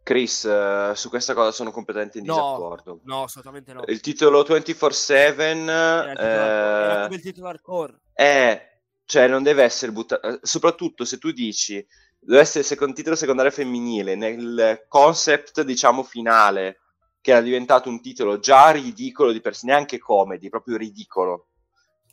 [0.03, 2.35] Chris, eh, su questa cosa sono completamente in No.
[2.35, 3.01] disaccordo.
[3.05, 3.85] No, assolutamente no.
[3.87, 8.01] Il titolo 24-7 Era il titolo hardcore, era eh, come il titolo hardcore.
[8.13, 8.72] è,
[9.13, 11.87] cioè non deve essere buttato, eh, soprattutto se tu dici
[12.19, 16.79] deve essere second, titolo secondario femminile nel concept diciamo finale
[17.21, 21.49] che era diventato un titolo già ridicolo di per sé, neanche comedy, proprio ridicolo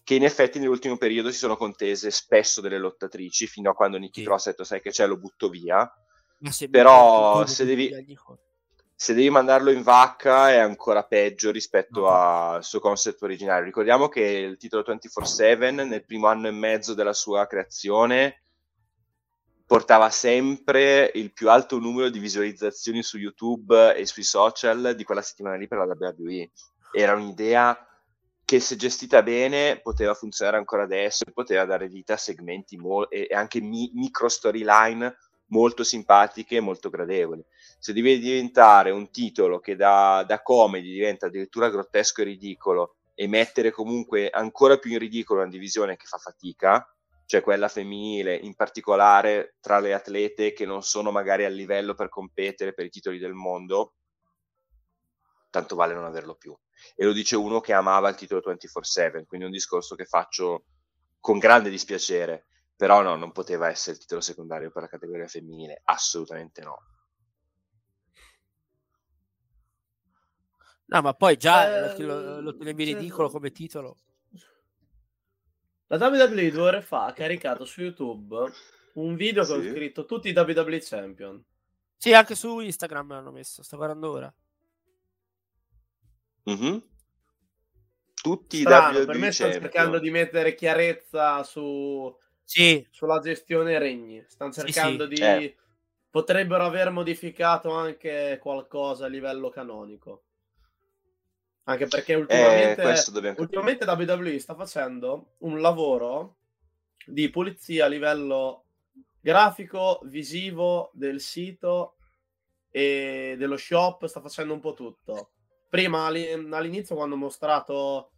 [0.03, 4.19] che in effetti nell'ultimo periodo si sono contese spesso delle lottatrici fino a quando Nikki
[4.19, 4.25] Sì.
[4.25, 5.89] Cross ha detto sai che c'è lo butto via
[6.39, 8.17] Ma se Però, se devi-.
[9.01, 12.07] Se devi mandarlo in vacca è ancora peggio rispetto No.
[12.09, 13.63] al suo concept originale.
[13.63, 18.43] Ricordiamo che il titolo 24-7 nel primo anno e mezzo della sua creazione
[19.65, 25.21] portava sempre il più alto numero di visualizzazioni su YouTube e sui social di quella
[25.21, 26.51] settimana lì per la WWE.
[26.91, 27.77] Era un'idea
[28.43, 33.09] che se gestita bene poteva funzionare ancora adesso e poteva dare vita a segmenti mo-
[33.09, 35.15] e e anche mi- micro storyline
[35.51, 37.41] molto simpatiche e molto gradevoli
[37.79, 43.27] se devi diventare un titolo che da, da comedy diventa addirittura grottesco e ridicolo e
[43.27, 46.85] mettere comunque ancora più in ridicolo una divisione che fa fatica,
[47.25, 52.09] cioè quella femminile, in particolare tra le atlete che non sono magari a livello per
[52.09, 53.93] competere per i titoli del mondo,
[55.49, 56.57] tanto vale non averlo più.
[56.95, 60.65] E lo dice uno che amava il titolo 24/7, quindi un discorso che faccio
[61.19, 65.81] con grande dispiacere, però no, non poteva essere il titolo secondario per la categoria femminile,
[65.85, 66.77] assolutamente no.
[70.91, 73.97] No, ma poi già Eh, lo, lo tenevi cioè- ridicolo come titolo.
[75.87, 78.51] La WWE due ore fa ha caricato su YouTube
[78.93, 79.69] un video con Sì.
[79.69, 81.43] scritto tutti i WWE Champion.
[81.95, 84.33] Sì, anche su Instagram l'hanno messo, sto guardando ora.
[86.43, 86.83] Mhm.
[88.21, 89.71] Tutti i Strano, WWE per me stanno Champion.
[89.71, 94.23] cercando di mettere chiarezza su, Sì, sulla gestione regni.
[94.27, 95.13] Stanno Sì, cercando sì.
[95.13, 95.21] di...
[95.21, 95.55] Eh.
[96.09, 100.23] Potrebbero aver modificato anche qualcosa a livello canonico.
[101.65, 103.35] Anche perché Eh, ultimamente, capire.
[103.37, 106.37] ultimamente WWE sta facendo un lavoro
[107.05, 108.65] di pulizia a livello
[109.21, 111.95] grafico, visivo del sito
[112.71, 115.31] e dello shop, sta facendo un po' tutto.
[115.69, 118.11] Prima all'i- all'inizio quando ho mostrato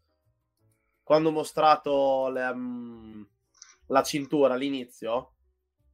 [1.04, 3.22] quando ho mostrato le, mm,
[3.88, 5.34] la cintura all'inizio,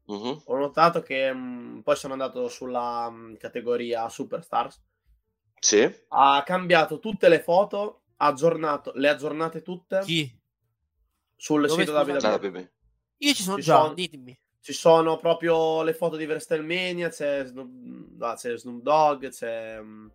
[0.08, 0.42] Mhm.
[0.46, 4.82] ho notato che mm, poi sono andato sulla mm, categoria Superstars,
[5.60, 5.92] Sì.
[6.10, 10.32] ha cambiato tutte le foto, ha aggiornato, le ha aggiornate tutte chi?
[11.36, 11.98] sul Dove, sito.
[11.98, 12.04] Ah,
[12.40, 12.72] beh,
[13.18, 14.40] Io ci sono Ci già, sono- ditemi.
[14.60, 20.08] Ci sono proprio le foto di WrestleMania, c'è Snoop, ah, c'è Snoop Dogg, c'è, mm,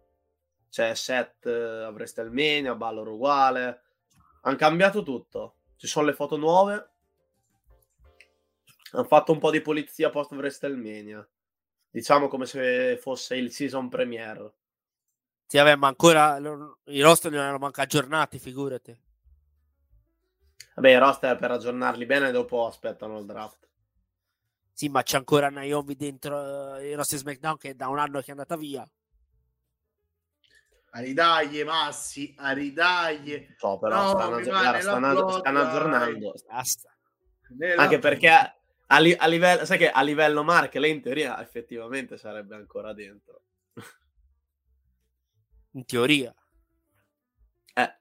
[0.69, 3.83] c'è Seth eh, a WrestleMania, Balor uguale.
[4.43, 5.55] Hanno cambiato tutto.
[5.77, 6.91] Ci sono le foto nuove.
[8.93, 11.27] Hanno fatto un po' di pulizia post WrestleMania.
[11.91, 14.53] Diciamo come se fosse il season premiere.
[15.53, 16.39] Sì, vabbè, ma ancora
[16.85, 18.99] i roster non erano manca aggiornati, figurati.
[20.77, 23.69] Vabbè, i roster per aggiornarli bene dopo aspettano il draft.
[24.73, 28.21] Sì, ma c'è ancora Naomi dentro eh, i roster SmackDown che è da un anno
[28.21, 28.83] che è andata via.
[30.93, 33.55] A ridaglie, Massi, a ridaglie.
[33.59, 36.33] So, però No, stanno, stanno, blotta, stanno aggiornando.
[36.49, 36.97] Basta.
[37.49, 38.55] Nella- Anche perché
[38.87, 42.95] a, li- a livello, sai che a livello marche lei in teoria effettivamente sarebbe ancora
[42.95, 43.43] dentro.
[45.73, 46.35] In teoria.
[47.75, 47.95] Eh,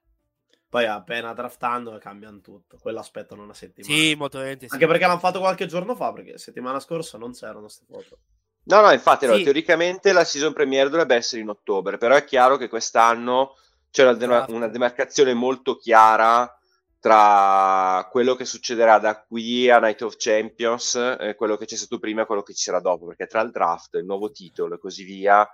[0.70, 2.78] poi appena draftando cambiano tutto.
[2.82, 3.94] Quello aspettano una settimana.
[3.94, 4.74] Sì, molto probabilmente sì.
[4.74, 8.20] Anche perché l'hanno fatto qualche giorno fa, perché settimana scorsa non c'erano queste foto.
[8.64, 9.44] No, no, infatti, Sì.
[9.44, 13.56] teoricamente la season premiere dovrebbe essere in ottobre, però è chiaro che quest'anno
[13.90, 14.54] c'è una, Esatto.
[14.54, 16.56] una demarcazione molto chiara
[17.00, 21.98] tra quello che succederà da qui a Night of Champions, eh, quello che c'è stato
[21.98, 24.80] prima e quello che ci sarà dopo, perché tra il draft, il nuovo titolo e
[24.80, 25.48] così via,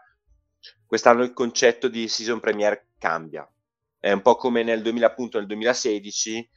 [0.85, 3.49] quest'anno il concetto di season premiere cambia.
[3.99, 6.49] È un po' come nel 2000, appunto, nel 2016,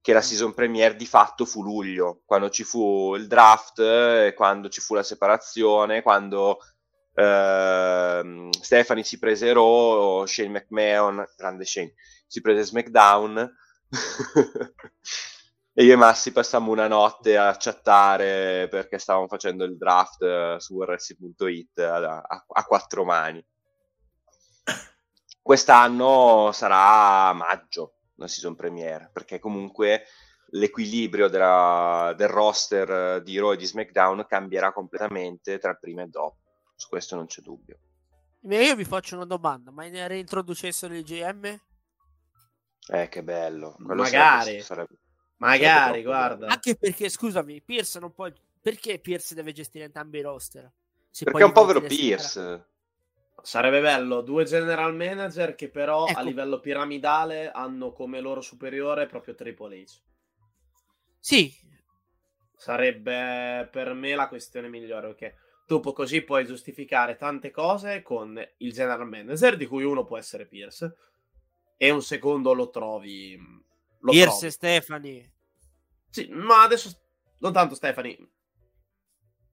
[0.00, 4.68] che la season premiere di fatto fu luglio, quando ci fu il draft, eh, quando
[4.68, 6.58] ci fu la separazione, quando
[7.16, 11.94] Uh, Stephanie si prese Raw, Shane McMahon, grande Shane,
[12.26, 13.54] si prese SmackDown
[15.76, 20.58] e io e Massi passammo una notte a chattare perché stavamo facendo il draft uh,
[20.60, 23.44] su RS.it a, a, a quattro mani.
[25.42, 30.04] Quest'anno sarà maggio la season premiere perché comunque
[30.50, 36.36] l'equilibrio della, del roster di Raw e di SmackDown cambierà completamente tra prima e dopo
[36.76, 37.78] su questo non c'è dubbio.
[38.42, 41.60] Io vi faccio una domanda, ma ne reintroducessero il GM?
[42.86, 43.74] Eh, che bello.
[43.82, 44.98] Quello magari, sarebbe, sarebbe,
[45.36, 46.46] magari, guarda.
[46.48, 48.30] Anche perché, scusami, Pierce non può...
[48.60, 50.72] Perché Pierce deve gestire entrambi i roster?
[51.10, 52.66] Se perché è un povero Pierce.
[53.42, 56.18] Sarebbe bello, due general manager che però ecco.
[56.18, 60.00] a livello piramidale hanno come loro superiore proprio Triple H.
[61.20, 61.52] Sì.
[62.56, 65.34] Sarebbe per me la questione migliore, ok?
[65.66, 70.46] Dopo così puoi giustificare tante cose con il general manager, di cui uno può essere
[70.46, 70.96] Pierce,
[71.76, 73.38] e un secondo lo trovi.
[74.04, 74.46] Lo Pierce trovi.
[74.46, 75.32] e Stefani.
[76.10, 76.94] Sì, ma adesso
[77.38, 78.16] non tanto Stefani.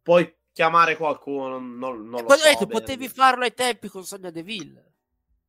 [0.03, 2.43] Puoi chiamare qualcuno, non, non lo so.
[2.43, 4.93] Detto, potevi farlo ai tempi con Sonia Deville.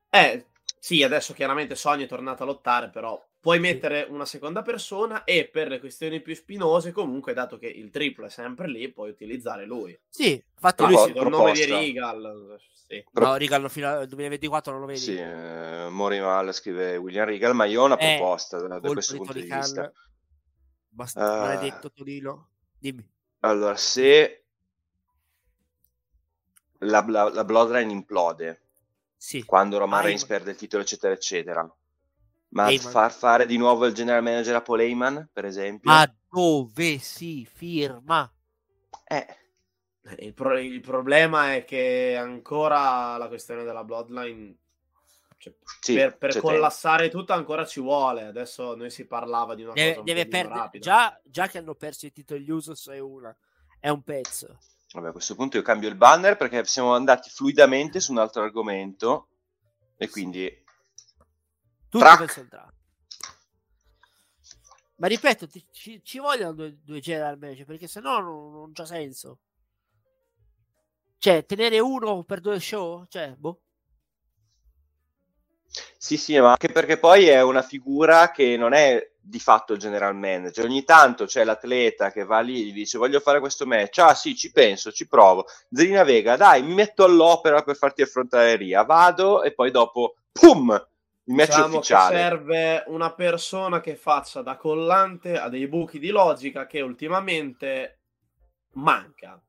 [0.08, 0.46] Eh,
[0.78, 5.48] sì, adesso chiaramente Sonia è tornata a lottare, però puoi mettere una seconda persona e
[5.48, 9.66] per le questioni più spinose, comunque, dato che il triplo è sempre lì, puoi utilizzare
[9.66, 9.98] lui.
[10.08, 12.56] Sì, infatti ah, lui si il nome di Regal.
[12.86, 13.04] Sì.
[13.14, 15.00] No, Regal fino al 2024 non lo vedi.
[15.00, 19.16] Sì, eh, Morimal scrive William Regal, ma io ho una eh, proposta da, da questo
[19.16, 19.92] punto di vista.
[20.88, 22.50] Basta, uh, maledetto Torino.
[22.78, 23.04] Dimmi.
[23.40, 24.44] Allora, se
[26.78, 28.62] la, la, la Bloodline implode,
[29.16, 29.42] sì.
[29.44, 31.76] quando Roman Reigns perde il titolo, eccetera, eccetera,
[32.52, 32.90] ma Heyman.
[32.90, 35.90] far fare di nuovo il general manager a Paul Heyman, per esempio?
[35.90, 38.30] Ma dove si firma?
[39.06, 39.26] Eh.
[40.18, 44.56] Il, pro- il, problema è che ancora la questione della Bloodline
[45.38, 47.18] cioè, sì, per, per collassare tempo.
[47.18, 48.24] tutto ancora ci vuole.
[48.24, 50.78] Adesso noi si parlava di una deve, cosa deve perdere.
[50.78, 53.34] Già, già, che hanno perso i titoli Usos è una,
[53.78, 54.58] è un pezzo.
[54.92, 58.42] Vabbè, a questo punto io cambio il banner perché siamo andati fluidamente su un altro
[58.42, 59.28] argomento
[59.96, 60.61] e quindi
[61.92, 62.18] tutto Track.
[62.20, 62.80] verso il draft.
[64.96, 68.86] Ma ripeto, ti, ci, ci, vogliono due, due general manager perché sennò non, non c'ha
[68.86, 69.40] senso.
[71.18, 73.04] Cioè, tenere uno per due show?
[73.06, 73.60] Cioè, boh.
[75.98, 79.78] Sì, sì, ma anche perché poi è una figura che non è di fatto il
[79.78, 80.64] general manager.
[80.64, 83.98] Ogni tanto c'è l'atleta che va lì e gli dice voglio fare questo match.
[83.98, 85.44] Ah sì, ci penso, ci provo.
[85.70, 88.82] Zelina Vega, dai, mi metto all'opera per farti affrontare Ria.
[88.82, 90.88] Vado e poi dopo, pum,
[91.24, 92.16] il match diciamo ufficiale.
[92.16, 98.00] serve una persona che faccia da collante a dei buchi di logica che ultimamente
[98.72, 99.40] manca.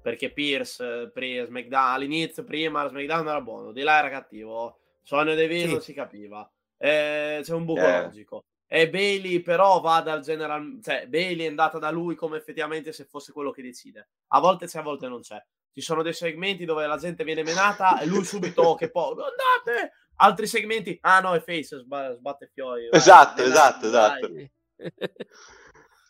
[0.00, 4.78] Perché Pierce prima, SmackDown, all'inizio prima SmackDown era buono, di là era cattivo.
[5.02, 5.72] Sonio Deville sì.
[5.72, 6.50] non si capiva.
[6.78, 8.02] Eh, c'è un buco eh.
[8.02, 8.44] logico.
[8.66, 13.04] E Bailey però va dal general, cioè Bailey è andata da lui come effettivamente se
[13.04, 14.08] fosse quello che decide.
[14.28, 15.42] A volte c'è, a volte non c'è
[15.78, 19.10] ci sono dei segmenti dove la gente viene menata e lui subito oh, che poi
[19.10, 19.92] andate!
[20.16, 24.28] Altri segmenti ah no è face sb- sbatte fiori esatto vai, esatto esatto.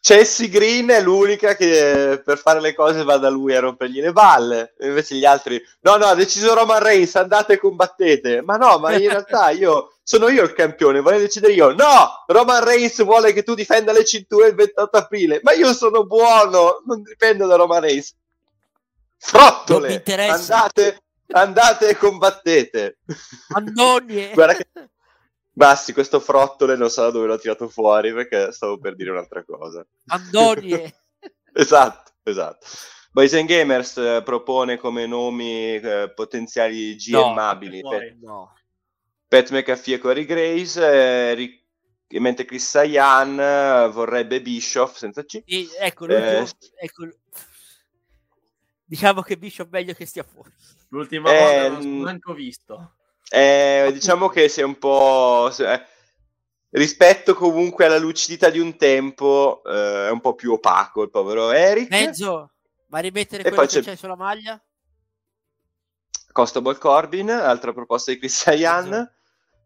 [0.00, 4.12] Chelsea Green è l'unica che per fare le cose va da lui a rompergli le
[4.12, 8.40] balle invece gli altri no no ha deciso Roman Reigns andate e combattete.
[8.40, 11.74] Ma no ma in realtà io sono io il campione voglio decidere io.
[11.74, 16.06] No Roman Reigns vuole che tu difenda le cinture il 28 aprile ma io sono
[16.06, 18.16] buono non dipendo da Roman Reigns
[19.18, 20.02] Frottole!
[20.06, 22.98] Andate, andate e combattete.
[23.54, 24.32] Andonie!
[24.34, 24.68] Guarda che...
[25.52, 29.44] Bassi, questo frottole non so da dove l'ho tirato fuori perché stavo per dire un'altra
[29.44, 29.84] cosa.
[30.06, 30.94] Andonie!
[31.52, 32.66] esatto, esatto.
[33.10, 38.52] Boys and Gamers eh, propone come nomi eh, potenziali GMabili no, Pat, no.
[39.26, 41.64] Pat McAfee e Corey Grace, eh, ric-
[42.20, 45.42] mentre Chris Sayan eh, vorrebbe Bischoff senza C.
[45.44, 46.46] E, ecco, eh,
[46.76, 47.08] ecco,
[48.88, 50.50] diciamo che Bishop meglio che stia fuori.
[50.88, 52.94] L'ultima eh, volta non l'ho neanche visto.
[53.30, 55.52] Eh, diciamo che sei un po'...
[55.56, 55.86] Eh,
[56.70, 61.50] rispetto comunque alla lucidità di un tempo, eh, è un po' più opaco il povero
[61.50, 61.88] Eric.
[61.88, 62.52] Mezzo,
[62.88, 63.82] va a rimettere e quello che c'è...
[63.82, 64.62] c'è sulla maglia?
[66.30, 69.10] Costable Corbin, altra proposta di Chris Ryan.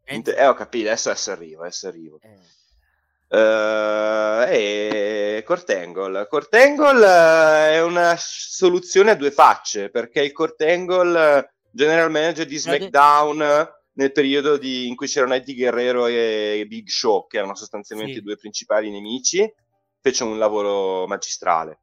[0.04, 2.18] Eh, ho capito, adesso, adesso arrivo, adesso arrivo.
[2.22, 2.38] Eh.
[3.32, 6.26] Uh, e Cortangle.
[6.28, 12.58] Cortangle uh, è una soluzione a due facce perché il Cortangle, uh, general manager di
[12.58, 18.12] SmackDown nel periodo di, in cui c'erano Eddie Guerrero e Big Show, che erano sostanzialmente
[18.12, 18.18] sì.
[18.18, 19.50] i due principali nemici,
[20.02, 21.78] fece un lavoro magistrale.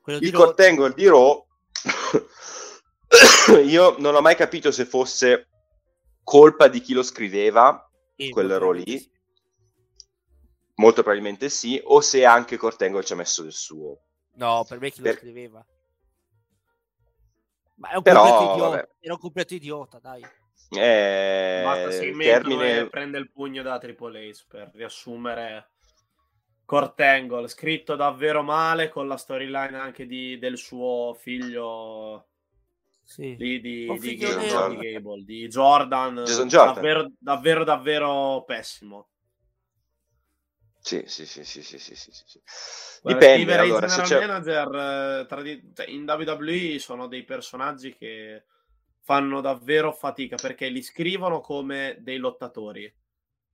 [0.00, 1.46] Quello il Cortangle di Raw
[3.66, 5.48] io non ho mai capito se fosse
[6.24, 7.86] colpa di chi lo scriveva,
[8.16, 9.11] Sì, quell'ero molto lì.
[10.74, 13.98] Molto probabilmente sì, o se anche Cortengo ci ha messo del suo.
[14.34, 15.64] No, per me chi lo Per- scriveva.
[17.76, 18.68] Ma è un Però, completo idiota.
[18.70, 18.88] vabbè.
[19.00, 20.22] Era un completo idiota, dai.
[20.74, 22.88] Eh, Basta segmento termine...
[22.88, 25.72] prende il pugno da Triple Ace per riassumere
[26.64, 32.28] Cortangle, scritto davvero male con la storyline anche di- del suo figlio
[33.04, 33.36] Sì.
[33.36, 34.68] di, di, Un di Gable, nero.
[34.68, 36.74] di Gable, di Jordan, Jordan.
[36.74, 39.08] Davvero, davvero davvero pessimo
[40.84, 42.40] sì, sì, sì, sì, sì, sì, sì, sì.
[43.02, 44.18] Guarda, Dipende, allora, se c'è...
[44.18, 45.70] manager eh, tra di...
[45.72, 48.46] Cioè, in WWE sono dei personaggi che
[49.00, 52.92] fanno davvero fatica perché li scrivono come dei lottatori,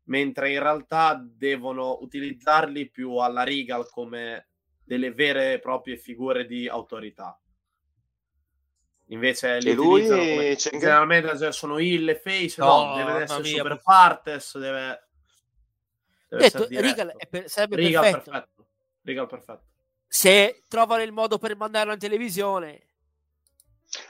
[0.04, 4.48] mentre in realtà devono utilizzarli più alla Regal come
[4.82, 7.38] delle vere e proprie figure di autorità.
[9.08, 10.56] Invece li e lui come...
[10.56, 13.56] generalmente sono il e face, no, no deve essere mia.
[13.56, 15.07] super partes, deve
[16.28, 16.86] Detto, diretto.
[16.86, 18.30] Regal è per- sarebbe Regal perfetto.
[18.30, 18.66] perfetto.
[19.02, 19.62] Regal perfetto.
[20.06, 22.82] Se trovano il modo per mandarlo in televisione.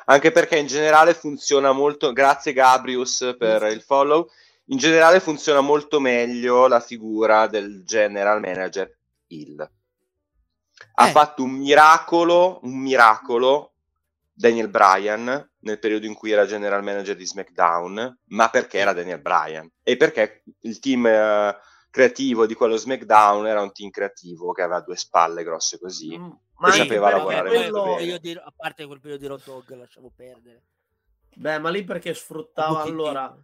[0.07, 4.29] Anche perché in generale funziona molto, grazie Gabrius per il follow,
[4.67, 8.93] in generale funziona molto meglio la figura del general manager
[9.29, 9.61] Hill.
[10.95, 11.11] Ha Eh.
[11.11, 13.75] fatto un miracolo, un miracolo
[14.33, 19.21] Daniel Bryan nel periodo in cui era general manager di SmackDown, ma perché era Daniel
[19.21, 21.57] Bryan e perché il team eh,
[21.91, 26.17] creativo di quello SmackDown era un team creativo che aveva due spalle grosse così.
[26.19, 28.19] Mm, anche sapeva lavorare quel molto bene.
[28.19, 30.63] di- a parte quel periodo di Road Dogg, lasciamo perdere.
[31.35, 33.37] Beh, ma lì perché sfruttava allora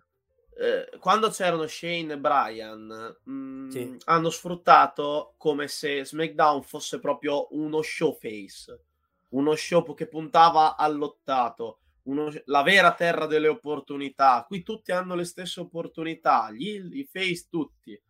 [0.57, 3.97] eh, quando c'erano Shane e Brian mh, Sì.
[4.05, 8.85] hanno sfruttato come se SmackDown fosse proprio uno show face,
[9.31, 14.45] uno show che puntava all'ottato, uno- la vera terra delle opportunità.
[14.47, 18.01] Qui tutti hanno le stesse opportunità, gli i face tutti.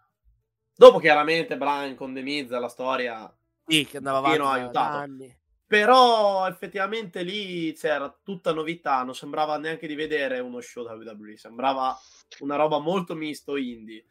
[0.76, 3.32] Dopo chiaramente Brian con The Miz la storia
[3.66, 4.96] Sì, che andava avanti da- da aiutato.
[4.98, 5.38] anni.
[5.66, 11.98] però effettivamente lì c'era tutta novità, non sembrava neanche di vedere uno show WWE, sembrava
[12.40, 14.04] una roba molto misto indie.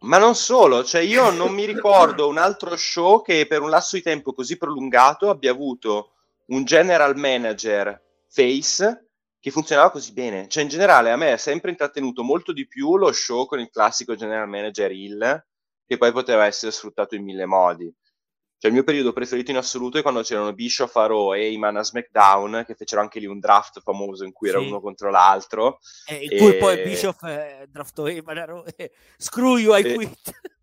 [0.00, 3.96] Ma non solo, cioè io non mi ricordo un altro show che per un lasso
[3.96, 6.12] di tempo così prolungato abbia avuto
[6.46, 9.08] un general manager face
[9.40, 10.48] che funzionava così bene.
[10.48, 13.70] Cioè in generale a me è sempre intrattenuto molto di più lo show con il
[13.70, 15.44] classico general manager Hill
[15.86, 17.92] che poi poteva essere sfruttato in mille modi.
[18.58, 21.76] Cioè il mio periodo preferito in assoluto è quando c'erano Bischoff a Raw e Heyman
[21.76, 24.66] a SmackDown che fecero anche lì un draft famoso in cui era Sì.
[24.66, 25.78] uno contro l'altro.
[26.06, 30.18] Eh, in cui poi E- Bischoff eh, draftò Heyman e screw you, I E- quit.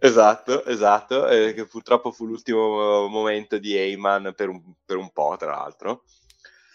[0.00, 5.34] Esatto, esatto, eh, che purtroppo fu l'ultimo momento di Heyman per un, per un po',
[5.36, 6.04] tra l'altro.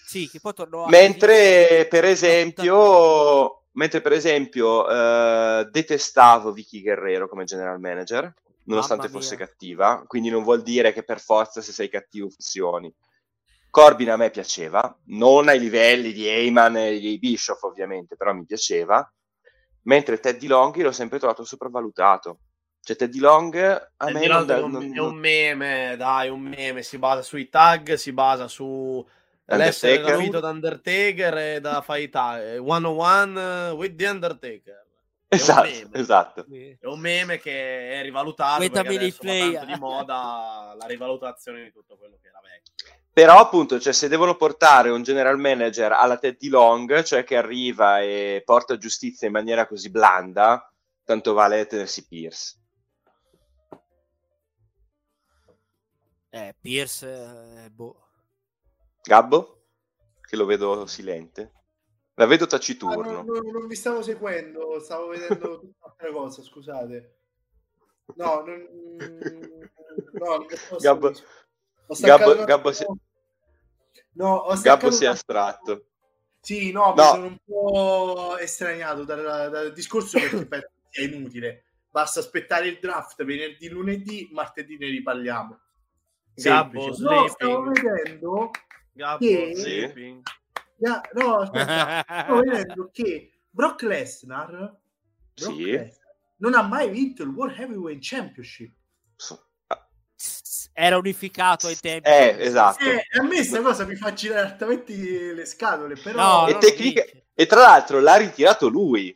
[0.05, 0.89] sì, che poi tornò a...
[0.89, 8.33] Mentre, per esempio, mentre per esempio eh, detestavo Vicky Guerrero come general manager,
[8.65, 12.93] nonostante fosse cattiva, quindi non vuol dire che per forza se sei cattivo funzioni.
[13.69, 18.45] Corbin a me piaceva, non ai livelli di Heyman e di Bischoff ovviamente, però mi
[18.45, 19.11] piaceva,
[19.83, 22.39] mentre Teddy Long l'ho sempre trovato sopravvalutato.
[22.79, 26.29] Cioè Teddy Long a Eh, me di non, è, un, non- è un meme, dai,
[26.29, 29.03] un meme, si basa sui tag, si basa su
[29.57, 34.81] l'essere rapito da Undertaker e da fightare one on one with the Undertaker.
[35.27, 35.89] È un Esatto, meme.
[35.93, 36.45] esatto.
[36.79, 39.53] È un meme che è rivalutato Quenta perché adesso play.
[39.53, 42.73] tanto di moda la rivalutazione di tutto quello che era vecchio.
[43.11, 47.99] Però appunto, cioè, se devono portare un general manager alla Teddy Long, cioè che arriva
[48.01, 50.71] e porta giustizia in maniera così blanda,
[51.03, 52.57] tanto vale tenersi Pierce.
[56.31, 57.07] Eh, Pierce,
[57.65, 57.97] eh, boh.
[59.03, 59.61] Gabbo?
[60.21, 61.51] Che lo vedo silente.
[62.15, 63.11] La vedo Ah, taciturno.
[63.23, 67.15] non, non- non vi stavo seguendo, stavo vedendo tutta un'altra cosa, scusate.
[68.15, 68.67] No, non,
[70.13, 71.11] no, non posso Gabbo-
[71.87, 72.97] Gabbo- Gabbo attimo-
[74.15, 75.85] No, ho Gabbo si è astratto.
[76.39, 77.03] Sì, no, mi No.
[77.03, 81.63] sono un po' estraniato dal, dal discorso perché penso sia inutile.
[81.89, 85.59] Basta aspettare il draft venerdì, lunedì, martedì ne riparliamo.
[86.35, 86.87] Gabbo.
[86.97, 88.51] No, stavo vedendo
[88.93, 90.21] Gabbo, Che- sleeping.
[90.77, 94.49] Ya- no, aspetta, stavo vedendo che Brock Lesnar,
[95.33, 95.63] Brock Sì.
[95.71, 96.01] Lesnar
[96.37, 98.73] non ha mai vinto il World Heavyweight Championship.
[100.75, 102.09] Era unificato ai tempi.
[102.09, 102.83] Eh, esatto.
[102.83, 106.41] Eh, a me questa cosa mi fa girare altamente le scatole, però...
[106.41, 107.05] No, E tecnica-.
[107.33, 109.15] E tra l'altro l'ha ritirato lui.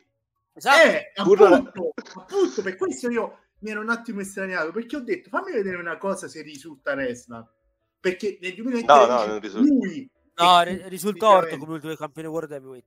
[0.52, 0.88] Esatto.
[0.88, 5.50] Eh, appunto, appunto, per questo io mi ero un attimo estraniato, perché ho detto, fammi
[5.52, 7.44] vedere una cosa se risulta Lesnar.
[8.00, 12.52] Perché nel 2013 No, no, lui No, E ri- risulta orto come ultimo campione World
[12.52, 12.86] Heavyweight.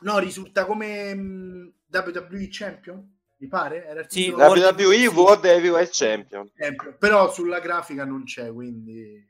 [0.00, 3.84] No, risulta come mh, WWE Champion, mi pare?
[3.84, 5.06] Era il Sì, World- WWE.
[5.08, 6.50] World Heavyweight Champion.
[6.56, 9.26] Champion, però sulla grafica non c'è, quindi...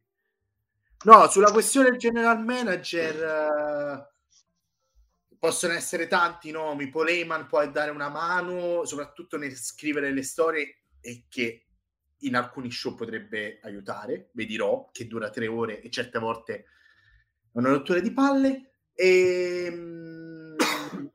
[1.04, 4.06] No, sulla questione del general manager eh,
[5.38, 6.88] possono essere tanti nomi.
[6.88, 11.67] Paul Heyman può dare una mano, soprattutto nel scrivere le storie e che
[12.20, 14.30] in alcuni show potrebbe aiutare.
[14.32, 16.64] Vi dirò che dura tre ore e certe volte è
[17.52, 18.70] una rottura di palle.
[18.94, 20.56] E, mm,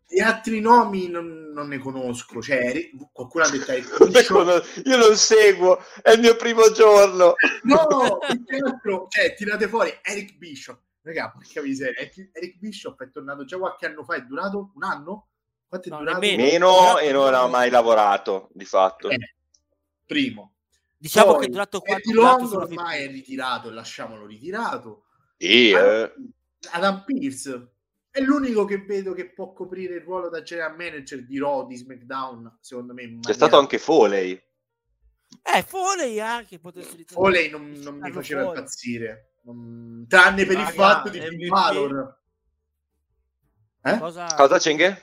[0.07, 2.41] e altri nomi non, non ne conosco.
[2.41, 4.81] Cioè, qualcuno ha detto Eric Bischoff.
[4.85, 7.33] Io non seguo, è il mio primo giorno.
[7.63, 8.19] No,
[8.65, 10.79] altro, cioè, tirate fuori Eric Bishop.
[11.01, 14.83] Raga, porca miseria, Eric, Eric Bishop è tornato già qualche anno fa, è durato un
[14.83, 15.27] anno?
[15.67, 16.19] Quanto è No, durato?
[16.19, 19.09] Meno e non ha mai lavorato, di fatto.
[19.09, 19.35] Eh,
[20.05, 20.52] primo.
[21.03, 25.03] Diciamo Poi, che è durato quanto Eddie Long ormai è ritirato, lasciamolo ritirato.
[25.37, 26.13] Sì, eh.
[26.71, 27.71] Adam Pierce
[28.09, 31.75] è l'unico che vedo che può coprire il ruolo da general manager di Raw, di
[31.75, 33.01] SmackDown, secondo me.
[33.01, 34.41] in C'è maniera- stato anche Foley.
[35.41, 37.35] Eh, Foley anche potesse ritornare.
[37.35, 38.57] Foley non, non mi faceva fuori.
[38.59, 39.33] impazzire.
[39.41, 41.19] Non- Tranne per il Raga, fatto di.
[41.19, 42.21] Finn Balor.
[43.83, 43.97] Eh?
[43.97, 44.25] Cosa...
[44.35, 45.01] Cosa Cenghe?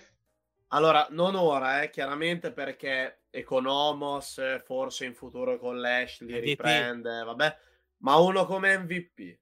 [0.68, 6.40] Allora, non ora, eh, chiaramente perché Economos eh, forse in futuro con Lashley MVP.
[6.40, 7.58] riprende, vabbè,
[7.98, 9.38] ma uno come MVP.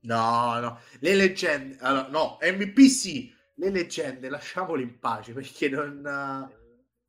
[0.00, 6.48] No, no, le leggende, allora, no, MVP sì, le leggende lasciamole in pace perché non...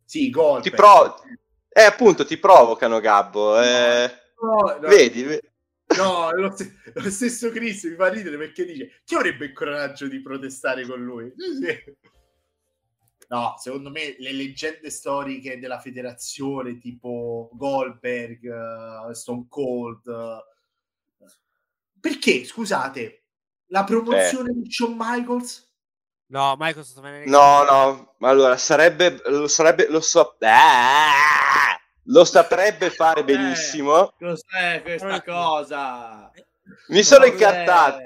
[0.03, 0.61] Sì, gol.
[0.63, 1.21] Ti pro-
[1.69, 3.61] Eh, appunto, ti provocano, Gabbo.
[3.61, 4.11] eh.
[4.41, 5.23] No, no, Vedi?
[5.23, 5.41] ve-
[5.97, 10.07] no, lo, st- lo stesso Chris mi fa ridere perché dice chi avrebbe il coraggio
[10.07, 11.31] di protestare con lui?
[11.37, 11.95] Sì, sì.
[13.31, 20.07] No, secondo me le leggende storiche della federazione tipo Goldberg, eh, Stone Cold...
[20.07, 20.43] eh,
[21.99, 23.23] Perché, scusate,
[23.67, 25.67] la promozione di Shawn Michaels...
[26.31, 31.75] No, Michael sta venendo No, no, allora sarebbe, lo sarebbe, lo so, Ah!
[32.03, 34.13] lo saprebbe fare benissimo.
[34.17, 36.31] Cos'è questa cosa?
[36.89, 37.33] Mi sono Cos'è?
[37.33, 37.97] incartato.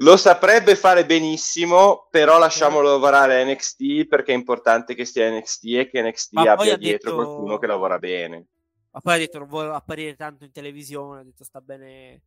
[0.00, 5.64] Lo saprebbe fare benissimo, però lasciamolo lavorare a NXT perché è importante che stia NXT
[5.74, 8.46] e che NXT Ma abbia dietro detto- qualcuno che lavora bene.
[8.92, 12.20] Ma poi ha detto non vuole apparire tanto in televisione, ha detto sta bene.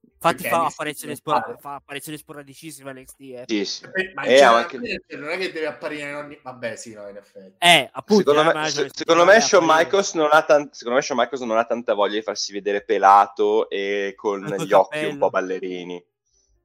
[0.00, 1.56] Infatti Perché fa NXT apparizioni, fare.
[1.58, 3.20] fa apparizioni sporadicissime NXT.
[3.20, 3.86] Eh, Sì, sì.
[4.14, 4.78] Ma Eh, anche-
[5.16, 6.38] non è che deve apparire in ogni...
[6.40, 7.56] Vabbè, sì, no, in effetti.
[7.58, 8.30] Eh, appunto.
[8.30, 9.40] Secondo eh, me, se- secondo me.
[9.40, 12.52] Shawn Michaels non ha tan- secondo me Shawn Michaels non ha tanta voglia di farsi
[12.52, 16.02] vedere pelato e con Anche gli occhi un po' ballerini.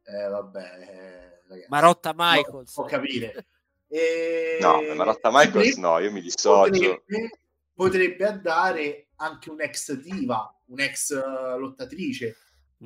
[0.03, 1.67] Eh, vabbè, eh, ragazzi.
[1.69, 2.73] Marotta Michaels.
[2.73, 3.45] Può capire.
[3.93, 4.57] E...
[4.61, 6.69] No, Marotta Michaels potrebbe- no, io mi dissocio.
[6.69, 7.29] Potrebbe,
[7.73, 12.37] potrebbe andare anche un ex diva, un'ex eh, lottatrice.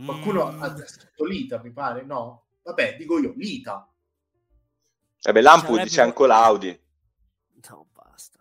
[0.04, 0.64] Qualcuno Mm.
[0.64, 2.48] ha scritto Lita, mi pare, no?
[2.64, 3.88] Vabbè, dico io, Lita.
[5.22, 6.84] E beh, Lampu Sarebbe- dice anche Laudi.
[7.70, 8.40] No, basta.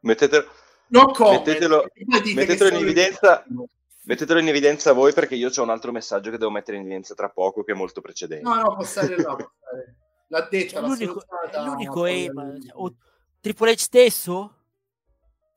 [0.00, 0.50] Mettetelo,
[0.88, 1.46] No comment.
[1.46, 1.86] Mettetelo-
[2.34, 3.44] mettetelo in evidenza.
[3.48, 3.66] io.
[4.04, 7.14] Mettetelo in evidenza voi perché io ho un altro messaggio che devo mettere in evidenza
[7.14, 8.42] tra poco che è molto precedente.
[8.48, 9.96] No, no, può stare là, può stare.
[10.28, 12.06] L'ha detto, l'ha l'unico, salutata, è l'unico.
[12.06, 12.94] Cioè, o
[13.40, 14.56] Triple H stesso?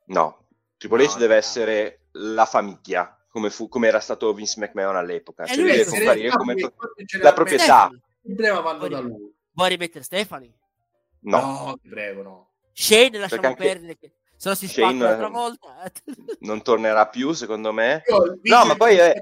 [0.07, 0.48] No,
[0.78, 1.40] Triple H No, deve no.
[1.40, 5.44] essere la famiglia, come, fu, come era stato Vince McMahon all'epoca.
[5.44, 6.56] Eh, Cioè, lui è deve comparire come...
[6.56, 6.74] pro-
[7.22, 7.90] la proprietà.
[7.91, 9.34] Il problema vanno da lui.
[9.53, 10.53] Vuoi rimettere Stephanie?
[11.22, 12.52] No, No, ti prego, no.
[12.74, 15.91] Shane lasciamo anche- perdere, che se no si Shane, spacca un'altra eh, volta.
[16.41, 18.03] non tornerà più secondo me.
[18.43, 19.22] No, ma poi è-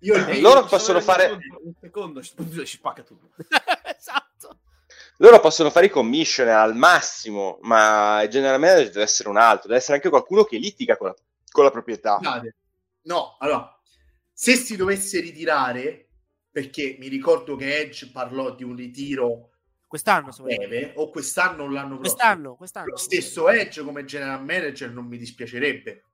[0.00, 2.34] Eh, loro possono fare- Un secondo, si
[2.66, 3.30] spacca tutto.
[3.96, 4.58] esatto.
[5.18, 9.68] Loro possono fare i commissioner al massimo, ma il general manager deve essere un altro,
[9.68, 11.14] deve essere anche qualcuno che litiga con la,
[11.50, 12.18] con la proprietà.
[13.02, 13.80] No, allora,
[14.32, 16.08] se si dovesse ritirare,
[16.50, 19.51] perché mi ricordo che Edge parlò di un ritiro
[19.92, 21.98] Quest'anno, breve, o quest'anno o l'anno prossimo.
[21.98, 22.86] Quest'anno, quest'anno.
[22.88, 26.04] Lo stesso Edge come general manager non mi dispiacerebbe.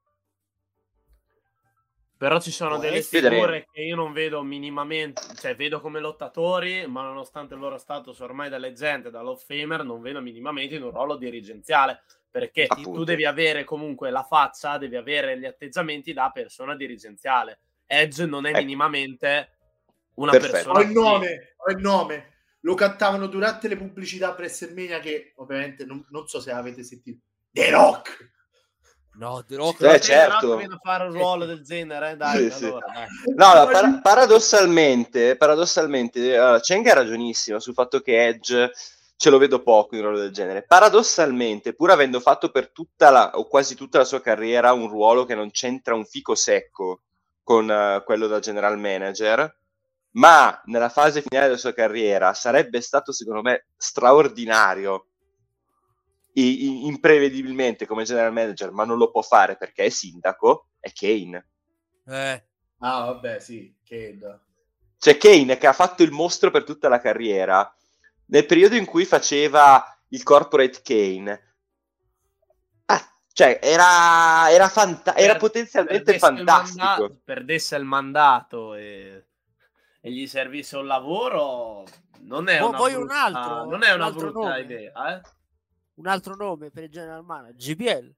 [2.17, 3.31] Però ci sono Può delle essere.
[3.31, 8.19] figure che io non vedo minimamente, cioè vedo come lottatori, ma nonostante il loro status
[8.19, 12.03] ormai da leggende, da Love Famer, non vedo minimamente in un ruolo dirigenziale.
[12.29, 12.91] Perché Appunto.
[12.91, 17.61] tu devi avere comunque la faccia, devi avere gli atteggiamenti da persona dirigenziale.
[17.87, 18.59] Edge non è Ecco.
[18.59, 19.51] minimamente
[20.15, 20.53] una Perfetto.
[20.73, 22.33] persona Ho il nome, ho il nome.
[22.61, 27.21] Lo cantavano durante le pubblicità per WrestleMania che ovviamente non, non so se avete sentito.
[27.51, 28.33] The Rock!
[29.19, 29.83] No, The Rock.
[29.83, 30.57] Eh, certo.
[30.57, 32.65] Viene a fare un ruolo del genere, dai, Sì, sì.
[32.67, 33.07] allora, dai.
[33.35, 38.71] No, no, para- paradossalmente, paradossalmente uh, Cheng ha ragionissimo sul fatto che Edge
[39.17, 40.63] ce lo vedo poco in un ruolo del genere.
[40.63, 45.25] Paradossalmente, pur avendo fatto per tutta la, o quasi tutta la sua carriera un ruolo
[45.25, 47.03] che non c'entra un fico secco
[47.43, 49.53] con eh, quello da general manager,
[50.13, 55.09] ma nella fase finale della sua carriera sarebbe stato secondo me straordinario
[56.33, 61.47] imprevedibilmente come general manager, ma non lo può fare perché è sindaco, è Kane.
[62.07, 62.45] Eh.
[62.79, 64.41] Ah, vabbè, sì, Kane.
[64.99, 67.75] C'è Kane che ha fatto il mostro per tutta la carriera.
[68.27, 71.55] Nel periodo in cui faceva il corporate Kane,
[72.87, 76.83] ah, cioè era, era, fanta- era potenzialmente fantastico.
[76.83, 79.28] Il mandato, perdesse il mandato e,
[80.01, 81.85] e, gli servisse un lavoro,
[82.21, 84.61] non è, una, brutta, un altro, non è una brutta nome.
[84.61, 85.17] idea.
[85.17, 85.21] Eh?
[85.95, 88.15] Un altro nome per il general manager, GBL.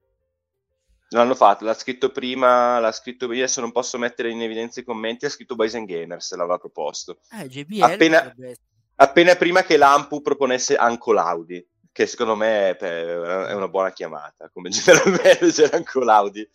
[1.13, 5.25] L'hanno fatto, l'ha scritto prima, l'ha scritto adesso non posso mettere in evidenza i commenti,
[5.25, 7.19] ha scritto Boys and Gamers, l'aveva proposto.
[7.31, 8.33] Eh, JBL appena,
[8.95, 14.69] appena prima che l'Ampu proponesse Anco Laudi, che secondo me è una buona chiamata, come
[14.71, 16.49] general manager Anco Laudi.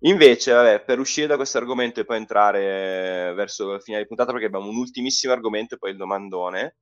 [0.00, 4.30] Invece, vabbè, per uscire da questo argomento e poi entrare verso la fine di puntata,
[4.30, 6.76] perché abbiamo un ultimissimo argomento e poi il domandone.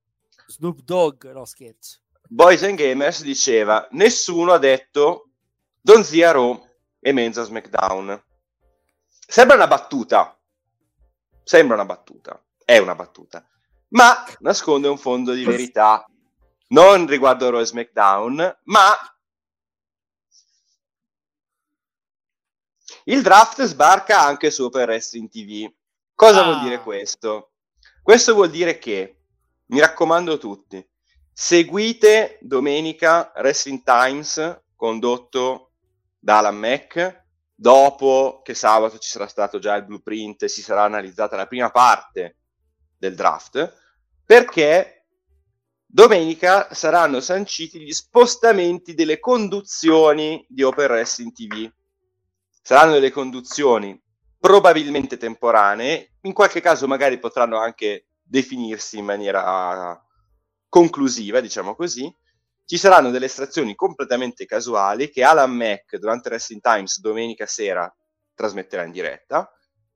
[0.46, 2.00] Snoop Dogg, no scherzo.
[2.28, 5.30] Boys and Gamers diceva, nessuno ha detto
[5.80, 6.60] Don Zia Raw
[7.00, 8.22] e Menza SmackDown.
[9.08, 10.38] Sembra una battuta.
[11.42, 12.42] Sembra una battuta.
[12.64, 13.48] È una battuta.
[13.88, 16.04] Ma nasconde un fondo di verità.
[16.68, 18.88] Non riguardo Raw e SmackDown, ma
[23.08, 25.70] il draft sbarca anche su Open Wrestling TV.
[26.14, 26.44] Cosa ah.
[26.44, 27.52] vuol dire questo?
[28.02, 29.22] Questo vuol dire che,
[29.66, 30.84] mi raccomando a tutti,
[31.32, 35.72] seguite domenica Wrestling Times condotto
[36.18, 37.24] da Alan Mac,
[37.54, 41.70] dopo che sabato ci sarà stato già il blueprint e si sarà analizzata la prima
[41.70, 42.38] parte
[42.98, 43.72] del draft,
[44.24, 45.06] perché
[45.84, 51.70] domenica saranno sanciti gli spostamenti delle conduzioni di Open Wrestling TV.
[52.66, 53.96] Saranno delle conduzioni
[54.40, 60.04] probabilmente temporanee, in qualche caso magari potranno anche definirsi in maniera
[60.68, 62.12] conclusiva, diciamo così,
[62.64, 67.88] ci saranno delle estrazioni completamente casuali che Alan Mac durante Wrestling Times domenica sera
[68.34, 69.48] trasmetterà in diretta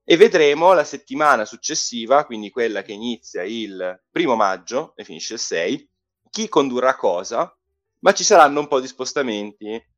[0.04, 5.40] e vedremo la settimana successiva, quindi quella che inizia il primo maggio e finisce il
[5.40, 5.90] 6,
[6.30, 7.52] chi condurrà cosa,
[7.98, 9.88] ma ci saranno un po' di spostamenti.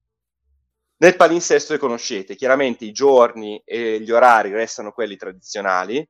[1.02, 6.08] Nel palinsesto le conoscete, chiaramente i giorni e gli orari restano quelli tradizionali,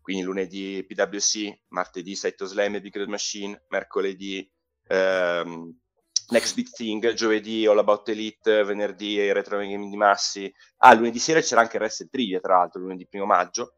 [0.00, 4.50] quindi lunedì PWC, martedì Saito Slam e Big Red Machine, mercoledì
[4.88, 5.78] ehm,
[6.30, 10.52] Next Big Thing, giovedì All About Elite, venerdì Retro Gaming di Massi.
[10.78, 13.74] Ah, lunedì sera c'era anche il Wrestle Trivia, tra l'altro, lunedì primo maggio.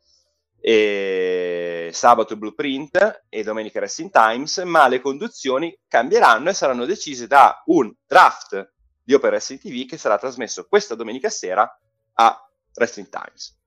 [0.58, 7.62] E sabato Blueprint e domenica Wrestling Times, ma le conduzioni cambieranno e saranno decise da
[7.66, 8.72] un draft
[9.04, 11.78] di Open Wrestling TV che sarà trasmesso questa domenica sera
[12.14, 13.60] a Wrestling Times.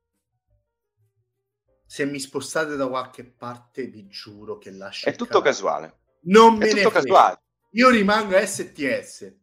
[1.86, 5.08] Se mi spostate da qualche parte, vi giuro che lascio.
[5.08, 6.00] È tutto casuale.
[6.24, 7.42] Non me ne frega.
[7.72, 9.34] Io rimango a STS.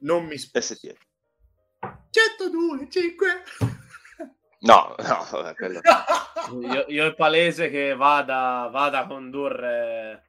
[0.00, 0.74] Non mi sposto.
[0.74, 0.96] STS.
[2.10, 3.26] 102, 5.
[4.60, 5.80] No, no, quello...
[6.60, 10.27] io, io è palese che vada, vada a condurre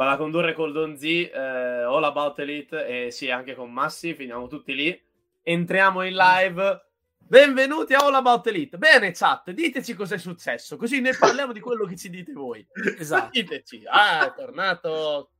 [0.00, 4.46] vada a condurre col Donzi eh, All About Elite e sì, anche con Massi, finiamo
[4.46, 4.98] tutti lì.
[5.42, 6.86] Entriamo in live.
[7.18, 8.78] Benvenuti a All About Elite.
[8.78, 12.66] Bene, chat, diteci cosa è successo, così ne parliamo di quello che ci dite voi.
[12.98, 13.28] Esatto.
[13.38, 13.82] Diteci.
[13.84, 15.32] Ah, è tornato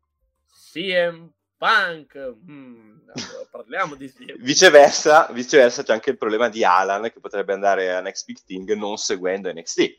[0.70, 2.34] CM Punk.
[2.50, 4.42] Mm, allora, parliamo di CM.
[4.42, 8.70] Viceversa, viceversa, c'è anche il problema di Alan che potrebbe andare a Next Big Thing
[8.74, 9.98] non seguendo NXT.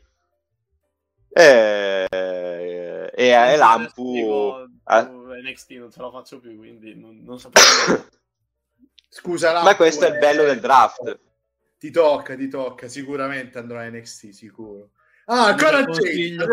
[1.34, 2.06] E,
[3.14, 5.02] e, e Lampu dico, eh?
[5.42, 8.08] NXT non ce la faccio più quindi non, non sapevo
[9.08, 11.20] scusa Lampu, ma questo è il bello del draft
[11.82, 14.90] ti tocca, ti tocca, sicuramente andrò a NXT, sicuro.
[15.26, 15.54] Ah,
[15.84, 16.46] consiglio,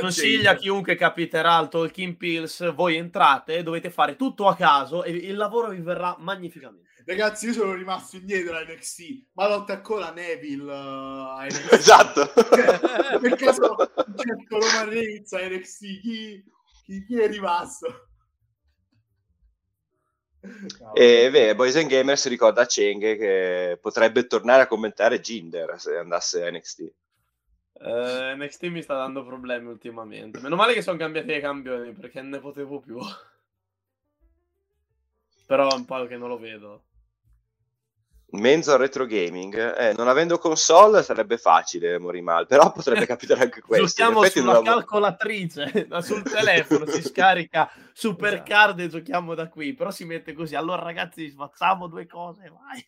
[0.00, 5.10] consiglia a chiunque capiterà al Talking Pills, voi entrate, dovete fare tutto a caso e
[5.10, 6.90] il lavoro vi verrà magnificamente.
[7.04, 11.72] Ragazzi, io sono rimasto indietro a NXT, ma lotta ancora Neville uh, a NXT.
[11.72, 12.32] Esatto.
[12.32, 13.76] Cioè, per caso
[14.16, 16.44] certo Roman Reigns a NXT, chi,
[16.84, 18.06] chi, chi è rimasto?
[20.94, 25.96] E beh, Boys and Gamers ricorda a Cheng che potrebbe tornare a commentare Ginder se
[25.96, 26.92] andasse a NXT.
[27.74, 30.40] Eh, NXT mi sta dando problemi ultimamente.
[30.40, 32.98] Meno male che sono cambiati i campioni perché ne potevo più.
[35.46, 36.84] Però è un po' che non lo vedo
[38.32, 43.86] mezzo retro gaming, eh, non avendo console sarebbe facile Morimal, però potrebbe capitare anche questo.
[43.86, 44.64] Giochiamo sulla non...
[44.64, 48.96] calcolatrice, sul telefono si scarica Supercard esatto.
[48.96, 50.54] e giochiamo da qui, però si mette così.
[50.54, 52.84] Allora ragazzi facciamo due cose, vai.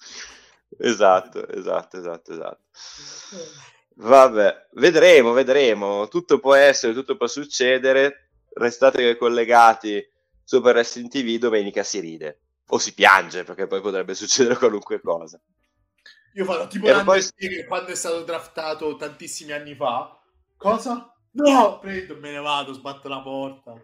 [0.79, 2.63] Esatto, esatto, esatto, esatto.
[3.97, 6.09] Vabbè, vedremo, vedremo.
[6.09, 8.31] Tutto può essere, tutto può succedere.
[8.55, 10.05] Restate collegati
[10.43, 12.41] su Per Wrestling TV, domenica si ride.
[12.69, 15.41] O si piange, perché poi potrebbe succedere qualunque cosa.
[16.35, 20.19] Io farò tipo E poi- che quando è stato draftato tantissimi anni fa.
[20.57, 21.15] Cosa?
[21.33, 23.75] No, prendo, me ne vado, sbatto la porta.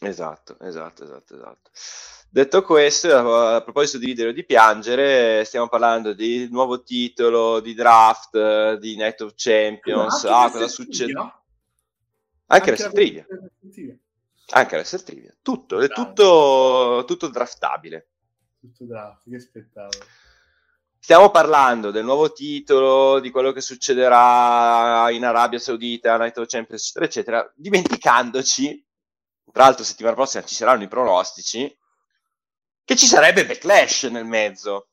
[0.00, 1.70] Esatto, esatto, esatto, esatto.
[2.28, 7.72] Detto questo, a proposito di ridere o di piangere, stiamo parlando di nuovo titolo, di
[7.72, 10.24] draft, di Night of Champions.
[10.24, 11.12] Ah, cosa succede?
[12.46, 13.26] Anche la Trivia.
[14.50, 15.34] Anche Wrestle Trivia.
[15.42, 18.08] Tutto, è tutto, tutto draftabile.
[18.60, 20.04] Tutto draft, che spettacolo.
[20.98, 26.82] Stiamo parlando del nuovo titolo, di quello che succederà in Arabia Saudita, Night of Champions,
[26.84, 28.85] eccetera, eccetera, dimenticandoci,
[29.52, 31.74] tra l'altro settimana prossima ci saranno i pronostici,
[32.84, 34.88] che ci sarebbe Backlash nel mezzo,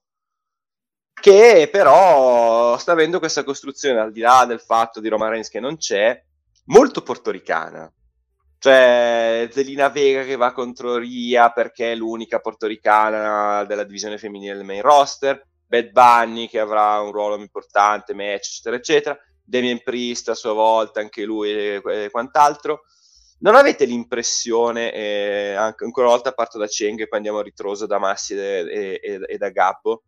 [1.13, 5.59] che però sta avendo questa costruzione, al di là del fatto di Roman Reigns che
[5.59, 6.21] non c'è,
[6.65, 7.91] molto portoricana.
[8.57, 14.63] Cioè, Zelina Vega che va contro Ria perché è l'unica portoricana della divisione femminile del
[14.63, 20.35] main roster, Bad Bunny che avrà un ruolo importante, match, eccetera, eccetera, Damien Priest a
[20.35, 22.83] sua volta, anche lui e, e quant'altro.
[23.43, 27.43] Non avete l'impressione, eh, anche, ancora una volta parto da Cheng e poi andiamo a
[27.43, 30.03] ritroso da Massi e, e- e- da Gabbo,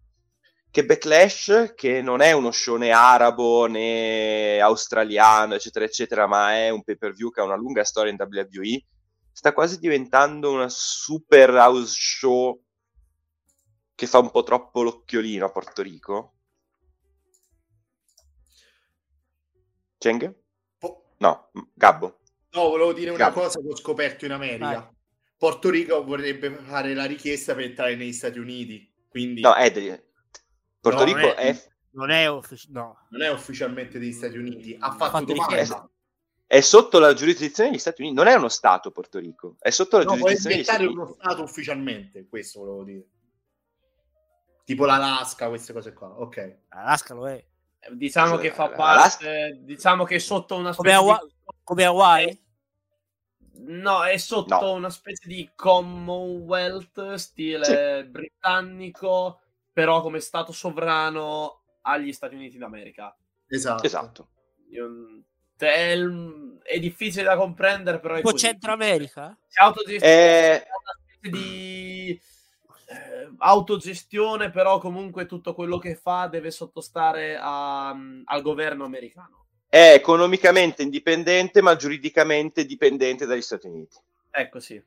[0.72, 6.70] che Backlash, che non è uno show né arabo né australiano, eccetera, eccetera, ma è
[6.70, 8.86] un pay per view che ha una lunga storia in WWE,
[9.34, 12.58] sta quasi diventando una super house show
[13.96, 16.36] che fa un po' troppo l'occhiolino a Porto Rico.
[20.00, 20.34] Cheng?
[21.20, 22.20] No, Gabbo.
[22.56, 23.42] No, volevo dire una Gabbo.
[23.42, 24.66] cosa che ho scoperto in America.
[24.66, 24.88] Vai.
[25.38, 29.72] Porto Rico vorrebbe fare la richiesta per entrare negli Stati Uniti, quindi No, è
[30.80, 31.64] Porto No, Rico non è...
[31.96, 33.06] Non è uffic- no.
[33.10, 34.76] non è ufficialmente degli Stati Uniti.
[34.80, 35.46] Ha fatto, fatto domanda.
[35.48, 35.90] richiesta.
[36.46, 39.98] è sotto la giurisdizione degli Stati Uniti, non è uno Stato Porto Rico, è sotto
[39.98, 41.20] la No, vuole giurisdizione degli Stati diventare Uniti.
[41.20, 43.06] uno Stato ufficialmente, questo volevo dire.
[44.66, 46.20] Tipo l'Alaska, queste cose qua.
[46.20, 46.58] Ok.
[46.70, 47.46] Alaska lo è.
[47.92, 51.34] Diciamo che fa parte, diciamo che è sotto una Come, specie Hawa- di...
[51.64, 52.44] come Hawaii?
[53.58, 54.74] No, è sotto No.
[54.74, 59.40] una specie di Commonwealth stile britannico,
[59.72, 63.16] però come stato sovrano agli Stati Uniti d'America.
[63.48, 63.84] Esatto.
[63.86, 64.28] Esatto.
[64.72, 65.22] Io-
[65.56, 65.98] te- è,
[66.64, 68.46] è difficile da comprendere, però è Tipo così.
[68.46, 69.38] Centro America?
[69.48, 72.22] Si autogestisce Eh, una specie di
[72.88, 79.45] eh, autogestione, però comunque tutto quello che fa deve sottostare a- al governo americano.
[79.76, 83.98] È economicamente indipendente, ma giuridicamente dipendente dagli Stati Uniti.
[84.32, 84.82] Ecco sì.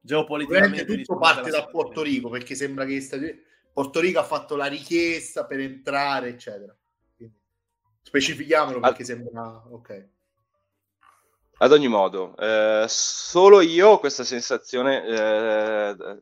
[0.00, 1.64] Geopoliticamente tutto parte da.
[1.66, 3.42] Porto Rico, perché sembra che gli Stati Uniti-
[3.72, 6.76] Porto Rico ha fatto la richiesta per entrare, eccetera.
[7.16, 7.36] Quindi,
[8.02, 9.62] specifichiamolo perché sembra...
[9.70, 10.08] Ok.
[11.58, 15.06] Ad ogni modo, eh, solo io ho questa sensazione.
[15.06, 16.20] Eh,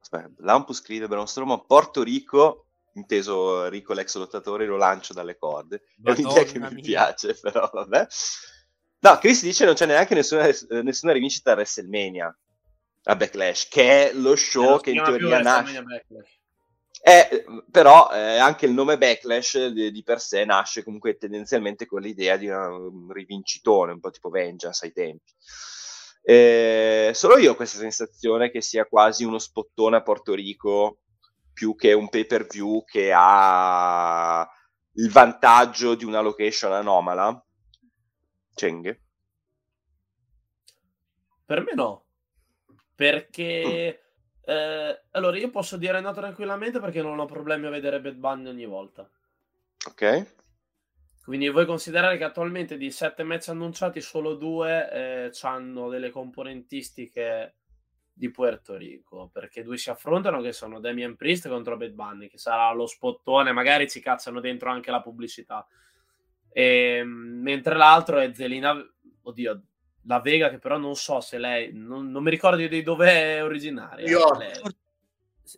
[0.00, 2.65] aspetta, Lampus scrive per uno stromo Porto Rico,
[2.96, 5.82] inteso Rico l'ex lottatore, lo lancio dalle corde.
[6.02, 6.82] È un'idea che mi Madonna mia.
[6.82, 8.06] piace, però vabbè.
[9.00, 12.36] No, Chris dice non c'è neanche nessuna, eh, nessuna rivincita a WrestleMania
[13.08, 15.82] a Backlash, che è lo show Eh, lo che in teoria nasce.
[15.82, 16.34] Backlash.
[17.02, 22.00] Eh, però eh, anche il nome Backlash di, di per sé nasce comunque tendenzialmente con
[22.00, 25.32] l'idea di una- un rivincitore, un po' tipo Vengeance ai tempi.
[26.22, 30.98] Eh, solo io ho questa sensazione che sia quasi uno spottone a Porto Rico
[31.56, 34.46] più che un pay per view che ha
[34.92, 37.42] il vantaggio di una location anomala.
[38.54, 39.00] Cheng?
[41.46, 42.04] Per me no.
[42.94, 44.02] Perché...
[44.44, 48.48] eh, allora, io posso dire no tranquillamente perché non ho problemi a vedere Bad Bunny
[48.48, 49.10] ogni volta.
[49.88, 50.34] Ok?
[51.24, 57.54] Quindi vuoi considerare che attualmente di sette match annunciati solo due eh, hanno delle componentistiche
[58.18, 62.38] di Puerto Rico, perché due si affrontano che sono Damien Priest contro Bad Bunny, che
[62.38, 65.66] sarà lo spottone, magari ci cacciano dentro anche la pubblicità.
[66.50, 68.74] E, mentre l'altro è Zelina,
[69.20, 69.62] oddio,
[70.04, 73.44] la Vega, che però non so se lei, non, non mi ricordo di dove è
[73.44, 74.06] originaria.
[74.08, 74.38] York.
[74.38, 74.74] Lei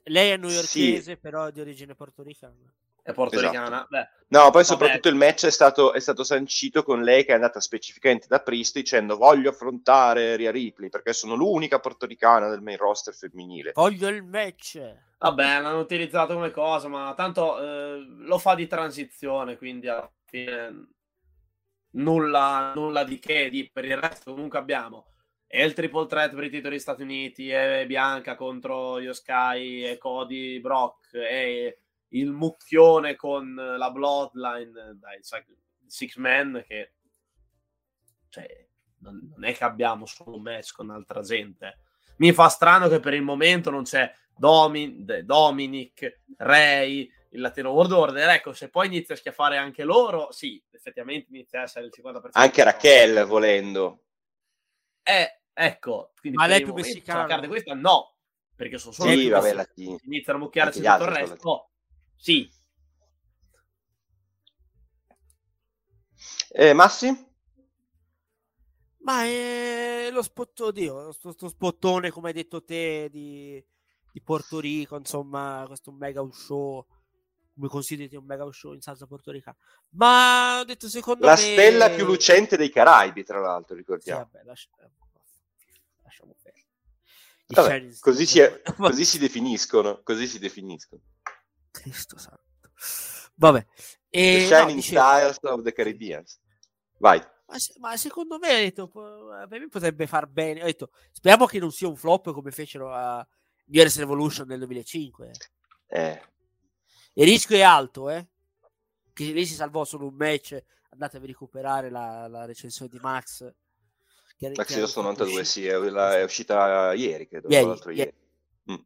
[0.05, 1.17] Lei è newyorkese, Sì.
[1.17, 2.73] però è di origine portoricana.
[3.11, 3.87] È portoricana.
[3.89, 4.65] Beh, No, poi Vabbè.
[4.65, 8.41] soprattutto il match è stato, è stato sancito con lei che è andata specificamente da
[8.41, 13.73] Priest dicendo voglio affrontare Ria Ripley perché sono l'unica portoricana del main roster femminile.
[13.75, 14.79] Voglio il match.
[15.19, 20.89] Vabbè, l'hanno utilizzato come cosa, ma tanto eh, lo fa di transizione, quindi alla fine
[21.93, 23.49] nulla, nulla di che.
[23.49, 25.07] Di, per il resto comunque abbiamo
[25.51, 29.97] e il triple threat per i titoli degli Stati Uniti, e Bianca contro Yoskai e
[29.97, 31.79] Cody Brock, e
[32.11, 34.99] il mucchione con la Bloodline.
[34.99, 35.21] Dai,
[35.87, 36.93] Six Man che
[38.29, 38.47] cioè,
[39.01, 41.81] non, non è che abbiamo solo un match con altra gente.
[42.19, 47.93] Mi fa strano che per il momento non c'è Domin, Dominic, Ray, il Latino World
[47.93, 48.29] Order.
[48.31, 52.31] Ecco, se poi inizia a schiaffare anche loro, sì, effettivamente inizia a essere il 50%.
[52.33, 54.05] Anche Raquel, volendo.
[55.03, 56.13] Eh, ecco.
[56.33, 57.47] Ma lei è più messicana.
[57.47, 58.17] Questa no,
[58.55, 59.11] perché sono solo...
[59.11, 59.69] Sì, vabbè.
[60.05, 61.68] Iniziano a mucchiarsi tutto il resto.
[62.19, 62.51] Sì.
[66.51, 67.27] Eh, Massi?
[68.99, 73.65] Ma è lo spot, Dio, sto, sto spottone, come hai detto te, di,
[74.12, 76.85] di Porto Rico, insomma, questo mega show
[77.59, 79.57] come consideri un mega show in salsa portoricana.
[79.90, 81.39] Ma ho detto secondo la me...
[81.39, 84.20] stella più lucente dei Caraibi, tra l'altro, ricordiamo.
[84.24, 84.69] Sì, vabbè, lascia...
[86.05, 86.66] lasciamo perdere.
[87.47, 88.62] Vabbè, così, si è...
[88.77, 91.03] così si definiscono, così si definiscono.
[91.81, 92.43] Cristo santo.
[93.35, 93.65] Vabbè.
[94.11, 94.83] E, the Shining no.
[94.83, 96.25] Stars of the Caribbean.
[96.99, 97.19] Vai.
[97.47, 100.63] Ma, ma, secondo me, detto, per me potrebbe far bene.
[100.63, 103.17] Ho detto, speriamo che non sia un flop come fecero a
[103.67, 105.31] New Year's Revolution nel 2005.
[105.87, 106.23] Eh.
[107.15, 108.27] Il rischio è alto, eh?
[109.13, 110.63] Che lì si salvò solo un match.
[110.91, 113.51] Andatevi a recuperare la, la recensione di Max.
[114.37, 117.49] Che, Max 92, sì, è, è, uscita ieri, credo.
[117.49, 117.95] Ieri, ieri.
[117.95, 118.15] ieri.
[118.71, 118.77] Mm.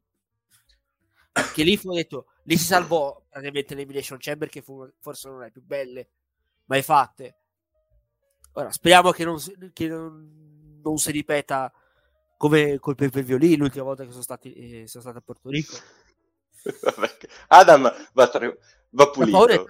[1.53, 5.51] Che lì fu detto, lì si salvò praticamente l'Elimination Chamber, che fu, forse non è
[5.51, 6.09] più belle
[6.67, 7.37] mai fatte
[8.55, 9.39] Ora, speriamo che non,
[9.73, 11.73] che non, non si ripeta
[12.37, 15.77] come col Pepe Violì l'ultima volta che sono, stati, eh, sono stato a Porto Rico.
[17.49, 18.55] Adam va, tra...
[18.91, 19.67] va pulito.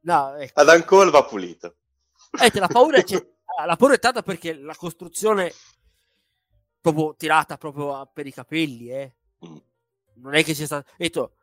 [0.00, 0.60] No, ecco.
[0.60, 1.76] Adam Cole va pulito.
[2.40, 2.98] Eh, la, paura
[3.66, 5.52] la paura è tanta perché la costruzione
[6.80, 9.14] proprio tirata proprio per i capelli, eh.
[9.46, 9.56] Mm.
[10.14, 10.90] Non è che c'è stato...
[10.96, 11.35] Detto,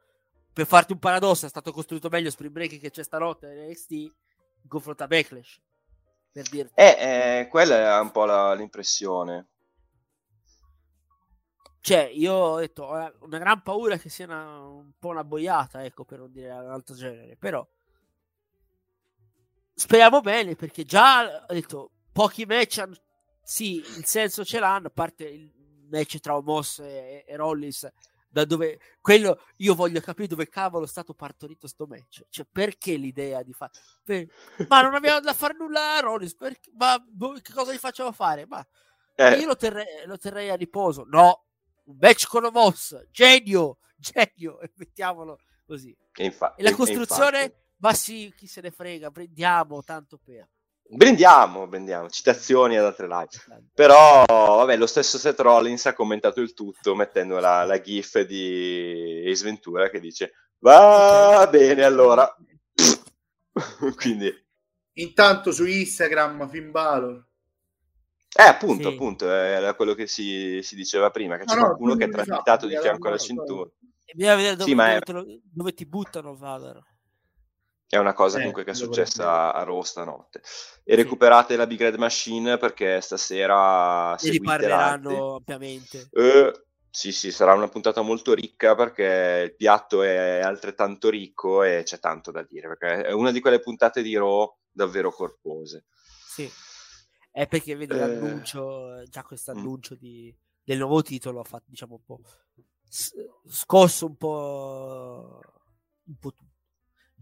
[0.53, 4.69] per farti un paradosso, è stato costruito meglio Spring Break che c'è stanotte NXT in
[4.69, 5.59] confronto a Backlash
[6.31, 6.73] per dirti.
[6.75, 6.95] Eh,
[7.39, 9.47] eh, quella è un po' la, l'impressione.
[11.79, 15.83] Cioè, io ho detto, ho una gran paura che sia una, un po' una boiata,
[15.83, 17.67] ecco, per non dire un altro genere, però
[19.73, 22.95] speriamo bene, perché già, ho detto, pochi match hanno...
[23.41, 25.51] Sì, il senso ce l'hanno, a parte il
[25.89, 27.91] match tra Omos e, e Rollins,
[28.33, 32.95] da dove quello io voglio capire dove cavolo è stato partorito sto match cioè perché
[32.95, 33.71] l'idea di fare
[34.03, 34.27] per...
[34.67, 36.71] ma non abbiamo da fare nulla a Rollins perché...
[36.75, 37.01] ma
[37.41, 38.65] che cosa gli facciamo fare ma
[39.15, 39.37] eh.
[39.37, 41.45] io lo terrei, lo terrei, a riposo no
[41.83, 47.61] un match con Omos genio genio e mettiamolo così e, infa- e la costruzione infatti.
[47.77, 50.49] ma sì chi se ne frega prendiamo tanto per
[50.95, 53.29] Brindiamo, brindiamo, citazioni ad altre live.
[53.73, 59.25] Però, vabbè, lo stesso Seth Rollins ha commentato il tutto mettendo la, la gif di
[59.27, 62.31] Ace Ventura che dice va bene allora.
[63.95, 64.31] Quindi...
[64.97, 67.25] Intanto su Instagram, Finn Balor.
[68.35, 68.93] Eh, appunto, sì.
[68.93, 72.09] appunto, era quello che si, si diceva prima, che no, c'è no, qualcuno che è
[72.09, 73.69] trasmitato di fianco alla cintura.
[74.13, 75.11] Bisogna vedere dove, sì, dove, è...
[75.11, 76.81] lo, dove ti buttano Valor.
[77.93, 80.39] È una cosa eh, comunque che è successa a Raw stanotte.
[80.39, 80.95] E sì.
[80.95, 86.09] recuperate la Big Red Machine perché stasera si riparleranno ampiamente.
[86.11, 91.83] Eh, sì, sì, sarà una puntata molto ricca perché il piatto è altrettanto ricco e
[91.83, 95.85] c'è tanto da dire, perché è una di quelle puntate di Raw davvero corpose.
[96.27, 96.49] Sì,
[97.31, 97.97] è perché vedi eh...
[97.97, 99.57] l'annuncio, già questo mm.
[99.59, 99.97] annuncio mm.
[99.99, 102.21] di, del nuovo titolo ha fatto, diciamo, un po'
[102.89, 105.39] scosso un po',
[106.05, 106.52] un po' tutto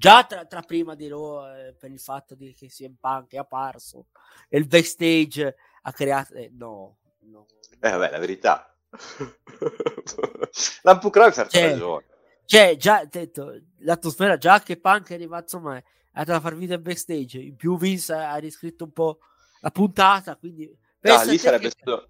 [0.02, 3.38] già tra, tra prima di Raw eh, per il fatto di che CM Punk è
[3.38, 4.08] apparso
[4.50, 7.46] e il backstage ha creato eh, no, no.
[7.80, 8.76] Eh vabbè la verità.
[10.82, 12.06] Lampu Crowd cioè, ragione.
[12.46, 15.84] cioè già detto l'atmosfera già che Punk è arrivato insomma è
[16.14, 17.38] andato a far video il backstage.
[17.38, 19.20] In più Vince ha riscritto un po'
[19.60, 20.66] la puntata quindi
[21.02, 21.76] no, lì sarebbe che...
[21.80, 22.10] stato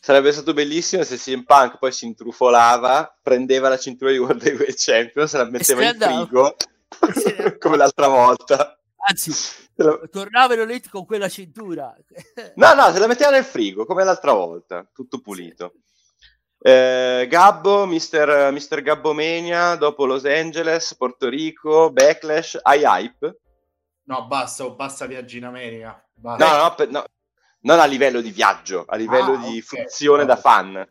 [0.00, 4.78] Sarebbe stato bellissimo se CM Punk poi si intrufolava, prendeva la cintura di World Heavyweight
[4.78, 6.56] Champion, se la metteva in frigo
[7.58, 8.78] come l'altra volta.
[9.06, 9.32] Anzi,
[9.76, 10.00] la...
[10.10, 11.94] tornava Loletti con quella cintura.
[12.56, 15.74] no, no, se la metteva nel frigo, come l'altra volta, tutto pulito.
[16.58, 23.40] Eh, Gabbo, Mister, Mister Gabbomania, dopo Los Angeles, Porto Rico, Backlash, hai hype?
[24.04, 26.02] No, basta, basta viaggi in America.
[26.14, 26.46] Basta.
[26.46, 27.04] No, no, per, no,
[27.60, 29.60] non a livello di viaggio, a livello ah, di okay.
[29.60, 30.26] fruizione no.
[30.26, 30.88] da fan.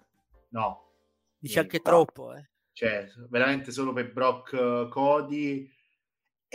[0.49, 0.91] No.
[1.39, 2.49] Dice anche troppo, eh.
[2.71, 5.69] Cioè, veramente solo per Brock uh, Cody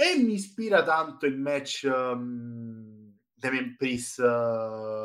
[0.01, 5.03] e mi ispira tanto il match um, Damien Priest uh,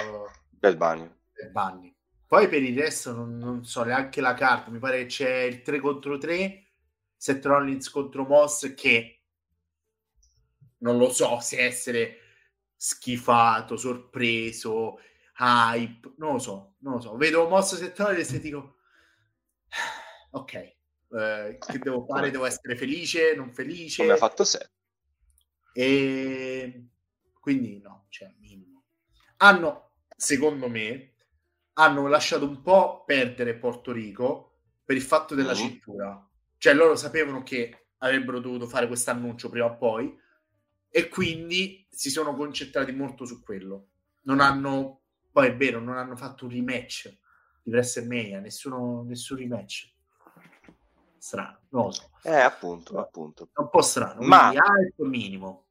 [0.51, 1.09] del Bunny.
[1.33, 1.95] del Bunny.
[2.27, 5.63] Poi per il resto non, non, so neanche la carta, mi pare che c'è il
[5.63, 6.73] 3 contro 3,
[7.17, 9.23] Seth Rollins contro Moss che
[10.79, 12.19] non lo so se essere
[12.75, 14.99] schifato, sorpreso,
[15.39, 17.15] hype, non lo so, non lo so.
[17.15, 18.75] Vedo mosso settoriale e se dico
[20.29, 22.29] ok, eh, che devo fare?
[22.29, 24.03] Devo essere felice, non felice?
[24.03, 24.69] Come ha fatto sé.
[25.73, 26.87] E
[27.39, 28.83] quindi no, cioè minimo.
[29.37, 31.15] Hanno, secondo me,
[31.73, 35.55] hanno lasciato un po' perdere Porto Rico per il fatto della mm.
[35.55, 36.29] cintura.
[36.57, 40.17] Cioè loro sapevano che avrebbero dovuto fare questo annuncio prima o poi
[40.89, 43.87] e quindi si sono concentrati molto su quello.
[44.21, 45.01] Non hanno,
[45.31, 47.17] poi è vero, non hanno fatto un rematch
[47.63, 49.91] di WrestleMania, nessuno, nessun rematch.
[51.17, 52.09] Strano, non lo so.
[52.23, 53.49] Eh, appunto, appunto.
[53.53, 55.62] È un po' strano, ma alto minimo.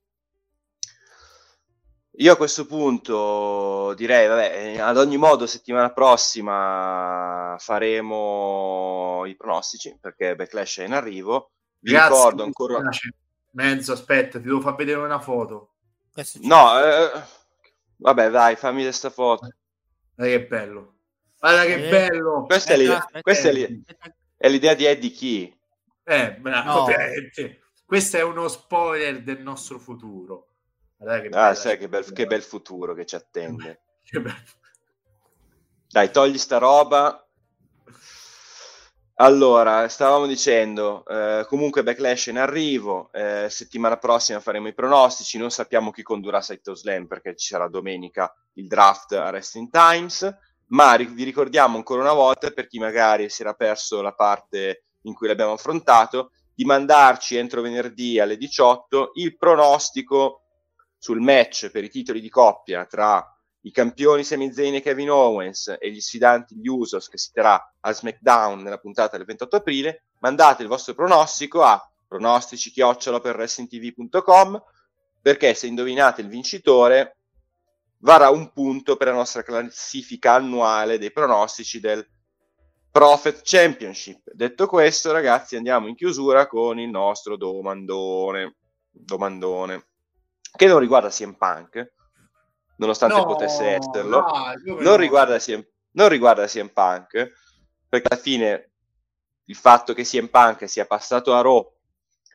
[2.22, 10.36] Io a questo punto direi, vabbè, ad ogni modo settimana prossima faremo i pronostici perché
[10.36, 11.50] Backlash è in arrivo.
[11.80, 12.80] Vi Grazie, ricordo ancora...
[13.54, 15.72] Mezzo, aspetta, ti devo far vedere una foto.
[16.42, 17.10] No, eh,
[17.96, 19.48] vabbè, dai, fammi questa foto.
[20.14, 20.94] Guarda che bello.
[21.40, 22.44] Guarda che eh, bello.
[22.46, 23.82] Questa, è, l'idea, questa è, l'idea,
[24.36, 25.58] è, l'idea, di Eddie Key.
[26.04, 26.86] Eh, bravo.
[26.86, 26.94] No.
[27.84, 30.51] Questo è uno spoiler del nostro futuro.
[31.02, 33.80] Che ah, sai che bel, che bel, futuro che ci attende.
[35.90, 37.26] Dai, togli sta roba.
[39.16, 45.50] Allora, stavamo dicendo, eh, comunque Backlash in arrivo, eh, settimana prossima faremo i pronostici, non
[45.50, 50.36] sappiamo chi condurrà Saito Slam perché ci sarà domenica il draft a Wrestling Times,
[50.68, 54.84] ma ri- vi ricordiamo ancora una volta, per chi magari si era perso la parte
[55.02, 60.41] in cui l'abbiamo affrontato, di mandarci entro venerdì alle 18 il pronostico
[61.02, 63.26] sul match per i titoli di coppia tra
[63.62, 67.60] i campioni Sami Zayn e Kevin Owens e gli sfidanti gli Usos che si terrà
[67.80, 74.62] a SmackDown nella puntata del 28 aprile, mandate il vostro pronostico a pronostici per wrestlingtv.com
[75.20, 77.16] perché se indovinate il vincitore
[77.98, 82.08] varrà un punto per la nostra classifica annuale dei pronostici del
[82.92, 84.30] Profit Championship.
[84.32, 88.54] Detto questo, ragazzi, andiamo in chiusura con il nostro domandone.
[88.88, 89.86] Domandone
[90.54, 91.92] che non riguarda CM Punk,
[92.76, 97.32] nonostante no, potesse esserlo, no, non, riguarda CM, non riguarda CM Punk,
[97.88, 98.70] perché alla fine
[99.44, 101.74] il fatto che CM Punk sia passato a Raw,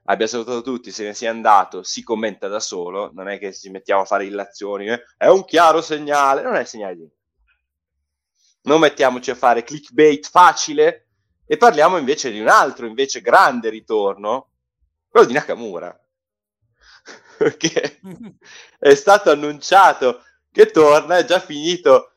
[0.06, 3.70] abbia salutato tutti, se ne sia andato, si commenta da solo, non è che ci
[3.70, 5.04] mettiamo a fare illazioni, eh?
[5.18, 7.10] è un chiaro segnale, non è segnale di
[8.64, 11.08] non mettiamoci a fare clickbait facile
[11.46, 14.50] e parliamo invece di un altro, invece grande ritorno,
[15.08, 15.98] quello di Nakamura
[17.58, 18.00] che
[18.80, 22.14] è stato annunciato che torna, è già finito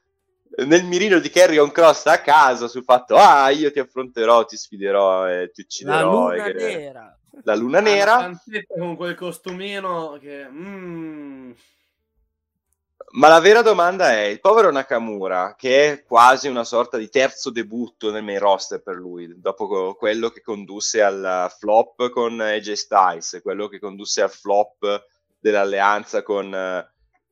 [0.64, 5.28] nel mirino di Carrion Cross a caso sul fatto ah io ti affronterò, ti sfiderò
[5.28, 6.28] e ti ucciderò.
[6.28, 6.52] La luna che...
[6.52, 7.18] nera.
[7.44, 8.30] La luna nera.
[8.66, 10.46] Con quel costumino che...
[10.48, 11.52] Mm.
[13.12, 17.50] Ma la vera domanda è, il povero Nakamura, che è quasi una sorta di terzo
[17.50, 23.40] debutto nel main roster per lui, dopo quello che condusse al flop con AJ Styles,
[23.42, 25.06] quello che condusse al flop
[25.40, 26.86] dell'alleanza con,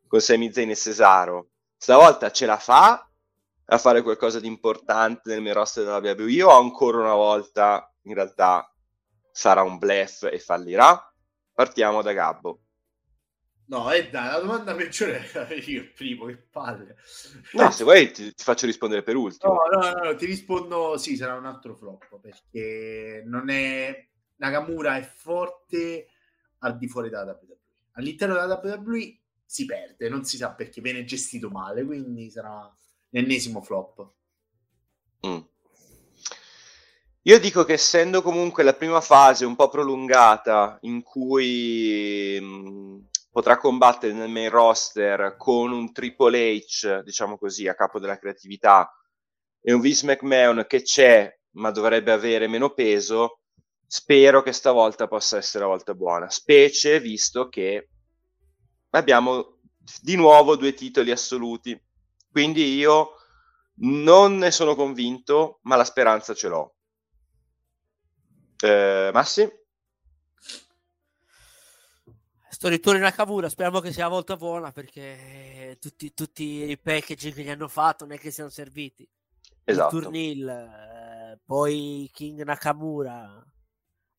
[0.09, 3.09] con Sami Zayn e Cesaro, stavolta ce la fa
[3.67, 8.15] a fare qualcosa di importante nel main roster della WWE o ancora una volta in
[8.15, 8.69] realtà
[9.31, 11.15] sarà un blef e fallirà?
[11.53, 12.63] Partiamo da Gabbo.
[13.69, 16.97] No, e dai, la domanda peggiore è io il primo, che palle.
[17.53, 19.53] No, se vuoi ti, ti, faccio rispondere per ultimo.
[19.53, 24.07] No, no, no, no, ti rispondo, sì, sarà un altro flop, perché non è...
[24.37, 26.09] Nakamura è forte
[26.61, 27.59] al di fuori dalla WWE.
[27.93, 32.73] All'interno della WWE si perde, non si sa perché, viene gestito male, quindi sarà
[33.11, 34.13] l'ennesimo flop.
[35.27, 35.41] Mm.
[37.23, 43.01] Io dico che essendo comunque la prima fase un po' prolungata in cui mm,
[43.31, 48.93] potrà combattere nel main roster con un Triple H, diciamo così, a capo della creatività,
[49.61, 53.41] e un Vince McMahon che c'è, ma dovrebbe avere meno peso,
[53.87, 57.89] spero che stavolta possa essere la volta buona, specie visto che
[58.91, 59.59] abbiamo
[60.01, 61.81] di nuovo due titoli assoluti.
[62.31, 63.15] Quindi io
[63.81, 66.75] non ne sono convinto, ma la speranza ce l'ho.
[68.61, 69.49] Eh, Massi?
[72.59, 77.33] Sto ritorno a Cavura, speriamo che sia la volta buona perché tutti, tutti, i packaging
[77.33, 79.09] che gli hanno fatto non è che siano serviti.
[79.63, 79.97] Esatto.
[79.97, 83.47] Il Turnil, eh, poi King Nakamura,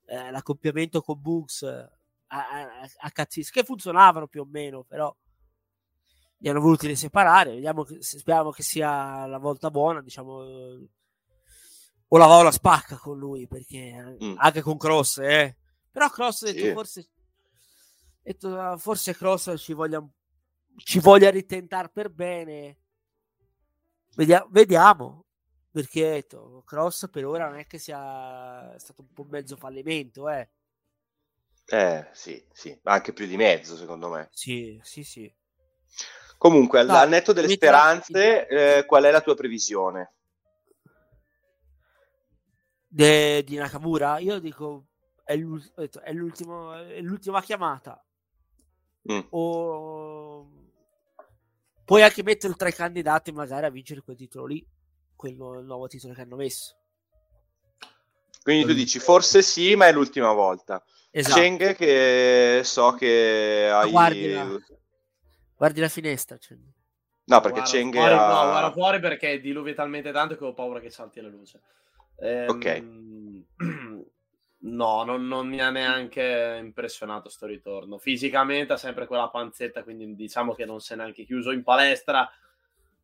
[0.06, 1.90] eh, l'accoppiamento con Bugs a,
[2.28, 5.14] a, a Cazzis, che funzionavano più o meno, però
[6.38, 7.56] li hanno voluti separare.
[7.56, 10.32] Vediamo che, speriamo che sia la volta buona, diciamo.
[12.08, 14.36] O la va o la spacca con lui, perché mm.
[14.38, 15.58] anche con Cross, eh.
[15.92, 16.72] Però Cross sì.
[16.72, 17.10] forse
[18.22, 20.06] detto, ah, forse Cross ci voglia
[20.84, 22.78] ci voglia ritentare per bene.
[24.16, 25.26] Vediamo, vediamo
[25.72, 30.50] perché detto, Cross per ora non è che sia stato un po' mezzo fallimento, eh.
[31.66, 34.30] Eh, sì, sì, anche più di mezzo, secondo me.
[34.32, 35.32] Sì, sì, sì.
[36.38, 40.14] Comunque, al, al netto delle speranze, eh, qual è la tua previsione?
[42.88, 44.18] De, di Nakamura?
[44.18, 44.88] Io dico
[45.24, 48.04] è, è, l'ultimo, è l'ultima chiamata.
[49.12, 49.20] Mm.
[49.32, 50.48] O
[51.84, 54.64] puoi anche mettere tra i candidati magari a vincere quel titolo lì,
[55.16, 56.76] quello il nuovo titolo che hanno messo.
[58.44, 60.84] Quindi tu dici forse sì, ma è l'ultima volta.
[61.12, 61.40] Esatto.
[61.40, 63.90] Cheng che so che hai...
[63.90, 64.60] Guardi la,
[65.56, 66.38] guardi la finestra.
[66.38, 66.58] Cioè.
[66.58, 68.28] No, perché guarda Cheng fuori, ha...
[68.28, 71.62] No, guarda fuori perché diluvia talmente tanto che ho paura che salti la luce.
[72.20, 72.84] Ehm, ok.
[74.62, 77.98] No, non, non, mi ha neanche impressionato sto ritorno.
[77.98, 82.30] Fisicamente ha sempre quella panzetta, quindi diciamo che non si è neanche chiuso in palestra.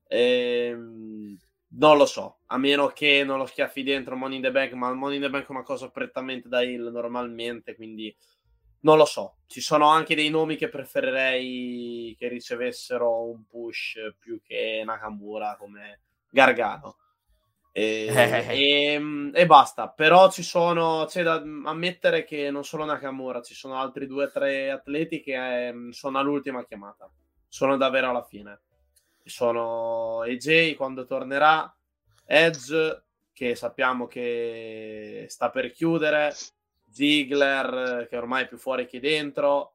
[0.08, 1.38] Ehm,
[1.78, 4.90] non lo so, a meno che non lo schiaffi dentro Money in the Bank, ma
[4.90, 8.14] il Money in the Bank è una cosa prettamente da heal normalmente, quindi
[8.82, 9.38] non lo so.
[9.48, 16.02] Ci sono anche dei nomi che preferirei che ricevessero un push più che Nakamura come
[16.30, 16.98] Gargano.
[17.78, 19.02] E, e,
[19.34, 19.90] e, basta.
[19.90, 24.32] Però ci sono, c'è da ammettere che non solo Nakamura, ci sono altri due o
[24.32, 27.12] tre atleti che eh, sono all'ultima chiamata,
[27.50, 28.62] sono davvero alla fine.
[29.26, 31.76] Sono AJ quando tornerà,
[32.26, 33.04] Edge
[33.34, 36.34] che sappiamo che sta per chiudere,
[36.90, 39.74] Ziggler che ormai è più fuori che dentro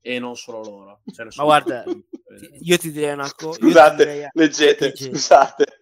[0.00, 1.00] e non solo loro.
[1.36, 1.84] Ma guarda,
[2.60, 3.58] io ti direi una cosa.
[3.58, 4.28] Scusate, direi...
[4.32, 5.75] leggete, scusate.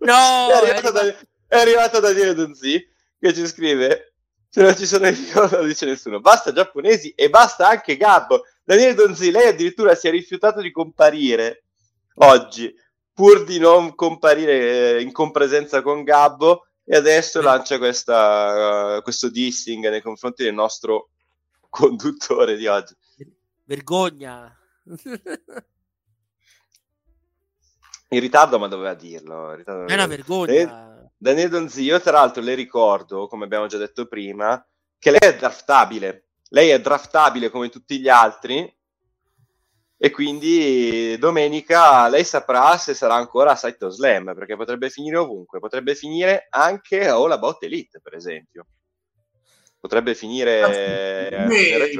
[0.00, 1.06] No, è arrivato, da,
[1.46, 2.84] è arrivato Daniele Donzi
[3.18, 4.14] che ci scrive
[4.48, 6.20] se non ci sono io non dice nessuno.
[6.20, 11.64] Basta giapponesi e basta anche Gabbo Daniele Donzi lei addirittura si è rifiutato di comparire
[12.14, 12.72] oggi
[13.12, 19.28] pur di non comparire eh, in compresenza con Gabbo e adesso lancia questa, uh, questo
[19.28, 21.10] dissing nei confronti del nostro
[21.68, 22.94] conduttore di oggi.
[23.64, 24.56] Vergogna
[28.12, 29.54] in ritardo, ma doveva dirlo.
[29.54, 31.10] Ritardo, è una vergogna.
[31.16, 34.64] Daniele Donzi, io tra l'altro le ricordo, come abbiamo già detto prima,
[34.98, 36.28] che lei è draftabile.
[36.48, 38.74] Lei è draftabile come tutti gli altri.
[40.02, 45.60] E quindi domenica lei saprà se sarà ancora a Saito Slam, perché potrebbe finire ovunque.
[45.60, 48.66] Potrebbe finire anche a All About Elite, per esempio.
[49.78, 51.90] Potrebbe finire a me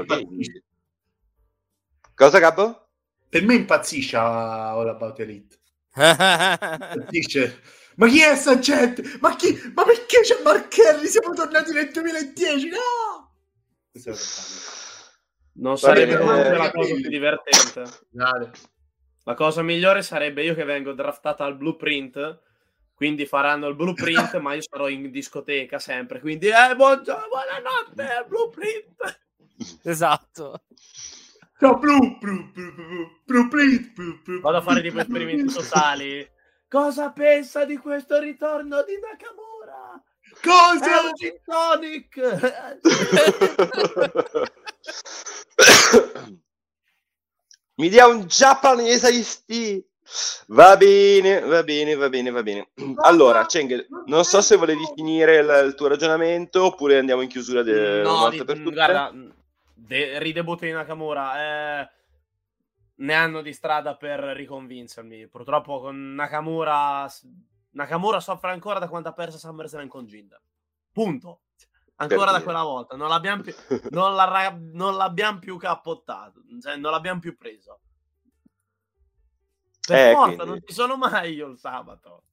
[2.14, 2.88] Cosa, Gabbo?
[3.28, 5.58] Per me impazzisce a All About Elite.
[7.10, 7.60] Dice,
[7.96, 9.02] ma chi è sta gente?
[9.20, 9.58] Ma, chi?
[9.74, 11.06] ma perché c'è Mark Henry?
[11.06, 13.34] Siamo tornati nel 2010, no!
[15.52, 17.84] Non sarebbe comunque la cosa più divertente.
[19.24, 22.40] La cosa migliore sarebbe io che vengo draftata al blueprint,
[22.94, 29.20] quindi faranno il blueprint, ma io sarò in discoteca sempre, quindi eh, buongiorno, buonanotte, blueprint.
[29.82, 30.62] Esatto.
[34.40, 36.26] Vado a fare tipo esperimenti sociali.
[36.68, 40.02] Cosa pensa di questo ritorno di Nakamura?
[40.40, 40.86] Cosa?
[40.86, 42.16] È un gin tonic!
[47.74, 49.84] Mi dia un giapponese isti.
[50.48, 52.70] Va bene, va bene, va bene, va bene.
[53.02, 57.62] Allora, Cheng, non so se volevi finire il, il tuo ragionamento oppure andiamo in chiusura.
[57.62, 58.42] De, no, di,
[58.72, 59.12] guarda,
[59.90, 61.80] de- ridebutto di Nakamura.
[61.82, 61.90] Eh,
[62.94, 65.26] ne hanno di strada per riconvincermi.
[65.26, 67.10] Purtroppo con Nakamura.
[67.72, 70.40] Nakamura soffre ancora da quando ha perso SummerSlam con Jinder.
[70.92, 71.42] Punto.
[71.96, 72.96] Ancora da quella volta.
[72.96, 73.54] Non l'abbiamo più,
[73.90, 76.42] non la, non l'abbiamo più cappottato.
[76.60, 77.80] Cioè, non l'abbiamo più preso.
[79.86, 80.50] Per eh, forza, quindi...
[80.50, 82.24] non ci sono mai io il sabato.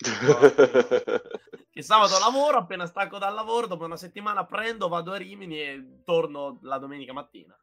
[0.00, 6.00] Che sabato lavoro, appena stacco dal lavoro, dopo una settimana prendo, vado a Rimini e
[6.04, 7.54] torno la domenica mattina.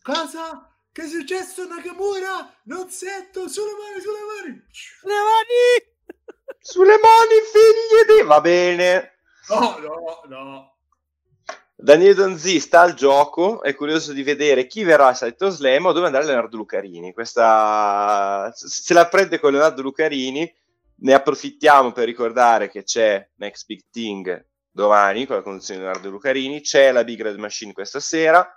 [0.00, 0.72] Cosa?
[0.92, 2.54] Che è successo Nakamura?
[2.64, 4.64] Non sento, sulle mani, sulle mani.
[4.70, 5.96] Sulle mani!
[6.60, 8.24] sulle mani, figli di...
[8.24, 9.18] Va bene.
[9.48, 10.76] No, no, no.
[11.74, 15.92] Daniele Donzi sta al gioco, è curioso di vedere chi verrà a Saito Slam o
[15.92, 17.12] dove andrà Leonardo Lucarini.
[17.12, 20.52] Questa se la prende con Leonardo Lucarini
[21.00, 26.10] ne approfittiamo per ricordare che c'è Next Big Thing domani con la conduzione di Leonardo
[26.10, 28.48] Lucarini, c'è la Big Red Machine questa sera,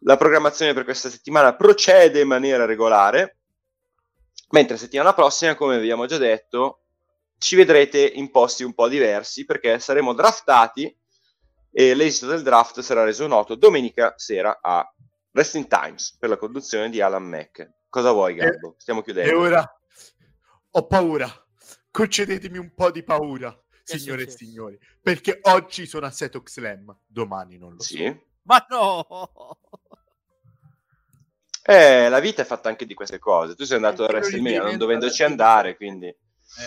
[0.00, 3.38] la programmazione per questa settimana procede in maniera regolare,
[4.50, 6.84] mentre settimana prossima, come abbiamo già detto,
[7.38, 10.96] ci vedrete in posti un po' diversi perché saremo draftati
[11.70, 14.90] e l'esito del draft sarà reso noto domenica sera a
[15.32, 17.74] Wrestling Times per la conduzione di Alan Mack.
[17.88, 18.74] Cosa vuoi, Gabbo?
[18.78, 19.30] Stiamo chiudendo.
[19.30, 19.77] E ora
[20.78, 21.28] ho paura.
[21.90, 23.50] Concedetemi un po' di paura,
[23.84, 27.96] Che signore e signori, perché oggi sono a Setox Slam, domani non lo so.
[27.96, 28.26] Sì.
[28.42, 29.58] Ma no!
[31.64, 33.54] Eh, la vita è fatta anche di queste cose.
[33.54, 36.16] Tu sei andato a Quello WrestleMania non dovendoci andare, quindi Eh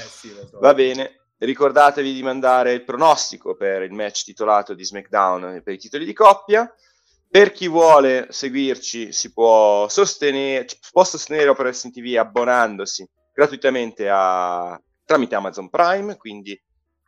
[0.07, 0.59] sì, lo so.
[0.59, 1.21] va bene.
[1.37, 6.13] Ricordatevi di mandare il pronostico per il match titolato di SmackDown per i titoli di
[6.13, 6.71] coppia.
[7.27, 14.79] Per chi vuole seguirci, si può sostenere, può sostenere Opera Wrestling TV abbonandosi gratuitamente a,
[15.05, 16.17] tramite Amazon Prime.
[16.17, 16.59] Quindi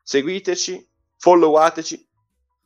[0.02, 0.88] seguiteci,
[1.18, 2.08] followateci,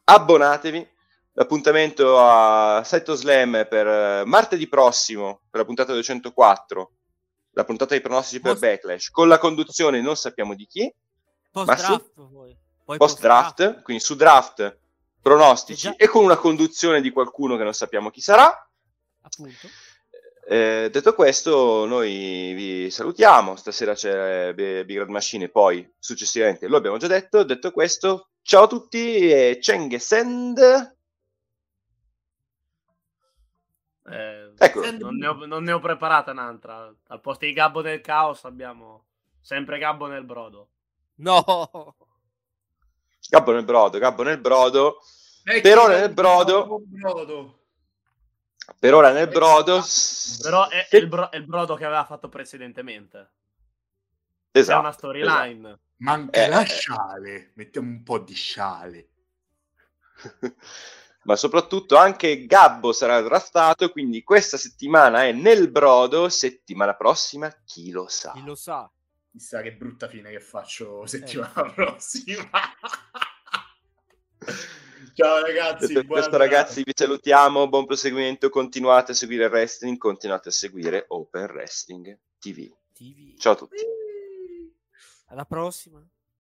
[0.05, 0.95] abbonatevi.
[1.33, 6.91] L'appuntamento a Seto Slam per eh, martedì prossimo, per la puntata 204,
[7.51, 10.91] la puntata dei pronostici per Post- Backlash, con la conduzione non sappiamo di chi,
[11.51, 12.57] Post Ma su- draft poi.
[12.83, 14.79] Poi post draft, quindi su draft,
[15.21, 15.95] pronostici già.
[15.97, 18.49] e con una conduzione di qualcuno che non sappiamo chi sarà.
[19.21, 19.67] Appunto.
[20.49, 23.55] Eh, detto questo, noi vi salutiamo.
[23.57, 27.43] Stasera c'è Be- Big Red Machine, e poi successivamente lo abbiamo già detto.
[27.43, 30.95] Detto questo, ciao a tutti e Cheng Send.
[34.09, 36.93] Eh, Ecco, non, ne ho, non ne ho preparata un'altra.
[37.07, 39.07] Al posto di Gabbo del Caos abbiamo
[39.41, 40.69] sempre Gabbo nel brodo.
[41.15, 41.95] No!
[43.29, 44.99] Gabbo nel brodo, Gabbo nel brodo.
[45.43, 46.81] Eh, Per chi ora è nel brodo.
[46.85, 47.59] brodo?
[48.79, 49.83] Per ora nel brodo.
[50.41, 53.31] Però è, è il, bro- è il brodo che aveva fatto precedentemente.
[54.51, 55.79] È Esatto, una storyline.
[55.97, 56.65] Manca Eh, la eh.
[56.65, 59.09] sciale, mettiamo un po' di sciale.
[61.23, 67.91] ma soprattutto anche Gabbo sarà draftato, quindi questa settimana è nel brodo, settimana prossima chi
[67.91, 68.31] lo sa.
[68.31, 68.89] Chi lo sa?
[69.31, 71.07] Chissà che brutta fine che faccio Eh.
[71.07, 72.49] settimana prossima.
[75.17, 80.49] Ciao ragazzi, buona questo ragazzi vi salutiamo, buon proseguimento, continuate a seguire il wrestling, continuate
[80.49, 82.71] a seguire Open Wrestling TV.
[82.93, 83.35] TV.
[83.35, 83.83] Ciao a tutti.
[85.29, 86.07] Alla prossima.